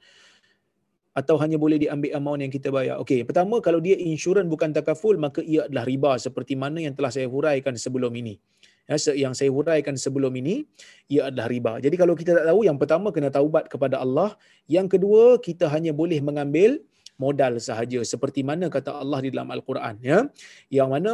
atau 1.18 1.36
hanya 1.42 1.58
boleh 1.58 1.82
diambil 1.82 2.14
amount 2.14 2.46
yang 2.46 2.54
kita 2.54 2.70
bayar. 2.70 3.02
Okey, 3.02 3.26
pertama 3.26 3.58
kalau 3.58 3.82
dia 3.82 3.98
insurans 3.98 4.46
bukan 4.46 4.70
takaful 4.70 5.18
maka 5.18 5.42
ia 5.42 5.66
adalah 5.66 5.90
riba 5.90 6.14
seperti 6.22 6.54
mana 6.54 6.78
yang 6.78 6.94
telah 6.94 7.10
saya 7.10 7.26
huraikan 7.26 7.74
sebelum 7.74 8.14
ini. 8.14 8.38
Ya, 8.86 8.96
yang 9.18 9.34
saya 9.34 9.50
huraikan 9.52 9.98
sebelum 9.98 10.32
ini 10.38 10.64
ia 11.10 11.28
adalah 11.34 11.50
riba. 11.50 11.82
Jadi 11.82 11.96
kalau 11.98 12.14
kita 12.14 12.38
tak 12.38 12.46
tahu 12.46 12.70
yang 12.70 12.78
pertama 12.78 13.10
kena 13.10 13.34
taubat 13.34 13.66
kepada 13.66 14.00
Allah, 14.00 14.38
yang 14.70 14.86
kedua 14.86 15.42
kita 15.42 15.68
hanya 15.74 15.92
boleh 15.92 16.22
mengambil 16.22 16.80
modal 17.18 17.58
sahaja 17.58 18.00
seperti 18.06 18.46
mana 18.46 18.70
kata 18.70 18.94
Allah 19.02 19.20
di 19.26 19.34
dalam 19.34 19.50
al-Quran 19.50 19.98
ya. 20.00 20.30
Yang 20.70 20.90
mana 20.94 21.12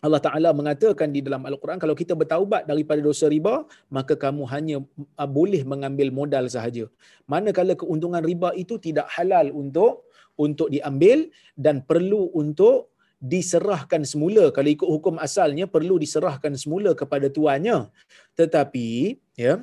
Allah 0.00 0.20
Ta'ala 0.26 0.50
mengatakan 0.56 1.12
di 1.12 1.20
dalam 1.20 1.44
Al-Quran, 1.44 1.76
kalau 1.76 1.92
kita 1.92 2.16
bertaubat 2.20 2.64
daripada 2.64 3.00
dosa 3.04 3.28
riba, 3.28 3.68
maka 3.92 4.16
kamu 4.16 4.42
hanya 4.52 4.76
uh, 5.20 5.28
boleh 5.38 5.60
mengambil 5.72 6.08
modal 6.08 6.44
sahaja. 6.48 6.88
Manakala 7.28 7.76
keuntungan 7.76 8.24
riba 8.24 8.50
itu 8.56 8.80
tidak 8.80 9.06
halal 9.16 9.52
untuk 9.52 10.08
untuk 10.40 10.72
diambil 10.72 11.28
dan 11.52 11.84
perlu 11.84 12.32
untuk 12.32 12.96
diserahkan 13.20 14.00
semula. 14.08 14.48
Kalau 14.56 14.70
ikut 14.72 14.88
hukum 14.88 15.20
asalnya, 15.20 15.68
perlu 15.68 16.00
diserahkan 16.00 16.56
semula 16.56 16.96
kepada 16.96 17.28
tuannya. 17.28 17.92
Tetapi, 18.40 19.20
ya, 19.36 19.60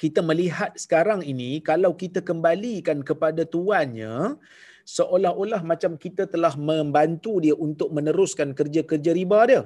kita 0.00 0.24
melihat 0.24 0.72
sekarang 0.80 1.20
ini, 1.20 1.60
kalau 1.60 1.92
kita 1.92 2.24
kembalikan 2.24 3.04
kepada 3.04 3.44
tuannya, 3.44 4.40
seolah-olah 4.86 5.60
macam 5.70 5.98
kita 6.04 6.30
telah 6.34 6.54
membantu 6.54 7.32
dia 7.44 7.54
untuk 7.66 7.90
meneruskan 7.96 8.54
kerja-kerja 8.58 9.10
riba 9.18 9.40
dia. 9.50 9.62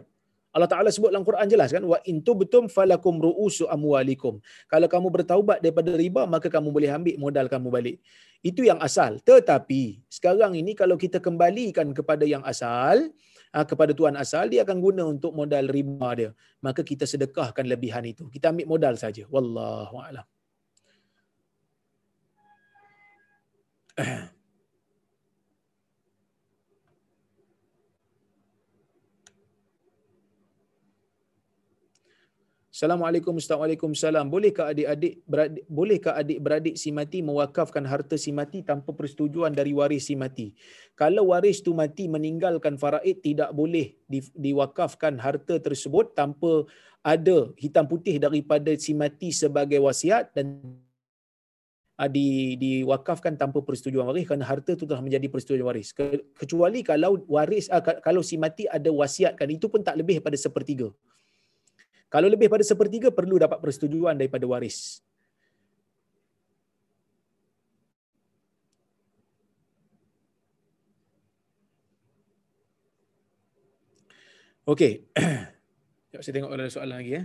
Allah 0.50 0.66
Taala 0.66 0.90
sebut 0.90 1.14
dalam 1.14 1.22
Quran 1.22 1.46
jelas 1.46 1.70
kan 1.70 1.84
wa 1.86 1.98
in 2.10 2.16
tubtum 2.26 2.66
falakum 2.66 3.22
ruusu 3.22 3.70
amwalikum. 3.70 4.42
Kalau 4.66 4.88
kamu 4.90 5.08
bertaubat 5.16 5.58
daripada 5.62 5.94
riba 5.94 6.22
maka 6.26 6.50
kamu 6.50 6.74
boleh 6.74 6.90
ambil 6.90 7.14
modal 7.24 7.46
kamu 7.46 7.68
balik. 7.70 7.96
Itu 8.42 8.66
yang 8.66 8.82
asal. 8.82 9.22
Tetapi 9.22 10.02
sekarang 10.10 10.58
ini 10.58 10.74
kalau 10.74 10.98
kita 10.98 11.22
kembalikan 11.22 11.94
kepada 11.94 12.26
yang 12.26 12.42
asal, 12.42 13.14
ah, 13.54 13.62
kepada 13.62 13.94
tuan 13.94 14.18
asal 14.18 14.50
dia 14.50 14.66
akan 14.66 14.78
guna 14.82 15.06
untuk 15.06 15.30
modal 15.30 15.70
riba 15.70 16.10
dia. 16.18 16.30
Maka 16.58 16.82
kita 16.82 17.06
sedekahkan 17.06 17.62
lebihan 17.70 18.02
itu. 18.02 18.26
Kita 18.26 18.50
ambil 18.50 18.66
modal 18.74 18.98
saja. 18.98 19.22
Wallahu 19.30 20.02
a'lam. 20.02 20.26
Assalamualaikum 32.80 33.36
Assalamualaikum 33.36 33.92
salam. 33.92 34.32
Bolehkah 34.32 34.72
adik-adik 34.72 35.20
beradik 35.28 35.68
bolehkah 35.68 36.16
adik-beradik 36.16 36.80
si 36.80 36.88
mati 36.88 37.20
mewakafkan 37.20 37.84
harta 37.84 38.16
si 38.16 38.32
mati 38.32 38.64
tanpa 38.64 38.96
persetujuan 38.96 39.52
dari 39.52 39.76
waris 39.76 40.08
si 40.08 40.16
mati? 40.16 40.56
Kalau 40.96 41.28
waris 41.28 41.60
tu 41.60 41.76
mati 41.76 42.08
meninggalkan 42.08 42.80
faraid 42.80 43.20
tidak 43.20 43.52
boleh 43.52 44.00
di, 44.08 44.24
diwakafkan 44.32 45.20
harta 45.20 45.60
tersebut 45.60 46.16
tanpa 46.16 46.64
ada 47.04 47.52
hitam 47.60 47.84
putih 47.84 48.16
daripada 48.16 48.72
si 48.80 48.96
mati 48.96 49.28
sebagai 49.28 49.76
wasiat 49.84 50.32
dan 50.32 50.64
ah, 52.00 52.08
di 52.08 52.56
diwakafkan 52.56 53.36
tanpa 53.36 53.60
persetujuan 53.60 54.08
waris 54.08 54.24
kerana 54.24 54.48
harta 54.48 54.72
itu 54.72 54.88
telah 54.88 55.04
menjadi 55.04 55.28
persetujuan 55.28 55.68
waris. 55.68 55.92
Kecuali 56.32 56.80
kalau 56.80 57.20
waris 57.28 57.68
ah, 57.68 57.84
kalau 57.84 58.24
si 58.24 58.40
mati 58.40 58.64
ada 58.64 58.88
wasiatkan 58.88 59.52
itu 59.52 59.68
pun 59.68 59.84
tak 59.84 60.00
lebih 60.00 60.24
pada 60.24 60.40
sepertiga. 60.40 60.88
Kalau 62.10 62.26
lebih 62.26 62.50
pada 62.50 62.66
sepertiga 62.66 63.14
perlu 63.14 63.38
dapat 63.38 63.62
persetujuan 63.62 64.18
daripada 64.18 64.42
waris. 64.50 64.98
Okey. 74.66 75.06
Jom 76.10 76.22
saya 76.22 76.34
tengok 76.34 76.50
ada 76.50 76.66
soalan 76.66 76.98
lagi 76.98 77.14
ya. 77.18 77.22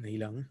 Dah 0.00 0.08
hilang. 0.08 0.48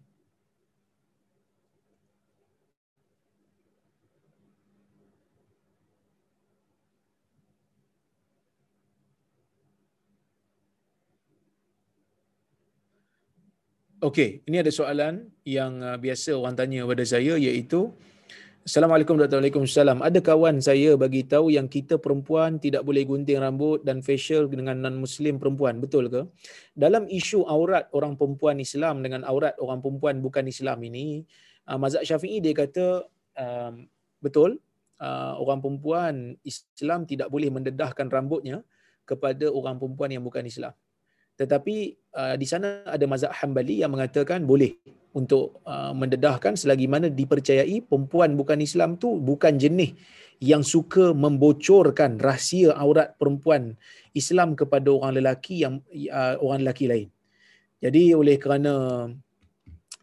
Okey, 13.99 14.47
ini 14.47 14.63
ada 14.63 14.71
soalan 14.71 15.27
yang 15.43 15.83
uh, 15.83 15.99
biasa 15.99 16.31
orang 16.31 16.55
tanya 16.55 16.87
kepada 16.87 17.03
saya 17.03 17.35
iaitu 17.35 17.91
Assalamualaikum 18.69 19.17
warahmatullahi 19.17 19.49
wabarakatuh. 19.49 20.05
Ada 20.05 20.19
kawan 20.21 20.61
saya 20.61 20.93
bagi 20.93 21.25
tahu 21.25 21.49
yang 21.49 21.65
kita 21.65 21.97
perempuan 21.97 22.61
tidak 22.61 22.85
boleh 22.85 23.01
gunting 23.01 23.41
rambut 23.41 23.81
dan 23.81 24.05
facial 24.05 24.45
dengan 24.45 24.77
non 24.77 24.93
muslim 25.01 25.41
perempuan. 25.41 25.81
Betul 25.81 26.05
ke? 26.05 26.29
Dalam 26.77 27.09
isu 27.09 27.49
aurat 27.49 27.89
orang 27.97 28.13
perempuan 28.13 28.61
Islam 28.61 29.01
dengan 29.01 29.25
aurat 29.25 29.57
orang 29.57 29.81
perempuan 29.81 30.21
bukan 30.21 30.45
Islam 30.45 30.85
ini, 30.85 31.25
uh, 31.65 31.81
mazhab 31.81 32.05
Syafi'i 32.05 32.45
dia 32.45 32.53
kata 32.53 33.09
um, 33.41 33.89
betul 34.21 34.61
uh, 35.01 35.33
orang 35.41 35.65
perempuan 35.65 36.37
Islam 36.45 37.09
tidak 37.09 37.33
boleh 37.33 37.49
mendedahkan 37.49 38.05
rambutnya 38.05 38.61
kepada 39.01 39.49
orang 39.49 39.81
perempuan 39.81 40.13
yang 40.13 40.21
bukan 40.21 40.45
Islam. 40.45 40.77
Tetapi 41.41 41.97
di 42.37 42.45
sana 42.45 42.85
ada 42.85 43.05
mazhab 43.09 43.33
Hambali 43.33 43.81
yang 43.81 43.89
mengatakan 43.89 44.45
boleh 44.45 44.77
untuk 45.13 45.59
uh, 45.65 45.91
mendedahkan 45.91 46.53
selagi 46.53 46.85
mana 46.85 47.09
dipercayai 47.09 47.81
perempuan 47.85 48.37
bukan 48.37 48.61
Islam 48.61 48.95
tu 49.01 49.17
bukan 49.17 49.57
jenis 49.57 49.97
yang 50.39 50.63
suka 50.63 51.11
membocorkan 51.11 52.21
rahsia 52.21 52.71
aurat 52.77 53.17
perempuan 53.19 53.75
Islam 54.15 54.55
kepada 54.55 54.87
orang 54.87 55.19
lelaki 55.19 55.65
yang 55.65 55.83
uh, 56.13 56.39
orang 56.39 56.63
lelaki 56.63 56.85
lain. 56.87 57.09
Jadi 57.79 58.15
oleh 58.15 58.35
kerana 58.39 59.07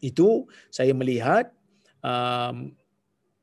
itu 0.01 0.45
saya 0.69 0.93
melihat 0.93 1.49
um, 2.05 2.73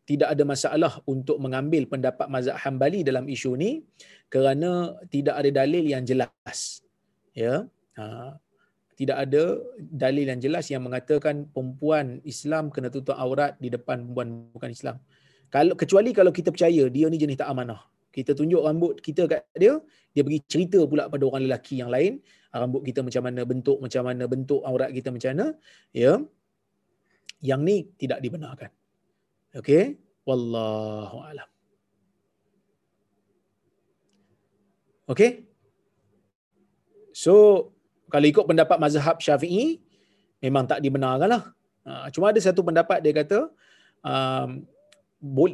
tidak 0.05 0.37
ada 0.37 0.45
masalah 0.45 0.93
untuk 1.09 1.41
mengambil 1.41 1.89
pendapat 1.89 2.29
mazhab 2.29 2.61
Hambali 2.61 3.01
dalam 3.01 3.25
isu 3.25 3.57
ni 3.57 3.81
kerana 4.29 4.95
tidak 5.09 5.41
ada 5.41 5.65
dalil 5.65 5.85
yang 5.89 6.05
jelas. 6.05 6.85
Ya. 7.33 7.65
Ha, 7.97 8.37
tidak 8.95 9.17
ada 9.27 9.59
dalil 9.77 10.27
yang 10.31 10.39
jelas 10.39 10.71
yang 10.71 10.83
mengatakan 10.87 11.51
perempuan 11.51 12.23
Islam 12.23 12.71
kena 12.71 12.89
tutup 12.95 13.19
aurat 13.19 13.59
di 13.59 13.69
depan 13.71 14.07
perempuan 14.07 14.29
bukan 14.55 14.71
Islam. 14.71 14.97
Kalau 15.51 15.75
kecuali 15.75 16.11
kalau 16.15 16.31
kita 16.31 16.55
percaya 16.55 16.87
dia 16.87 17.07
ni 17.11 17.19
jenis 17.19 17.39
tak 17.43 17.51
amanah. 17.51 17.83
Kita 18.15 18.31
tunjuk 18.39 18.63
rambut 18.63 19.03
kita 19.03 19.27
kat 19.27 19.43
dia, 19.59 19.75
dia 20.15 20.23
pergi 20.23 20.41
cerita 20.47 20.79
pula 20.87 21.11
pada 21.11 21.27
orang 21.27 21.51
lelaki 21.51 21.83
yang 21.83 21.91
lain, 21.91 22.23
ah, 22.55 22.63
rambut 22.63 22.87
kita 22.87 23.03
macam 23.03 23.23
mana, 23.27 23.43
bentuk 23.43 23.79
macam 23.83 24.03
mana, 24.07 24.25
bentuk 24.31 24.63
aurat 24.63 24.95
kita 24.95 25.11
macam 25.11 25.31
mana, 25.35 25.47
ya. 25.91 26.23
Yang 27.43 27.61
ni 27.67 27.77
tidak 27.99 28.23
dibenarkan. 28.23 28.71
Okey? 29.59 29.99
Wallahu 30.23 31.19
alam. 31.27 31.49
Okey? 35.11 35.31
So, 37.11 37.74
kalau 38.15 38.27
ikut 38.31 38.47
pendapat 38.47 38.79
mazhab 38.79 39.19
syafi'i, 39.19 39.83
memang 40.39 40.71
tak 40.71 40.79
dibenarkan 40.79 41.35
lah. 41.35 41.43
Ha, 41.83 42.15
cuma 42.15 42.31
ada 42.31 42.39
satu 42.39 42.63
pendapat 42.63 43.03
dia 43.03 43.11
kata, 43.11 43.51
um, 44.07 44.63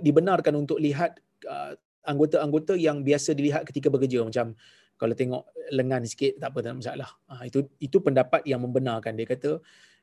dibenarkan 0.05 0.61
untuk 0.61 0.77
lihat 0.77 1.16
uh, 1.49 1.73
anggota-anggota 2.05 2.77
yang 2.77 3.01
biasa 3.01 3.32
dilihat 3.32 3.65
ketika 3.65 3.89
bekerja. 3.89 4.20
Macam 4.20 4.53
kalau 5.01 5.16
tengok 5.16 5.49
lengan 5.73 6.05
sikit, 6.05 6.37
tak 6.37 6.53
apa, 6.53 6.59
tak 6.61 6.85
masalah. 6.85 7.09
Ha, 7.32 7.49
itu, 7.49 7.65
itu 7.81 7.97
pendapat 7.97 8.45
yang 8.45 8.61
membenarkan. 8.61 9.16
Dia 9.16 9.24
kata, 9.24 9.57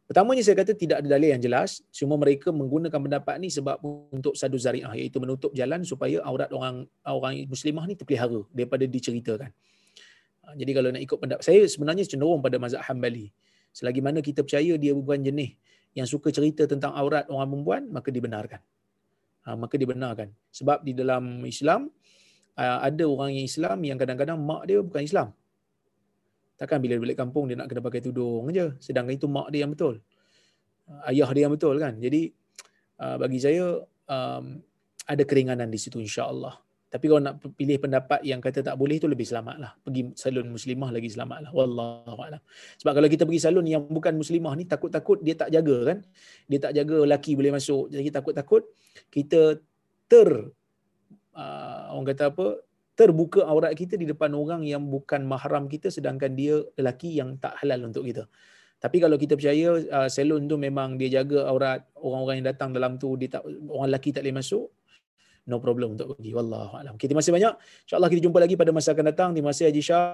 pertamanya 0.10 0.42
saya 0.42 0.58
kata 0.58 0.74
tidak 0.74 1.06
ada 1.06 1.08
dalil 1.14 1.30
yang 1.38 1.42
jelas, 1.46 1.86
cuma 1.94 2.18
mereka 2.18 2.50
menggunakan 2.50 2.98
pendapat 2.98 3.38
ni 3.38 3.54
sebab 3.54 3.78
untuk 4.10 4.34
sadu 4.34 4.58
zari'ah, 4.58 4.98
iaitu 4.98 5.22
menutup 5.22 5.54
jalan 5.54 5.86
supaya 5.86 6.26
aurat 6.26 6.50
orang 6.50 6.90
orang 7.06 7.46
muslimah 7.46 7.86
ni 7.86 7.94
terpelihara 7.94 8.42
daripada 8.50 8.90
diceritakan. 8.90 9.54
Ha, 10.48 10.56
jadi 10.56 10.72
kalau 10.80 10.95
nak 10.95 11.03
ikut 11.03 11.19
pendapat 11.19 11.44
saya 11.44 11.68
sebenarnya 11.68 12.07
cenderung 12.07 12.40
pada 12.40 12.56
mazhab 12.56 12.80
Hambali. 12.88 13.36
Selagi 13.76 13.99
mana 13.99 14.24
kita 14.24 14.48
percaya 14.48 14.80
dia 14.80 14.95
bukan 14.95 15.19
jenis 15.19 15.60
yang 15.91 16.07
suka 16.07 16.32
cerita 16.32 16.64
tentang 16.64 16.95
aurat 16.95 17.28
orang 17.28 17.52
perempuan, 17.52 17.82
maka 17.91 18.07
dibenarkan. 18.15 18.64
Ha, 19.44 19.60
maka 19.60 19.76
dibenarkan. 19.76 20.32
Sebab 20.56 20.88
di 20.88 20.95
dalam 20.95 21.44
Islam 21.44 21.91
ha, 22.56 22.80
ada 22.80 23.03
orang 23.03 23.36
yang 23.36 23.44
Islam 23.44 23.78
yang 23.84 23.99
kadang-kadang 23.99 24.40
mak 24.40 24.64
dia 24.64 24.80
bukan 24.80 25.03
Islam. 25.03 25.36
Takkan 26.57 26.80
bila 26.80 26.98
balik 26.98 27.19
kampung 27.19 27.45
dia 27.52 27.60
nak 27.60 27.68
kena 27.69 27.84
pakai 27.84 28.02
tudung 28.02 28.48
aja. 28.49 28.72
Sedangkan 28.80 29.14
itu 29.19 29.28
mak 29.28 29.52
dia 29.52 29.68
yang 29.68 29.76
betul. 29.76 29.99
Ayah 31.06 31.30
dia 31.36 31.45
yang 31.45 31.53
betul 31.53 31.76
kan. 31.78 31.99
Jadi 31.99 32.34
bagi 32.98 33.38
saya 33.38 33.84
ada 35.06 35.24
keringanan 35.28 35.69
di 35.69 35.78
situ 35.78 36.02
insya-Allah. 36.02 36.57
Tapi 36.88 37.05
kalau 37.11 37.19
nak 37.19 37.43
pilih 37.59 37.77
pendapat 37.84 38.23
yang 38.23 38.39
kata 38.39 38.64
tak 38.64 38.80
boleh 38.80 38.95
tu 38.95 39.11
lebih 39.11 39.27
selamat 39.27 39.55
lah. 39.59 39.72
Pergi 39.84 40.15
salon 40.15 40.47
muslimah 40.47 40.88
lagi 40.95 41.11
selamat 41.11 41.39
lah. 41.43 41.51
Wallahualam. 41.51 42.39
Sebab 42.80 42.93
kalau 42.95 43.07
kita 43.11 43.27
pergi 43.27 43.43
salon 43.43 43.68
yang 43.68 43.84
bukan 43.91 44.15
muslimah 44.15 44.55
ni 44.55 44.64
takut-takut 44.64 45.19
dia 45.19 45.35
tak 45.35 45.51
jaga 45.51 45.77
kan. 45.84 45.97
Dia 46.47 46.59
tak 46.64 46.72
jaga 46.80 47.03
lelaki 47.03 47.35
boleh 47.35 47.51
masuk. 47.59 47.91
Jadi 47.91 48.07
takut-takut 48.07 48.64
kita 49.11 49.59
ter 50.07 50.30
uh, 51.35 51.81
orang 51.91 52.07
kata 52.15 52.31
apa 52.31 52.64
terbuka 52.97 53.45
aurat 53.45 53.76
kita 53.76 53.99
di 53.99 54.07
depan 54.09 54.31
orang 54.34 54.64
yang 54.64 54.81
bukan 54.88 55.27
mahram 55.27 55.69
kita 55.69 55.93
sedangkan 55.93 56.34
dia 56.34 56.64
lelaki 56.80 57.19
yang 57.19 57.35
tak 57.38 57.59
halal 57.61 57.91
untuk 57.91 58.07
kita. 58.07 58.26
Tapi 58.77 58.97
kalau 59.01 59.18
kita 59.18 59.34
percaya 59.38 59.76
uh, 59.76 60.09
salon 60.09 60.45
tu 60.47 60.57
memang 60.57 60.95
dia 60.95 61.22
jaga 61.22 61.49
aurat 61.49 61.85
orang-orang 61.97 62.41
yang 62.41 62.47
datang 62.53 62.69
dalam 62.73 62.95
tu 62.95 63.14
dia 63.18 63.27
tak 63.27 63.45
orang 63.45 63.89
lelaki 63.89 64.14
tak 64.14 64.26
boleh 64.26 64.38
masuk, 64.38 64.69
no 65.48 65.57
problem 65.64 65.95
untuk 65.95 66.14
pergi 66.14 66.32
wallahu 66.36 66.76
alam. 66.78 66.94
Okay, 66.99 67.07
terima 67.10 67.24
kasih 67.24 67.34
banyak. 67.34 67.53
Insya-Allah 67.88 68.10
kita 68.11 68.22
jumpa 68.28 68.38
lagi 68.44 68.56
pada 68.60 68.72
masa 68.76 68.94
akan 68.94 69.06
datang 69.10 69.30
di 69.32 69.41
masa 69.41 69.65
Haji 69.65 69.82
Shah 69.82 70.06